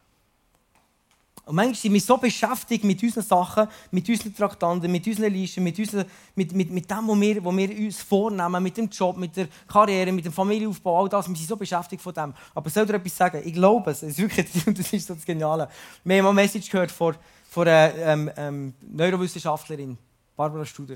Und 1.45 1.55
manchmal 1.55 1.75
sind 1.75 1.93
wir 1.93 1.99
so 1.99 2.15
beschäftigt 2.15 2.85
mit 2.85 3.03
unseren 3.03 3.23
Sachen, 3.23 3.67
mit 3.91 4.07
unseren 4.07 4.33
Traktanten, 4.33 4.89
mit 4.89 5.05
unseren 5.05 5.33
Listen, 5.33 5.61
mit, 5.61 5.77
unseren, 5.77 6.05
mit, 6.35 6.53
mit, 6.53 6.69
mit 6.71 6.89
dem, 6.89 7.05
was 7.05 7.19
wir, 7.19 7.43
was 7.43 7.57
wir 7.57 7.85
uns 7.85 8.01
vornehmen, 8.01 8.63
mit 8.63 8.77
dem 8.77 8.87
Job, 8.87 9.17
mit 9.17 9.35
der 9.35 9.49
Karriere, 9.67 10.13
mit 10.13 10.23
dem 10.23 10.31
Familienaufbau, 10.31 11.03
all 11.03 11.09
das. 11.09 11.27
Wir 11.27 11.35
sind 11.35 11.49
so 11.49 11.57
beschäftigt 11.57 12.01
von 12.01 12.13
dem. 12.13 12.33
Aber 12.55 12.69
soll 12.69 12.85
dir 12.85 12.93
etwas 12.93 13.17
sagen? 13.17 13.41
Ich 13.43 13.53
glaube 13.53 13.91
es. 13.91 13.99
Das 13.99 14.11
ist 14.11 14.19
wirklich 14.19 14.63
das 14.77 14.93
ist 14.93 15.05
so 15.05 15.15
das 15.15 15.25
Geniale. 15.25 15.67
Wir 16.05 16.19
haben 16.19 16.27
eine 16.27 16.33
Message 16.33 16.69
gehört 16.69 16.91
von, 16.91 17.15
von 17.49 17.67
einer 17.67 17.93
ähm, 17.95 18.31
ähm, 18.37 18.73
Neurowissenschaftlerin, 18.81 19.97
Barbara 20.37 20.65
Studer. 20.65 20.95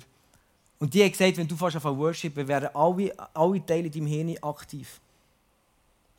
Und 0.79 0.93
die 0.93 1.03
hat 1.03 1.11
gesagt, 1.11 1.37
wenn 1.37 1.47
du 1.47 1.55
fast 1.55 1.75
auf 1.75 1.83
Worship, 1.85 2.35
werden 2.35 2.69
alle, 2.73 3.13
alle 3.33 3.65
Teile 3.65 3.87
in 3.87 3.91
deinem 3.91 4.07
Hirn 4.07 4.37
aktiv. 4.41 4.99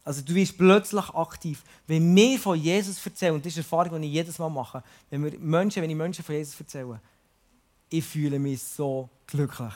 Also 0.04 0.22
du 0.22 0.34
wirst 0.34 0.56
plötzlich 0.56 1.08
aktiv. 1.10 1.62
Wenn 1.86 2.16
wir 2.16 2.38
von 2.38 2.58
Jesus 2.58 3.04
erzählen, 3.04 3.34
und 3.34 3.44
das 3.44 3.52
ist 3.52 3.58
eine 3.58 3.64
Erfahrung, 3.64 4.00
die 4.00 4.08
ich 4.08 4.14
jedes 4.14 4.38
Mal 4.38 4.48
mache, 4.48 4.82
wenn, 5.10 5.22
wir 5.22 5.38
Menschen, 5.38 5.82
wenn 5.82 5.90
ich 5.90 5.96
Menschen 5.96 6.24
von 6.24 6.34
Jesus 6.34 6.58
erzähle, 6.58 7.00
ich 7.90 8.04
fühle 8.04 8.38
mich 8.38 8.62
so 8.62 9.08
glücklich. 9.26 9.74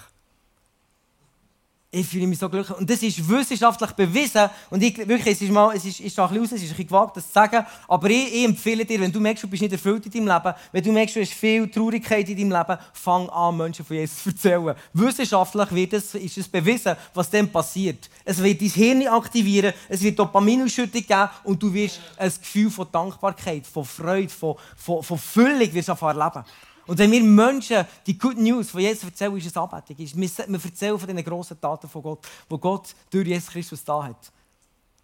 Ich 1.94 2.06
fühle 2.06 2.26
mich 2.26 2.38
so 2.38 2.48
glücklich. 2.48 2.74
Und 2.78 2.88
das 2.88 3.02
ist 3.02 3.28
wissenschaftlich 3.28 3.90
bewiesen. 3.90 4.48
Und 4.70 4.82
ich, 4.82 4.96
wirklich, 4.96 5.34
es 5.34 5.42
ist, 5.42 5.50
mal, 5.50 5.76
es 5.76 5.84
ist, 5.84 6.00
ist 6.00 6.18
ein 6.18 6.26
bisschen 6.26 6.44
es 6.44 6.52
ist 6.52 6.62
ein 6.62 6.68
bisschen 6.68 6.86
gewagt, 6.86 7.18
das 7.18 7.26
zu 7.26 7.32
sagen. 7.34 7.66
Aber 7.86 8.08
ich, 8.08 8.34
ich, 8.34 8.44
empfehle 8.46 8.86
dir, 8.86 8.98
wenn 8.98 9.12
du 9.12 9.20
merkst, 9.20 9.44
du 9.44 9.46
bist 9.46 9.60
nicht 9.60 9.72
erfüllt 9.72 10.06
in 10.06 10.10
deinem 10.10 10.28
Leben, 10.28 10.56
wenn 10.72 10.82
du 10.82 10.90
merkst, 10.90 11.16
du 11.16 11.20
hast 11.20 11.34
viel 11.34 11.68
Traurigkeit 11.68 12.26
in 12.30 12.38
deinem 12.38 12.58
Leben, 12.58 12.80
fang 12.94 13.28
an, 13.28 13.58
Menschen 13.58 13.84
von 13.84 13.94
Jesus 13.94 14.22
zu 14.22 14.30
erzählen. 14.30 14.74
Wissenschaftlich 14.94 15.70
wird 15.70 15.92
es, 15.92 16.14
ist 16.14 16.38
es 16.38 16.48
bewiesen, 16.48 16.96
was 17.12 17.28
dann 17.28 17.52
passiert. 17.52 18.08
Es 18.24 18.42
wird 18.42 18.62
dein 18.62 18.68
Hirn 18.70 19.06
aktivieren, 19.08 19.74
es 19.90 20.00
wird 20.00 20.18
Dopaminausschüttung 20.18 21.06
geben 21.06 21.28
und 21.44 21.62
du 21.62 21.74
wirst 21.74 22.00
ein 22.16 22.32
Gefühl 22.40 22.70
von 22.70 22.86
Dankbarkeit, 22.90 23.66
von 23.66 23.84
Freude, 23.84 24.30
von, 24.30 24.54
von, 24.76 25.02
von 25.02 25.18
Füllung 25.18 25.74
wirst 25.74 25.90
erleben. 25.90 26.42
Und 26.86 26.98
wenn 26.98 27.12
wir 27.12 27.22
Menschen 27.22 27.84
die 28.06 28.18
Good 28.18 28.38
News 28.38 28.70
von 28.70 28.80
Jesus 28.80 29.04
erzählen, 29.04 29.36
ist 29.36 29.46
es 29.46 29.56
Anbetung. 29.56 29.96
Wir 29.98 30.64
erzählen 30.64 30.98
von 30.98 31.08
diesen 31.08 31.24
grossen 31.24 31.60
Taten 31.60 31.88
von 31.88 32.02
Gott, 32.02 32.26
die 32.50 32.58
Gott 32.58 32.94
durch 33.10 33.26
Jesus 33.26 33.50
Christus 33.50 33.84
da 33.84 34.02
hat. 34.02 34.32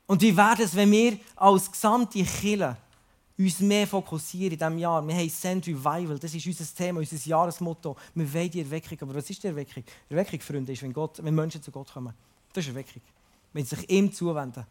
Und 0.06 0.20
wie 0.22 0.36
wäre 0.36 0.62
es, 0.62 0.74
wenn 0.74 0.90
wir 0.90 1.18
als 1.36 1.70
gesamte 1.70 2.22
Kirche 2.24 2.76
uns 3.36 3.60
mehr 3.60 3.86
fokussieren 3.86 4.52
in 4.52 4.58
diesem 4.58 4.78
Jahr? 4.78 5.06
Wir 5.06 5.14
haben 5.14 5.28
Send 5.28 5.66
Revival, 5.68 6.18
das 6.18 6.34
ist 6.34 6.46
unser 6.46 6.64
Thema, 6.74 6.98
unser 7.00 7.16
Jahresmotto. 7.16 7.96
Wir 8.14 8.34
wollen 8.34 8.50
die 8.50 8.60
Erweckung. 8.60 8.98
Aber 9.02 9.14
was 9.14 9.30
ist 9.30 9.42
die 9.42 9.46
Erweckung? 9.46 9.84
Erweckung, 10.08 10.40
Freunde, 10.40 10.72
ist, 10.72 10.82
wenn, 10.82 10.92
Gott, 10.92 11.22
wenn 11.22 11.34
Menschen 11.34 11.62
zu 11.62 11.70
Gott 11.70 11.92
kommen. 11.92 12.14
Das 12.52 12.64
ist 12.64 12.70
Erweckung. 12.70 13.02
Wenn 13.52 13.64
sie 13.64 13.76
sich 13.76 13.88
ihm 13.90 14.12
zuwenden. 14.12 14.64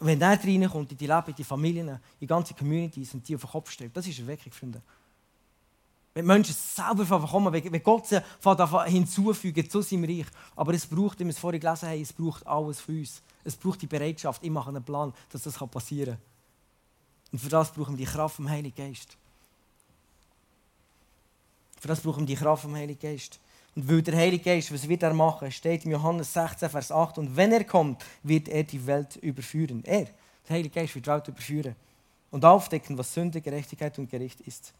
Und 0.00 0.06
wenn 0.06 0.20
er 0.20 0.42
reinkommt 0.42 0.90
in 0.90 0.98
die 0.98 1.06
Leben, 1.06 1.28
in 1.28 1.34
die 1.34 1.44
Familien, 1.44 1.88
in 1.88 1.98
die 2.22 2.26
ganze 2.26 2.54
Communities 2.54 3.12
und 3.14 3.28
die 3.28 3.36
auf 3.36 3.42
den 3.42 3.50
Kopf 3.50 3.70
stellt, 3.70 3.94
das 3.94 4.06
ist 4.06 4.18
Erweckung, 4.18 4.50
Freunde. 4.50 4.82
Wenn 6.12 6.26
Menschen 6.26 6.54
selber 6.54 7.26
kommen, 7.26 7.52
wenn 7.52 7.82
Gott 7.82 8.06
sie 8.06 8.20
hinzufügt 8.86 9.70
zu 9.70 9.80
seinem 9.82 10.04
Reich. 10.04 10.26
Aber 10.56 10.74
es 10.74 10.86
braucht, 10.86 11.20
wie 11.20 11.24
wir 11.24 11.30
es 11.30 11.38
vorhin 11.38 11.60
gelesen 11.60 11.88
haben, 11.88 12.00
es 12.00 12.12
braucht 12.12 12.46
alles 12.46 12.80
für 12.80 12.92
uns. 12.92 13.22
Es 13.44 13.56
braucht 13.56 13.80
die 13.80 13.86
Bereitschaft, 13.86 14.42
ich 14.42 14.50
mache 14.50 14.70
einen 14.70 14.82
Plan, 14.82 15.14
dass 15.30 15.42
das 15.42 15.56
passieren 15.56 16.14
kann. 16.14 16.22
Und 17.32 17.38
für 17.38 17.48
das 17.48 17.72
brauchen 17.72 17.96
wir 17.96 18.04
die 18.04 18.12
Kraft 18.12 18.36
vom 18.36 18.48
Heiligen 18.48 18.74
Geist. 18.74 19.16
Für 21.80 21.88
das 21.88 22.00
brauchen 22.00 22.20
wir 22.20 22.34
die 22.34 22.36
Kraft 22.36 22.62
vom 22.62 22.74
Heiligen 22.74 23.00
Geist. 23.00 23.38
Und 23.76 23.88
weil 23.88 24.02
der 24.02 24.16
Heilige 24.16 24.42
Geist, 24.42 24.72
was 24.72 24.88
wird 24.88 25.02
er 25.02 25.14
machen? 25.14 25.50
Steht 25.52 25.84
in 25.84 25.92
Johannes 25.92 26.32
16, 26.32 26.68
Vers 26.68 26.90
8. 26.90 27.18
Und 27.18 27.36
wenn 27.36 27.52
er 27.52 27.64
kommt, 27.64 28.04
wird 28.22 28.48
er 28.48 28.64
die 28.64 28.84
Welt 28.84 29.16
überführen. 29.16 29.82
Er, 29.84 30.08
der 30.48 30.56
Heilige 30.56 30.74
Geist, 30.74 30.94
wird 30.94 31.06
die 31.06 31.10
Welt 31.10 31.28
überführen. 31.28 31.76
Und 32.32 32.44
aufdecken, 32.44 32.98
was 32.98 33.14
Sünde, 33.14 33.40
Gerechtigkeit 33.40 33.96
und 33.98 34.10
Gericht 34.10 34.40
ist. 34.40 34.74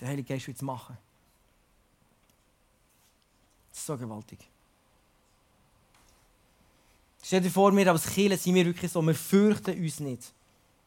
Der 0.00 0.08
Heilige 0.08 0.34
Geist 0.34 0.48
es 0.48 0.62
machen. 0.62 0.96
Das 3.70 3.78
ist 3.78 3.86
so 3.86 3.96
gewaltig. 3.96 4.38
Stell 7.22 7.40
dir 7.40 7.50
vor, 7.50 7.76
wir 7.76 7.90
als 7.90 8.06
Kirche 8.06 8.36
sind 8.36 8.54
wir 8.54 8.64
wirklich 8.64 8.90
so, 8.90 9.02
wir 9.02 9.14
fürchten 9.14 9.82
uns 9.82 10.00
nicht. 10.00 10.22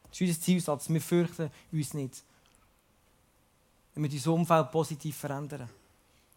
Das 0.04 0.20
ist 0.20 0.28
unser 0.28 0.40
Zielsatz, 0.40 0.88
wir 0.88 1.00
fürchten 1.00 1.50
uns 1.70 1.94
nicht. 1.94 2.22
Wir 3.94 4.10
unser 4.10 4.32
Umfeld 4.32 4.70
positiv 4.70 5.16
verändern. 5.16 5.68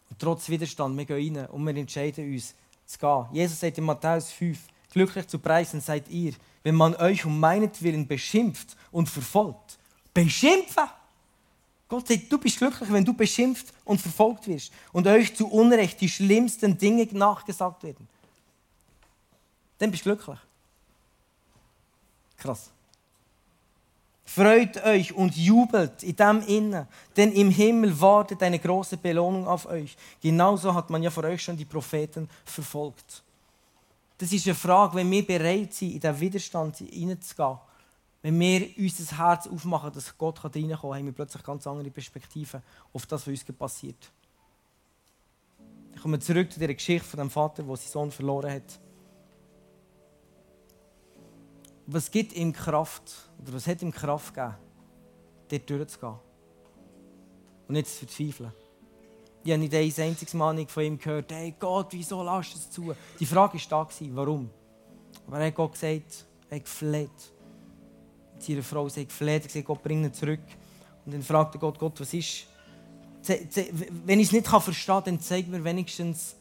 Und 0.09 0.19
trotz 0.19 0.49
Widerstand, 0.49 0.97
wir 0.97 1.05
gehen 1.05 1.37
rein 1.37 1.47
und 1.47 1.65
wir 1.65 1.75
entscheiden 1.75 2.31
uns 2.31 2.53
zu 2.85 2.99
gehen. 2.99 3.25
Jesus 3.31 3.59
sagt 3.59 3.77
in 3.77 3.85
Matthäus 3.85 4.31
5, 4.31 4.59
glücklich 4.91 5.27
zu 5.27 5.39
preisen 5.39 5.79
seid 5.79 6.09
ihr, 6.09 6.33
wenn 6.63 6.75
man 6.75 6.95
euch 6.95 7.25
um 7.25 7.39
meinetwillen 7.39 8.07
beschimpft 8.07 8.75
und 8.91 9.09
verfolgt. 9.09 9.77
Beschimpfen! 10.13 10.89
Gott 11.93 12.07
sagt, 12.07 12.31
du 12.31 12.39
bist 12.39 12.57
glücklich, 12.57 12.91
wenn 12.91 13.05
du 13.05 13.13
beschimpft 13.13 13.67
und 13.85 14.01
verfolgt 14.01 14.47
wirst 14.47 14.71
und 14.93 15.05
euch 15.05 15.35
zu 15.35 15.47
Unrecht 15.47 16.01
die 16.01 16.09
schlimmsten 16.09 16.75
Dinge 16.75 17.07
nachgesagt 17.11 17.83
werden. 17.83 18.07
Dann 19.77 19.91
bist 19.91 20.03
du 20.03 20.09
glücklich. 20.09 20.39
Krass. 22.35 22.71
Freut 24.25 24.83
euch 24.83 25.13
und 25.13 25.37
jubelt 25.37 26.01
in 26.01 26.15
dem 26.15 26.41
Innen, 26.47 26.87
denn 27.15 27.31
im 27.31 27.51
Himmel 27.51 28.01
wartet 28.01 28.41
eine 28.41 28.57
große 28.57 28.97
Belohnung 28.97 29.47
auf 29.47 29.67
euch. 29.67 29.95
Genauso 30.19 30.73
hat 30.73 30.89
man 30.89 31.03
ja 31.03 31.11
vor 31.11 31.25
euch 31.25 31.43
schon 31.43 31.57
die 31.57 31.65
Propheten 31.65 32.27
verfolgt. 32.43 33.21
Das 34.17 34.33
ist 34.33 34.47
eine 34.47 34.55
Frage, 34.55 34.95
wenn 34.95 35.11
wir 35.11 35.27
bereit 35.27 35.75
sind, 35.75 35.91
in 35.91 35.99
den 35.99 36.19
Widerstand 36.19 36.77
hineinzugehen 36.77 37.59
wenn 38.23 38.39
wir 38.39 38.69
unser 38.77 39.17
Herz 39.17 39.47
aufmachen, 39.47 39.91
dass 39.91 40.17
Gott 40.17 40.41
reinkommen 40.43 40.69
kann, 40.69 40.93
haben 40.93 41.05
wir 41.05 41.11
plötzlich 41.11 41.43
ganz 41.43 41.67
andere 41.67 41.91
Perspektiven 41.91 42.63
auf 42.93 43.05
das, 43.05 43.27
was 43.27 43.27
uns 43.27 43.43
passiert. 43.43 44.11
Ich 45.93 46.01
komme 46.01 46.19
zurück 46.19 46.49
zu 46.49 46.57
der 46.57 46.73
Geschichte 46.73 47.05
von 47.05 47.17
dem 47.19 47.29
Vater, 47.29 47.63
der 47.63 47.75
seinen 47.75 47.89
Sohn 47.89 48.11
verloren 48.11 48.53
hat. 48.53 48.79
Was 51.85 52.09
gibt 52.09 52.31
ihm 52.33 52.53
Kraft, 52.53 53.29
oder 53.41 53.53
was 53.53 53.67
hat 53.67 53.81
ihm 53.81 53.91
Kraft 53.91 54.33
gegeben, 54.33 54.55
dort 55.49 55.69
durchzugehen? 55.69 56.15
Und 57.67 57.73
nicht 57.73 57.87
zu 57.87 58.05
verzweifeln. 58.05 58.53
Ich 59.43 59.51
habe 59.51 59.59
nicht 59.59 59.75
ein 59.75 60.05
einziges 60.05 60.33
Mal 60.33 60.65
von 60.65 60.83
ihm 60.83 60.97
gehört, 60.97 61.29
hey 61.33 61.53
Gott, 61.59 61.87
wieso 61.91 62.23
lässt 62.23 62.53
du 62.53 62.57
es 62.57 62.71
zu? 62.71 62.95
Die 63.19 63.25
Frage 63.25 63.57
war 63.69 63.85
da, 63.85 64.15
warum? 64.15 64.49
Aber 65.27 65.39
er 65.39 65.47
hat 65.47 65.55
Gott 65.55 65.73
gesagt, 65.73 66.25
er 66.49 66.55
hat 66.55 66.63
gefleht 66.63 67.32
ihrer 68.49 68.63
Frau 68.63 68.89
sie 68.89 69.05
gefleht, 69.05 69.43
gesagt, 69.43 69.65
Gott 69.65 69.83
bring 69.83 70.03
ihn 70.03 70.13
zurück. 70.13 70.41
Und 71.05 71.13
dann 71.13 71.21
fragte 71.21 71.59
Gott, 71.59 71.77
Gott, 71.77 71.99
was 71.99 72.13
ist? 72.13 72.47
Wenn 74.05 74.19
ich 74.19 74.27
es 74.27 74.31
nicht 74.31 74.47
verstehen 74.47 74.85
kann, 74.85 75.03
dann 75.05 75.19
zeig 75.19 75.47
mir 75.47 75.63
wenigstens, 75.63 76.35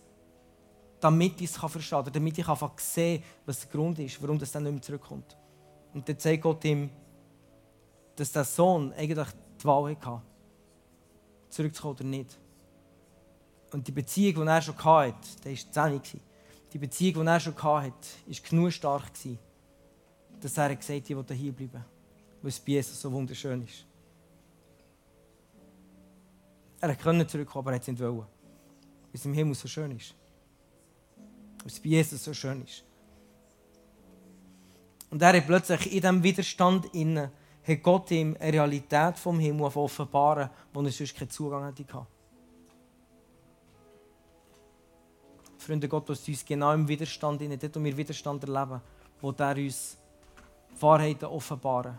damit 1.00 1.40
ich 1.40 1.50
es 1.50 1.56
verstehen 1.56 2.04
kann, 2.04 2.12
damit 2.12 2.38
ich 2.38 2.48
einfach 2.48 2.78
sehe, 2.78 3.22
was 3.46 3.60
der 3.60 3.70
Grund 3.70 3.98
ist, 3.98 4.20
warum 4.22 4.38
das 4.38 4.52
dann 4.52 4.64
nicht 4.64 4.72
mehr 4.72 4.82
zurückkommt. 4.82 5.36
Und 5.94 6.08
dann 6.08 6.18
zeigt 6.18 6.42
Gott 6.42 6.64
ihm, 6.64 6.90
dass 8.16 8.32
der 8.32 8.44
Sohn 8.44 8.92
eigentlich 8.92 9.28
die 9.60 9.64
Wahl 9.64 9.96
hatte, 9.96 10.22
zurückzukommen 11.48 11.94
oder 11.94 12.04
nicht. 12.04 12.38
Und 13.72 13.86
die 13.86 13.92
Beziehung, 13.92 14.44
die 14.44 14.50
er 14.50 14.62
schon 14.62 14.76
hatte, 14.84 15.14
die 15.44 15.56
war 15.56 15.72
10. 15.72 16.20
Die 16.72 16.78
Beziehung, 16.78 17.24
die 17.24 17.30
er 17.30 17.40
schon 17.40 17.62
hatte, 17.62 17.92
war 18.26 18.42
genug 18.48 18.72
stark, 18.72 19.12
dass 20.42 20.58
er 20.58 20.74
gesagt 20.76 21.00
hat, 21.00 21.10
ich 21.10 21.16
will 21.16 21.36
hier 21.36 21.52
bleiben 21.52 21.84
weil 22.42 22.48
es 22.48 22.58
bei 22.58 22.72
Jesus 22.72 23.00
so 23.00 23.10
wunderschön 23.10 23.62
ist. 23.62 23.86
Er 26.80 26.96
konnte 26.96 27.26
zurückkommen, 27.26 27.62
aber 27.62 27.70
er 27.70 27.74
hat 27.76 27.82
es 27.82 27.88
nicht 27.88 28.00
wollen. 28.00 28.18
Weil 28.18 28.26
es 29.12 29.24
im 29.24 29.32
Himmel 29.32 29.54
so 29.54 29.68
schön 29.68 29.96
ist. 29.96 30.14
Weil 31.58 31.66
es 31.66 31.78
bei 31.78 31.88
Jesus 31.90 32.24
so 32.24 32.34
schön 32.34 32.62
ist. 32.64 32.82
Und 35.10 35.22
er 35.22 35.36
hat 35.36 35.46
plötzlich 35.46 35.86
in 35.86 36.00
diesem 36.00 36.22
Widerstand 36.22 36.92
innen 36.94 37.30
hat 37.64 37.82
Gott 37.84 38.10
ihm 38.10 38.36
eine 38.40 38.52
Realität 38.54 39.16
vom 39.18 39.38
Himmel 39.38 39.66
offenbaren, 39.66 40.50
wo 40.72 40.82
er 40.82 40.90
sonst 40.90 41.14
keinen 41.14 41.30
Zugang 41.30 41.72
gehabt. 41.72 42.08
Freunde, 45.58 45.88
Gott 45.88 46.08
lässt 46.08 46.26
uns 46.26 46.44
genau 46.44 46.72
im 46.72 46.88
Widerstand, 46.88 47.40
dort, 47.40 47.76
wo 47.76 47.84
wir 47.84 47.96
Widerstand 47.96 48.42
erleben, 48.42 48.80
wo 49.20 49.30
er 49.30 49.56
uns 49.56 49.96
Wahrheiten 50.82 51.26
offenbaren, 51.26 51.98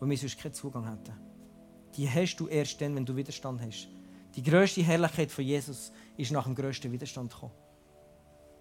wo 0.00 0.08
wir 0.08 0.16
sonst 0.16 0.38
keinen 0.38 0.54
Zugang 0.54 0.88
hätten. 0.88 1.14
Die 1.96 2.08
hast 2.08 2.36
du 2.36 2.48
erst 2.48 2.80
dann, 2.80 2.94
wenn 2.96 3.04
du 3.04 3.14
Widerstand 3.14 3.60
hast. 3.60 3.88
Die 4.34 4.42
grösste 4.42 4.82
Herrlichkeit 4.82 5.30
von 5.30 5.44
Jesus 5.44 5.92
ist 6.16 6.32
nach 6.32 6.44
dem 6.44 6.54
grössten 6.54 6.90
Widerstand 6.90 7.32
gekommen. 7.32 7.52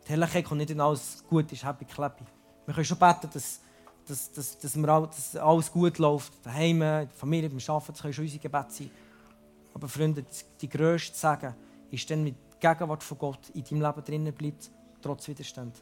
Die 0.06 0.10
Herrlichkeit 0.10 0.46
kommt 0.46 0.60
nicht 0.60 0.72
in 0.72 0.82
alles 0.82 1.24
gut 1.30 1.52
ist, 1.52 1.64
happy, 1.64 1.86
clappy. 1.86 2.26
Wir 2.66 2.74
können 2.74 2.86
schon 2.86 2.98
beten, 2.98 3.30
dass, 3.34 3.62
dass, 4.08 4.32
dass, 4.32 4.58
dass, 4.58 4.76
wir 4.76 4.90
all, 4.90 5.08
dass 5.08 5.36
alles 5.36 5.72
gut 5.72 5.98
läuft. 5.98 6.46
Daheim, 6.46 6.76
in 6.76 6.80
der 6.80 7.10
Familie, 7.10 7.50
beim 7.50 7.60
Arbeiten, 7.68 7.94
das 7.94 8.02
können 8.02 8.14
schon 8.14 8.26
unsere 8.26 8.42
Gebete 8.42 8.72
sein. 8.72 8.92
Aber 9.74 9.88
Freunde, 9.88 10.26
die 10.60 10.70
grösste 10.70 11.18
Sagen 11.18 11.56
ist 11.90 12.10
dann 12.10 12.24
mit 12.24 12.36
der 12.62 12.74
Gegenwart 12.74 13.04
von 13.04 13.18
Gott 13.18 13.50
in 13.54 13.64
deinem 13.64 13.82
Leben 13.82 14.04
drinnen 14.04 14.34
bleibt, 14.34 14.70
trotz 15.02 15.28
Widerstand. 15.28 15.82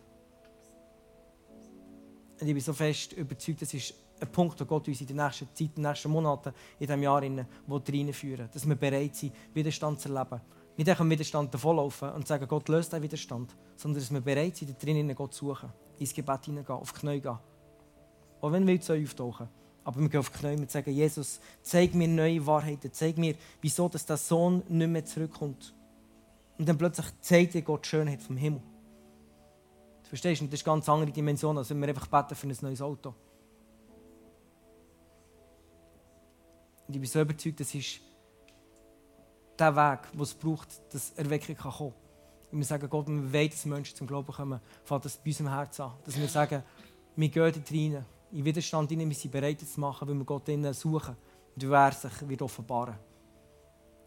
Und 2.40 2.48
ich 2.48 2.54
bin 2.54 2.64
so 2.64 2.74
fest 2.74 3.14
überzeugt, 3.14 3.62
das 3.62 3.74
ist 3.74 3.94
ein 4.20 4.32
Punkt, 4.32 4.60
den 4.60 4.68
Gott 4.68 4.88
uns 4.88 5.02
in 5.02 5.08
den 5.08 5.18
nächsten 5.18 5.48
Zeit, 5.48 5.60
in 5.76 5.76
den 5.76 5.84
nächsten 5.84 6.10
Monaten, 6.10 6.54
in 6.80 6.88
diesem 6.88 7.04
Jahr 7.04 7.22
reinführen 7.22 8.50
Dass 8.54 8.68
wir 8.68 8.76
bereit 8.76 9.16
sind, 9.16 9.34
Widerstand 9.54 10.00
zu 10.00 10.14
erleben. 10.14 10.42
Nicht 10.78 10.90
einfach 10.90 11.04
im 11.04 11.10
Widerstand 11.10 11.54
davonlaufen 11.54 12.10
und 12.12 12.28
sagen, 12.28 12.48
Gott 12.48 12.70
löst 12.70 12.94
den 12.94 13.02
Widerstand, 13.02 13.54
sondern 13.76 14.02
dass 14.02 14.12
wir 14.12 14.22
bereit 14.22 14.56
sind, 14.56 14.72
da 14.72 14.76
drinnen 14.86 15.14
Gott 15.14 15.34
zu 15.34 15.48
suchen, 15.48 15.70
ins 15.98 16.14
Gebet 16.14 16.46
hineingehen, 16.46 16.80
auf 16.80 16.94
die 16.94 17.00
Knie 17.00 17.20
gehen. 17.20 17.38
Auch 18.42 18.52
wenn 18.52 18.66
wir 18.66 18.80
zu 18.80 18.94
auftauchen. 18.94 19.50
Aber 19.84 20.00
wir 20.00 20.08
gehen 20.08 20.20
auf 20.20 20.30
die 20.30 20.40
Knie 20.40 20.56
und 20.56 20.72
sagen, 20.72 20.92
Jesus, 20.92 21.42
zeig 21.62 21.94
mir 21.94 22.08
neue 22.08 22.46
Wahrheiten, 22.46 22.94
zeig 22.94 23.18
mir, 23.18 23.36
wieso 23.62 23.90
dass 23.90 24.06
der 24.06 24.18
Sohn 24.18 24.64
nicht 24.70 24.88
mehr 24.88 25.04
zurückkommt. 25.04 25.74
Und 26.58 26.68
dann 26.68 26.78
plötzlich 26.78 27.08
zeigt 27.22 27.56
dir 27.56 27.62
Gott 27.62 27.84
die 27.86 27.90
Schönheit 27.90 28.22
vom 28.22 28.38
Himmel. 28.38 28.62
Du 30.10 30.16
verstehst? 30.16 30.42
Und 30.42 30.52
das 30.52 30.60
ist 30.60 30.68
eine 30.68 30.74
ganz 30.76 30.90
andere 30.90 31.12
Dimension, 31.12 31.56
als 31.56 31.70
wenn 31.70 31.80
wir 31.80 31.90
einfach 31.90 32.08
beten 32.08 32.34
für 32.34 32.48
ein 32.48 32.58
neues 32.62 32.82
Auto. 32.82 33.14
Und 36.88 36.96
ich 36.96 37.00
bin 37.00 37.08
so 37.08 37.22
überzeugt, 37.22 37.60
das 37.60 37.76
ist 37.76 38.02
der 39.60 39.76
Weg, 39.76 40.12
den 40.12 40.22
es 40.22 40.34
braucht, 40.34 40.82
dass 40.92 41.12
Erweckung 41.12 41.56
kommen 41.56 41.92
kann. 41.92 41.94
Und 42.52 42.58
wir 42.58 42.66
sagen, 42.66 42.90
Gott, 42.90 43.08
wir 43.08 43.32
wollen, 43.32 43.50
dass 43.52 43.66
Menschen 43.66 43.96
zum 43.96 44.08
Glauben 44.08 44.34
kommen, 44.34 44.60
fängt 44.84 45.06
das 45.06 45.18
bei 45.18 45.30
unserem 45.30 45.54
Herzen 45.54 45.84
an. 45.84 45.92
Dass 46.04 46.18
wir 46.18 46.28
sagen, 46.28 46.64
wir 47.16 47.30
gehen 47.30 47.54
dort 47.54 47.72
rein, 47.72 48.06
in 48.32 48.46
Widerstand 48.46 48.90
rein, 48.90 49.08
wir 49.08 49.16
sind 49.16 49.30
bereit 49.30 49.60
zu 49.60 49.80
machen, 49.80 50.08
weil 50.08 50.16
wir 50.16 50.26
Gott 50.26 50.50
innen 50.50 50.74
suchen. 50.74 51.16
Und 51.56 51.64
er 51.64 51.92
sich 51.92 52.28
wird 52.28 52.42
offenbaren. 52.42 52.96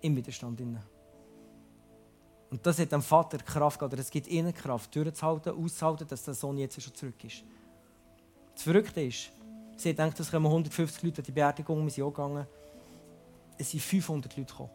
Im 0.01 0.17
Widerstand 0.17 0.61
innen. 0.61 0.92
Und 2.53 2.67
das 2.67 2.79
hat 2.79 2.93
dem 2.93 3.01
Vater 3.01 3.39
Kraft 3.39 3.81
gegeben, 3.81 3.99
es 4.03 4.11
gibt 4.11 4.27
ihnen 4.27 4.53
Kraft, 4.53 4.95
durchzuhalten, 4.95 5.55
auszuhalten, 5.59 6.07
dass 6.07 6.23
der 6.23 6.35
Sohn 6.35 6.59
jetzt 6.59 6.81
schon 6.83 6.95
zurück 6.95 7.25
ist. 7.25 7.45
Das 8.53 8.65
Verrückte 8.65 9.01
ist, 9.01 9.31
sie 9.79 9.95
denkt, 9.95 10.21
es 10.21 10.31
kommen 10.31 10.45
150 10.45 11.03
Leute 11.03 11.23
an 11.23 11.25
die 11.25 11.33
Beerdigung, 11.33 11.83
wir 11.83 11.91
sind 11.91 12.05
auch 12.05 12.11
gegangen. 12.11 12.47
Es 13.57 13.71
sind 13.71 13.81
500 13.81 14.37
Leute 14.37 14.53
gekommen. 14.53 14.71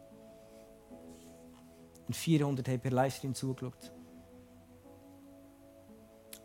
Und 2.08 2.16
400 2.16 2.66
haben 2.66 2.80
per 2.80 2.90
Livestream 2.90 3.32
zugeschaut. 3.32 3.92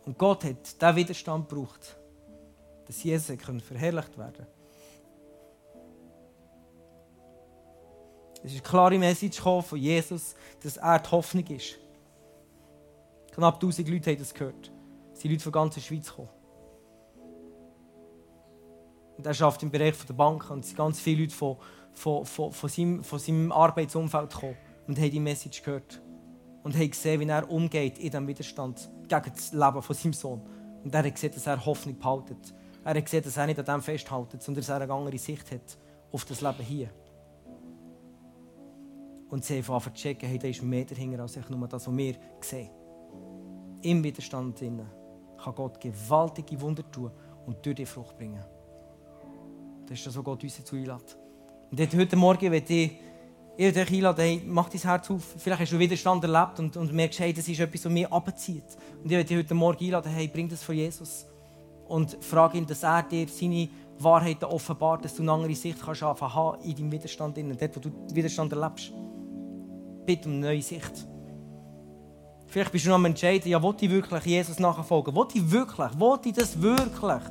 Und 0.04 0.16
Gott 0.16 0.44
hat 0.44 0.80
diesen 0.80 0.96
Widerstand 0.96 1.48
gebraucht, 1.48 1.96
dass 2.86 3.02
Jesus 3.02 3.36
verherrlicht 3.36 4.16
werden 4.16 4.36
konnte. 4.36 4.46
Es 8.44 8.52
ist 8.52 8.58
eine 8.58 8.68
klare 8.68 8.98
Message 8.98 9.40
von 9.40 9.78
Jesus, 9.78 10.34
dass 10.62 10.76
er 10.76 10.98
die 10.98 11.10
Hoffnung 11.10 11.46
ist. 11.46 11.78
Knapp 13.32 13.54
1000 13.54 13.88
Leute 13.88 14.10
haben 14.10 14.18
das 14.18 14.34
gehört. 14.34 14.70
Es 15.14 15.20
sind 15.22 15.30
Leute 15.30 15.42
von 15.42 15.52
der 15.52 15.62
ganzen 15.62 15.82
Schweiz 15.82 16.10
gekommen. 16.10 16.28
Und 19.16 19.24
er 19.24 19.40
arbeitet 19.40 19.62
im 19.62 19.70
Bereich 19.70 19.96
der 20.06 20.12
Bank 20.12 20.50
und 20.50 20.60
es 20.60 20.66
sind 20.68 20.76
ganz 20.76 21.00
viele 21.00 21.22
Leute 21.22 21.34
von, 21.34 21.56
von, 21.94 22.26
von, 22.26 22.52
von, 22.52 22.68
seinem, 22.68 23.02
von 23.02 23.18
seinem 23.18 23.50
Arbeitsumfeld 23.50 24.30
gekommen 24.30 24.56
und 24.88 24.98
haben 24.98 25.10
die 25.10 25.20
Message 25.20 25.62
gehört. 25.62 26.02
Und 26.64 26.76
haben 26.76 26.90
gesehen, 26.90 27.20
wie 27.20 27.28
er 27.28 27.50
umgeht 27.50 27.98
in 27.98 28.10
diesem 28.10 28.28
Widerstand 28.28 28.90
gegen 29.08 29.32
das 29.34 29.52
Leben 29.52 29.82
von 29.82 29.96
seinem 29.96 30.12
Sohn. 30.12 30.42
Und 30.84 30.94
er 30.94 31.02
hat 31.02 31.14
gesehen, 31.14 31.32
dass 31.32 31.46
er 31.46 31.64
Hoffnung 31.64 31.98
behaltet. 31.98 32.54
Er 32.84 32.94
hat 32.94 33.04
gesehen, 33.04 33.24
dass 33.24 33.38
er 33.38 33.46
nicht 33.46 33.58
an 33.58 33.64
dem 33.64 33.80
festhält, 33.80 34.42
sondern 34.42 34.60
dass 34.60 34.68
er 34.68 34.82
eine 34.82 34.92
andere 34.92 35.16
Sicht 35.16 35.50
hat 35.50 35.78
auf 36.12 36.26
das 36.26 36.42
Leben 36.42 36.62
hier. 36.62 36.90
Und 39.34 39.44
sie 39.44 39.60
haben 39.64 39.80
zu 39.82 39.92
checken, 39.92 40.28
hey, 40.28 40.38
da 40.38 40.46
ist 40.46 40.62
mehr 40.62 40.84
dahinter 40.84 41.18
als 41.22 41.36
nur 41.50 41.66
das, 41.66 41.88
was 41.88 41.96
wir 41.96 42.14
sehen. 42.40 42.70
Im 43.82 44.04
Widerstand 44.04 44.60
kann 44.60 45.54
Gott 45.56 45.80
gewaltige 45.80 46.60
Wunder 46.60 46.88
tun 46.88 47.10
und 47.44 47.66
durch 47.66 47.74
die 47.74 47.84
Frucht 47.84 48.16
bringen. 48.16 48.44
Das 49.86 49.98
ist 49.98 50.06
das, 50.06 50.16
was 50.16 50.22
Gott 50.22 50.44
uns 50.44 50.56
dazu 50.56 50.76
einlädt. 50.76 51.18
Und 51.68 51.96
heute 51.96 52.14
Morgen 52.14 52.48
möchte 52.48 52.74
ich, 52.74 52.92
ich 53.56 53.72
dich 53.74 53.92
einladen, 53.92 54.20
hey, 54.20 54.40
mach 54.46 54.68
dein 54.68 54.80
Herz 54.80 55.10
auf. 55.10 55.34
Vielleicht 55.36 55.62
hast 55.62 55.72
du 55.72 55.80
Widerstand 55.80 56.22
erlebt 56.22 56.60
und, 56.60 56.76
und 56.76 56.92
merkst, 56.92 57.18
hey, 57.18 57.32
das 57.32 57.48
ist 57.48 57.58
etwas, 57.58 57.86
was 57.86 57.92
mich 57.92 58.06
abzieht. 58.06 58.76
Und 59.02 59.10
ich 59.10 59.16
möchte 59.16 59.34
dich 59.34 59.38
heute 59.38 59.54
Morgen 59.54 59.84
einladen, 59.84 60.12
hey, 60.12 60.28
bring 60.28 60.48
das 60.48 60.62
von 60.62 60.76
Jesus. 60.76 61.26
Und 61.88 62.16
frage 62.20 62.58
ihn, 62.58 62.66
dass 62.66 62.84
er 62.84 63.02
dir 63.02 63.26
seine 63.26 63.68
Wahrheiten 63.98 64.44
offenbart, 64.44 65.04
dass 65.04 65.16
du 65.16 65.22
eine 65.22 65.32
andere 65.32 65.56
Sicht 65.56 65.82
kannst 65.82 66.02
haben 66.02 66.60
in 66.62 66.76
deinem 66.76 66.92
Widerstand, 66.92 67.36
dort, 67.36 67.76
wo 67.76 67.80
du 67.80 67.90
Widerstand 68.14 68.52
erlebst 68.52 68.92
bitte 70.06 70.28
um 70.28 70.40
neue 70.40 70.62
Sicht. 70.62 71.06
Vielleicht 72.46 72.70
bist 72.70 72.84
du 72.84 72.90
noch 72.90 72.96
am 72.96 73.04
Entscheiden, 73.06 73.50
ja, 73.50 73.62
will 73.62 73.74
ich 73.80 73.90
wirklich 73.90 74.24
Jesus 74.26 74.58
nachfolgen? 74.60 75.14
Will 75.14 75.26
ich 75.34 75.50
wirklich? 75.50 75.98
Will 75.98 76.18
ich 76.24 76.32
das 76.32 76.60
wirklich? 76.60 77.22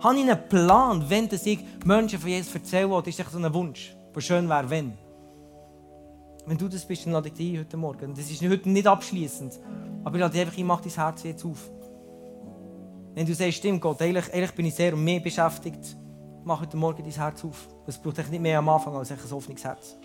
Habe 0.00 0.16
ich 0.16 0.22
einen 0.22 0.48
Plan, 0.48 1.04
wenn 1.08 1.28
ich 1.30 1.58
Menschen 1.84 2.18
von 2.18 2.30
Jesus 2.30 2.54
erzählen 2.54 2.90
will? 2.90 3.02
Ist 3.04 3.18
das 3.18 3.32
so 3.32 3.38
ein 3.38 3.52
Wunsch, 3.52 3.94
der 4.14 4.20
schön 4.20 4.48
wäre, 4.48 4.70
wenn? 4.70 4.96
Wenn 6.46 6.56
du 6.56 6.66
das 6.66 6.86
bist, 6.86 7.04
dann 7.04 7.12
lade 7.12 7.28
ich 7.28 7.34
dich 7.34 7.58
heute 7.58 7.76
Morgen. 7.76 8.14
Das 8.14 8.30
ist 8.30 8.42
heute 8.42 8.70
nicht 8.70 8.86
abschließend, 8.86 9.58
aber 10.02 10.16
ich 10.16 10.20
lade 10.20 10.32
dich 10.32 10.40
einfach, 10.40 10.56
ich 10.56 10.64
mache 10.64 10.84
dein 10.84 10.92
Herz 10.92 11.22
jetzt 11.24 11.44
auf. 11.44 11.70
Wenn 13.14 13.26
du 13.26 13.34
sagst, 13.34 13.58
stimmt 13.58 13.82
Gott, 13.82 14.00
eigentlich, 14.00 14.32
eigentlich 14.32 14.54
bin 14.54 14.64
ich 14.64 14.74
sehr 14.74 14.94
um 14.94 15.04
mehr 15.04 15.20
beschäftigt, 15.20 15.94
mach 16.44 16.62
heute 16.62 16.78
Morgen 16.78 17.02
dein 17.02 17.12
Herz 17.12 17.44
auf. 17.44 17.68
Es 17.86 17.98
braucht 17.98 18.30
nicht 18.30 18.40
mehr 18.40 18.60
am 18.60 18.68
Anfang 18.70 18.96
als 18.96 19.12
ein 19.12 19.18
offenes 19.30 19.62
Herz. 19.62 19.98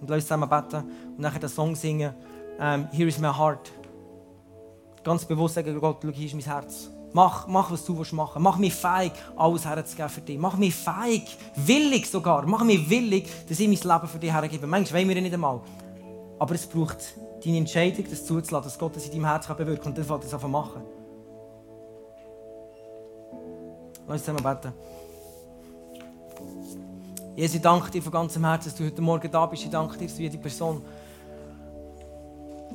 Und 0.00 0.08
lass 0.10 0.16
uns 0.16 0.24
zusammen 0.24 0.48
beten 0.48 0.84
und 1.16 1.18
nachher 1.18 1.40
den 1.40 1.48
Song 1.48 1.74
singen. 1.74 2.14
Um, 2.58 2.64
ähm, 2.64 2.88
Here 2.90 3.08
is 3.08 3.18
my 3.18 3.28
heart. 3.28 3.70
Ganz 5.04 5.24
bewusst 5.24 5.54
sagen, 5.54 5.78
Gott, 5.80 5.98
schau, 6.02 6.10
hier 6.10 6.26
ist 6.26 6.34
mein 6.34 6.44
Herz. 6.44 6.90
Mach, 7.12 7.46
mach, 7.46 7.70
was 7.70 7.84
du 7.84 7.96
willst 7.96 8.12
machen. 8.12 8.42
Mach 8.42 8.58
mich 8.58 8.74
feig, 8.74 9.12
alles 9.36 9.64
herzugeben 9.64 10.08
für 10.10 10.20
dich. 10.20 10.38
Mach 10.38 10.56
mich 10.56 10.74
feig, 10.74 11.22
willig 11.56 12.10
sogar. 12.10 12.44
Mach 12.46 12.64
mich 12.64 12.90
willig, 12.90 13.28
dass 13.48 13.58
ich 13.60 13.68
mein 13.68 13.78
Leben 13.78 14.08
für 14.08 14.18
dich 14.18 14.32
hergebe. 14.32 14.66
Manchmal 14.66 15.02
wollen 15.02 15.14
wir 15.14 15.22
nicht 15.22 15.32
einmal. 15.32 15.60
Aber 16.38 16.54
es 16.54 16.66
braucht 16.66 16.98
deine 17.44 17.58
Entscheidung, 17.58 18.04
das 18.10 18.26
zuzulassen, 18.26 18.68
dass 18.68 18.78
Gott 18.78 18.96
das 18.96 19.06
in 19.06 19.12
deinem 19.12 19.24
Herzen 19.24 19.56
bewirken 19.56 19.82
kann. 19.82 19.92
Und 19.92 19.98
dann 19.98 20.04
fällt 20.04 20.24
das 20.24 20.34
einfach 20.34 20.48
machen. 20.48 20.82
Lass 24.06 24.16
uns 24.16 24.24
zusammen 24.24 24.42
beten. 24.42 24.72
Jesus, 27.38 27.54
ich 27.54 27.62
danke 27.62 27.88
dir 27.88 28.02
von 28.02 28.10
ganzem 28.10 28.44
Herzen, 28.44 28.68
dass 28.68 28.74
du 28.76 28.84
heute 28.84 29.00
Morgen 29.00 29.30
da 29.30 29.46
bist. 29.46 29.62
Ich 29.62 29.70
danke 29.70 29.96
dir, 29.96 30.08
dass 30.08 30.16
du 30.16 30.22
jede 30.22 30.38
Person 30.38 30.82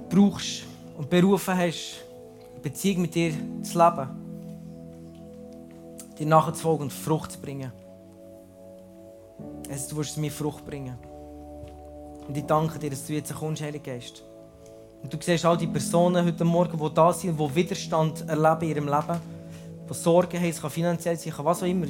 brauchst 0.10 0.63
und 0.97 1.10
berufen 1.10 1.58
hast, 1.58 1.95
eine 2.54 2.62
Beziehung 2.62 3.02
mit 3.02 3.13
dir 3.13 3.34
zu 3.62 3.78
leben, 3.78 4.08
dir 6.17 6.26
nachzufolgen 6.28 6.84
und 6.84 6.93
Frucht 6.93 7.34
zu 7.34 7.41
bringen. 7.41 7.73
Jesus, 9.67 9.88
du 9.89 9.97
wirst 9.97 10.17
mir 10.17 10.32
Frucht 10.32 10.65
bringen. 10.65 10.97
Und 12.26 12.38
ich 12.38 12.45
danke 12.45 12.80
dir, 12.80 12.89
dass 12.89 13.06
du 13.06 13.12
jetzt 13.12 13.36
kommst, 13.36 13.62
Heilige 13.62 13.91
Geist. 13.91 14.23
Und 15.02 15.13
du 15.13 15.17
siehst 15.19 15.43
all 15.43 15.58
die 15.58 15.67
Personen 15.67 16.26
heute 16.26 16.45
Morgen, 16.45 16.80
die 16.80 16.93
da 16.93 17.12
sind, 17.12 17.38
die 17.38 17.56
Widerstand 17.56 18.30
erleben 18.30 18.62
in 18.62 18.69
ihrem 18.69 18.86
Leben, 18.86 19.19
die 19.89 19.93
Sorgen 19.93 20.39
haben, 20.39 20.47
es 20.47 20.62
kann 20.62 20.71
finanziell 20.71 21.17
sein, 21.17 21.34
was 21.39 21.62
auch 21.62 21.67
immer, 21.67 21.86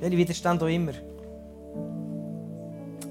welche 0.00 0.16
Widerstand 0.16 0.60
auch 0.64 0.66
immer. 0.66 0.90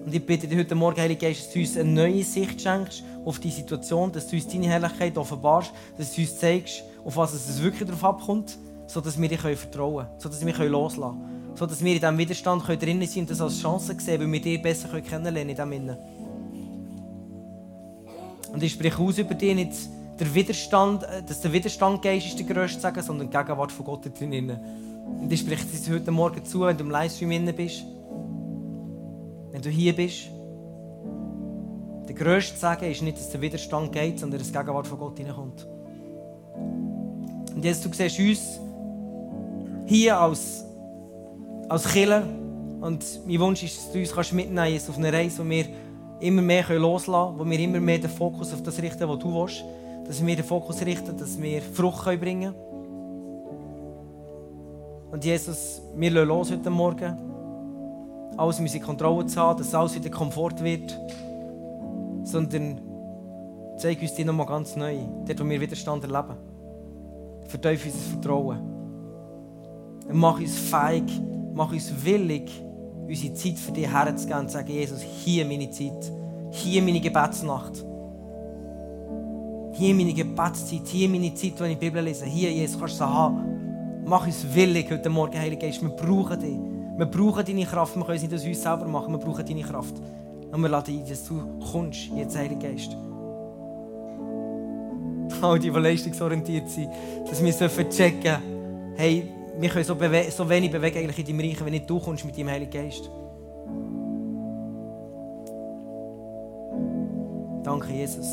Und 0.06 0.14
ich 0.14 0.24
bitte 0.24 0.48
dich 0.48 0.60
heute 0.60 0.76
Morgen, 0.76 1.02
Heilige 1.02 1.26
Geist, 1.26 1.48
dass 1.48 1.54
du 1.54 1.60
uns 1.60 1.76
eine 1.76 1.90
neue 1.90 2.24
Sicht 2.24 2.62
schenkst 2.62 3.04
auf 3.26 3.40
die 3.40 3.50
Situation, 3.50 4.12
dass 4.12 4.28
du 4.28 4.36
uns 4.36 4.48
deine 4.48 4.68
Herrlichkeit 4.68 5.18
offenbarst, 5.18 5.72
dass 5.98 6.14
du 6.14 6.22
uns 6.22 6.38
zeigst, 6.38 6.84
auf 7.04 7.18
was 7.18 7.34
es 7.34 7.60
wirklich 7.60 7.88
darauf 7.88 8.04
abkommt, 8.04 8.56
sodass 8.86 9.20
wir 9.20 9.28
dich 9.28 9.40
vertrauen 9.40 10.06
können, 10.06 10.20
sodass 10.20 10.46
wir 10.46 10.70
loslassen 10.70 11.00
können, 11.00 11.56
sodass 11.56 11.84
wir 11.84 11.94
in 11.94 12.00
diesem 12.00 12.18
Widerstand 12.20 12.68
drinnen 12.68 13.08
sind 13.08 13.24
und 13.24 13.32
das 13.32 13.42
als 13.42 13.60
Chance 13.60 13.96
sehen, 13.98 14.22
weil 14.22 14.32
wir 14.32 14.42
dich 14.42 14.62
besser 14.62 14.90
kennenlernen 15.02 15.56
können 15.56 15.72
in 15.74 15.88
diesem 15.88 15.98
Und 18.54 18.62
ich 18.62 18.74
spreche 18.74 19.00
aus 19.00 19.18
über 19.18 19.34
dich 19.34 19.56
nicht 19.56 19.74
der 20.20 20.36
Widerstand, 20.36 21.02
äh, 21.02 21.24
dass 21.28 21.42
der 21.42 21.52
Widerstand 21.52 22.04
Geist 22.04 22.28
ist 22.28 22.38
der 22.38 22.46
grösste 22.46 22.80
sagen, 22.80 23.02
sondern 23.02 23.32
die 23.32 23.36
Gegenwart 23.36 23.72
von 23.72 23.84
Gott 23.84 24.06
drinnen. 24.20 24.56
Und 25.20 25.34
ich 25.34 25.40
spreche 25.40 25.66
dir 25.66 25.96
heute 25.96 26.12
Morgen 26.12 26.46
zu, 26.46 26.62
wenn 26.62 26.78
du 26.78 26.84
im 26.84 26.92
Livestream 26.92 27.56
bist 27.56 27.86
wenn 29.56 29.62
du 29.62 29.70
hier 29.70 29.96
bist, 29.96 30.28
der 32.10 32.14
grösste 32.14 32.58
Segen 32.58 32.92
ist 32.92 33.02
nicht, 33.02 33.18
dass 33.18 33.30
der 33.30 33.40
Widerstand 33.40 33.94
geht, 33.94 34.20
sondern 34.20 34.38
dass 34.38 34.52
die 34.52 34.58
Gegenwart 34.58 34.86
von 34.86 35.00
Gott 35.00 35.18
hineinkommt. 35.18 35.66
Und 37.56 37.64
jetzt, 37.64 37.86
du 37.86 37.90
siehst 37.94 38.20
uns 38.20 38.60
hier 39.86 40.20
als, 40.20 40.66
als 41.70 41.88
Killer 41.88 42.24
und 42.82 43.06
mein 43.26 43.40
Wunsch 43.40 43.64
ist, 43.64 43.78
dass 43.78 43.92
du 43.94 44.00
uns 44.00 44.12
kannst 44.12 44.34
mitnehmen 44.34 44.74
kannst 44.74 44.90
auf 44.90 44.98
eine 44.98 45.14
Reise, 45.14 45.42
wo 45.42 45.50
wir 45.50 45.68
immer 46.20 46.42
mehr 46.42 46.68
loslassen 46.78 47.38
können, 47.38 47.40
wo 47.40 47.50
wir 47.50 47.60
immer 47.60 47.80
mehr 47.80 48.00
den 48.00 48.10
Fokus 48.10 48.54
auf 48.54 48.62
das 48.62 48.82
richten, 48.82 49.08
was 49.08 49.20
du 49.20 49.34
willst. 49.34 49.64
Dass 50.06 50.24
wir 50.24 50.36
den 50.36 50.44
Fokus 50.44 50.86
richten, 50.86 51.18
dass 51.18 51.42
wir 51.42 51.62
Frucht 51.62 52.04
bringen 52.20 52.54
können. 52.54 52.56
Und 55.12 55.24
Jesus, 55.24 55.82
wir 55.96 56.12
lassen 56.12 56.28
los 56.28 56.52
heute 56.52 56.70
Morgen. 56.70 57.25
Alles 58.38 58.60
in 58.60 58.66
unsere 58.66 58.84
Kontrolle 58.84 59.26
zu 59.26 59.40
haben, 59.40 59.58
dass 59.58 59.74
alles 59.74 59.96
wieder 59.96 60.10
Komfort 60.10 60.62
wird. 60.62 61.00
Sondern 62.24 62.82
zeig 63.78 64.02
uns 64.02 64.14
die 64.14 64.26
nochmal 64.26 64.46
ganz 64.46 64.76
neu, 64.76 64.98
dort, 65.26 65.40
wo 65.40 65.50
wir 65.50 65.62
Widerstand 65.62 66.04
erleben. 66.04 66.38
Verteuf 67.48 67.86
unser 67.86 67.98
Vertrauen. 67.98 68.60
Und 70.08 70.18
mach 70.18 70.40
uns 70.40 70.58
fähig, 70.58 71.22
mach 71.54 71.72
uns 71.72 71.92
willig, 72.04 72.52
unsere 73.08 73.34
Zeit 73.34 73.58
für 73.58 73.72
dich 73.72 73.92
herzugeben 73.92 74.42
und 74.42 74.52
sagen, 74.52 74.72
Jesus, 74.72 75.02
hier 75.02 75.46
meine 75.46 75.70
Zeit, 75.70 76.12
hier 76.52 76.82
meine 76.82 77.00
Gebetsnacht. 77.00 77.86
Hier 79.74 79.94
meine 79.94 80.14
Gebetszeit, 80.14 80.88
hier 80.88 81.10
meine 81.10 81.34
Zeit, 81.34 81.60
wo 81.60 81.66
ich 81.66 81.72
die 81.72 81.76
Bibel 81.76 82.04
lese. 82.04 82.26
Hier, 82.26 82.52
Jesus, 82.52 82.80
kannst 82.80 82.96
du 82.96 82.98
sie 83.00 83.10
haben. 83.10 84.04
Mach 84.06 84.26
uns 84.26 84.46
willig 84.54 84.90
heute 84.90 85.10
Morgen, 85.10 85.38
Heiliger 85.38 85.68
Geist. 85.68 85.82
Wir 85.82 85.90
brauchen 85.90 86.40
dich. 86.40 86.75
Wir 86.98 87.06
brauchen 87.06 87.46
deine 87.46 87.66
Kraft. 87.66 87.96
Wir 87.96 88.04
können 88.04 88.16
es 88.16 88.24
nicht 88.24 88.34
aus 88.34 88.46
uns 88.46 88.62
selber 88.62 88.86
machen. 88.86 89.14
Wir 89.14 89.20
brauchen 89.20 89.46
deine 89.46 89.62
Kraft. 89.62 89.96
Und 90.52 90.62
wir 90.62 90.70
laden 90.70 90.98
ein, 90.98 91.10
dass 91.10 91.26
du 91.28 91.42
kommst, 91.72 92.10
jetzt, 92.16 92.38
Heiliger 92.38 92.70
Geist. 92.70 92.96
All 95.42 95.60
die, 95.60 95.70
die 95.70 95.78
leistungsorientiert 95.80 96.70
sind, 96.70 96.90
dass 97.30 97.44
wir 97.44 97.52
so 97.52 97.68
checken, 97.68 98.38
hey, 98.96 99.30
wir 99.60 99.70
können 99.70 99.84
so, 99.84 99.96
so 99.96 100.50
wenig 100.50 100.72
bewegen 100.72 101.00
eigentlich 101.00 101.20
in 101.20 101.38
deinem 101.38 101.50
Reich, 101.50 101.66
wenn 101.66 101.72
nicht 101.72 101.90
du 101.90 102.00
kommst 102.00 102.24
mit 102.24 102.38
deinem 102.38 102.50
Heiligen 102.50 102.72
Geist. 102.72 103.10
Danke, 107.64 107.92
Jesus. 107.92 108.28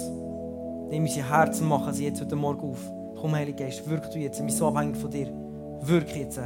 Nimm 0.89 1.03
unsere 1.03 1.29
Herzen, 1.29 1.67
machen 1.67 1.93
sie 1.93 2.05
jetzt 2.05 2.21
heute 2.21 2.37
Morgen 2.37 2.71
auf. 2.71 2.79
Komm, 3.21 3.35
Heiliger 3.35 3.65
Geist, 3.65 3.89
wirk 3.89 4.11
du 4.13 4.19
jetzt. 4.19 4.39
Ich 4.39 4.47
bin 4.47 4.55
so 4.55 4.69
abhängig 4.69 4.97
von 4.97 5.11
dir. 5.11 5.29
Wirk 5.81 6.15
jetzt. 6.15 6.39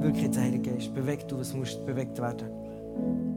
Wirk 0.00 0.16
jetzt, 0.16 0.38
Heiliger 0.38 0.72
Geist. 0.72 0.94
Beweg 0.94 1.26
du, 1.28 1.38
was 1.38 1.54
muss 1.54 1.76
bewegt 1.84 2.20
werden. 2.20 3.31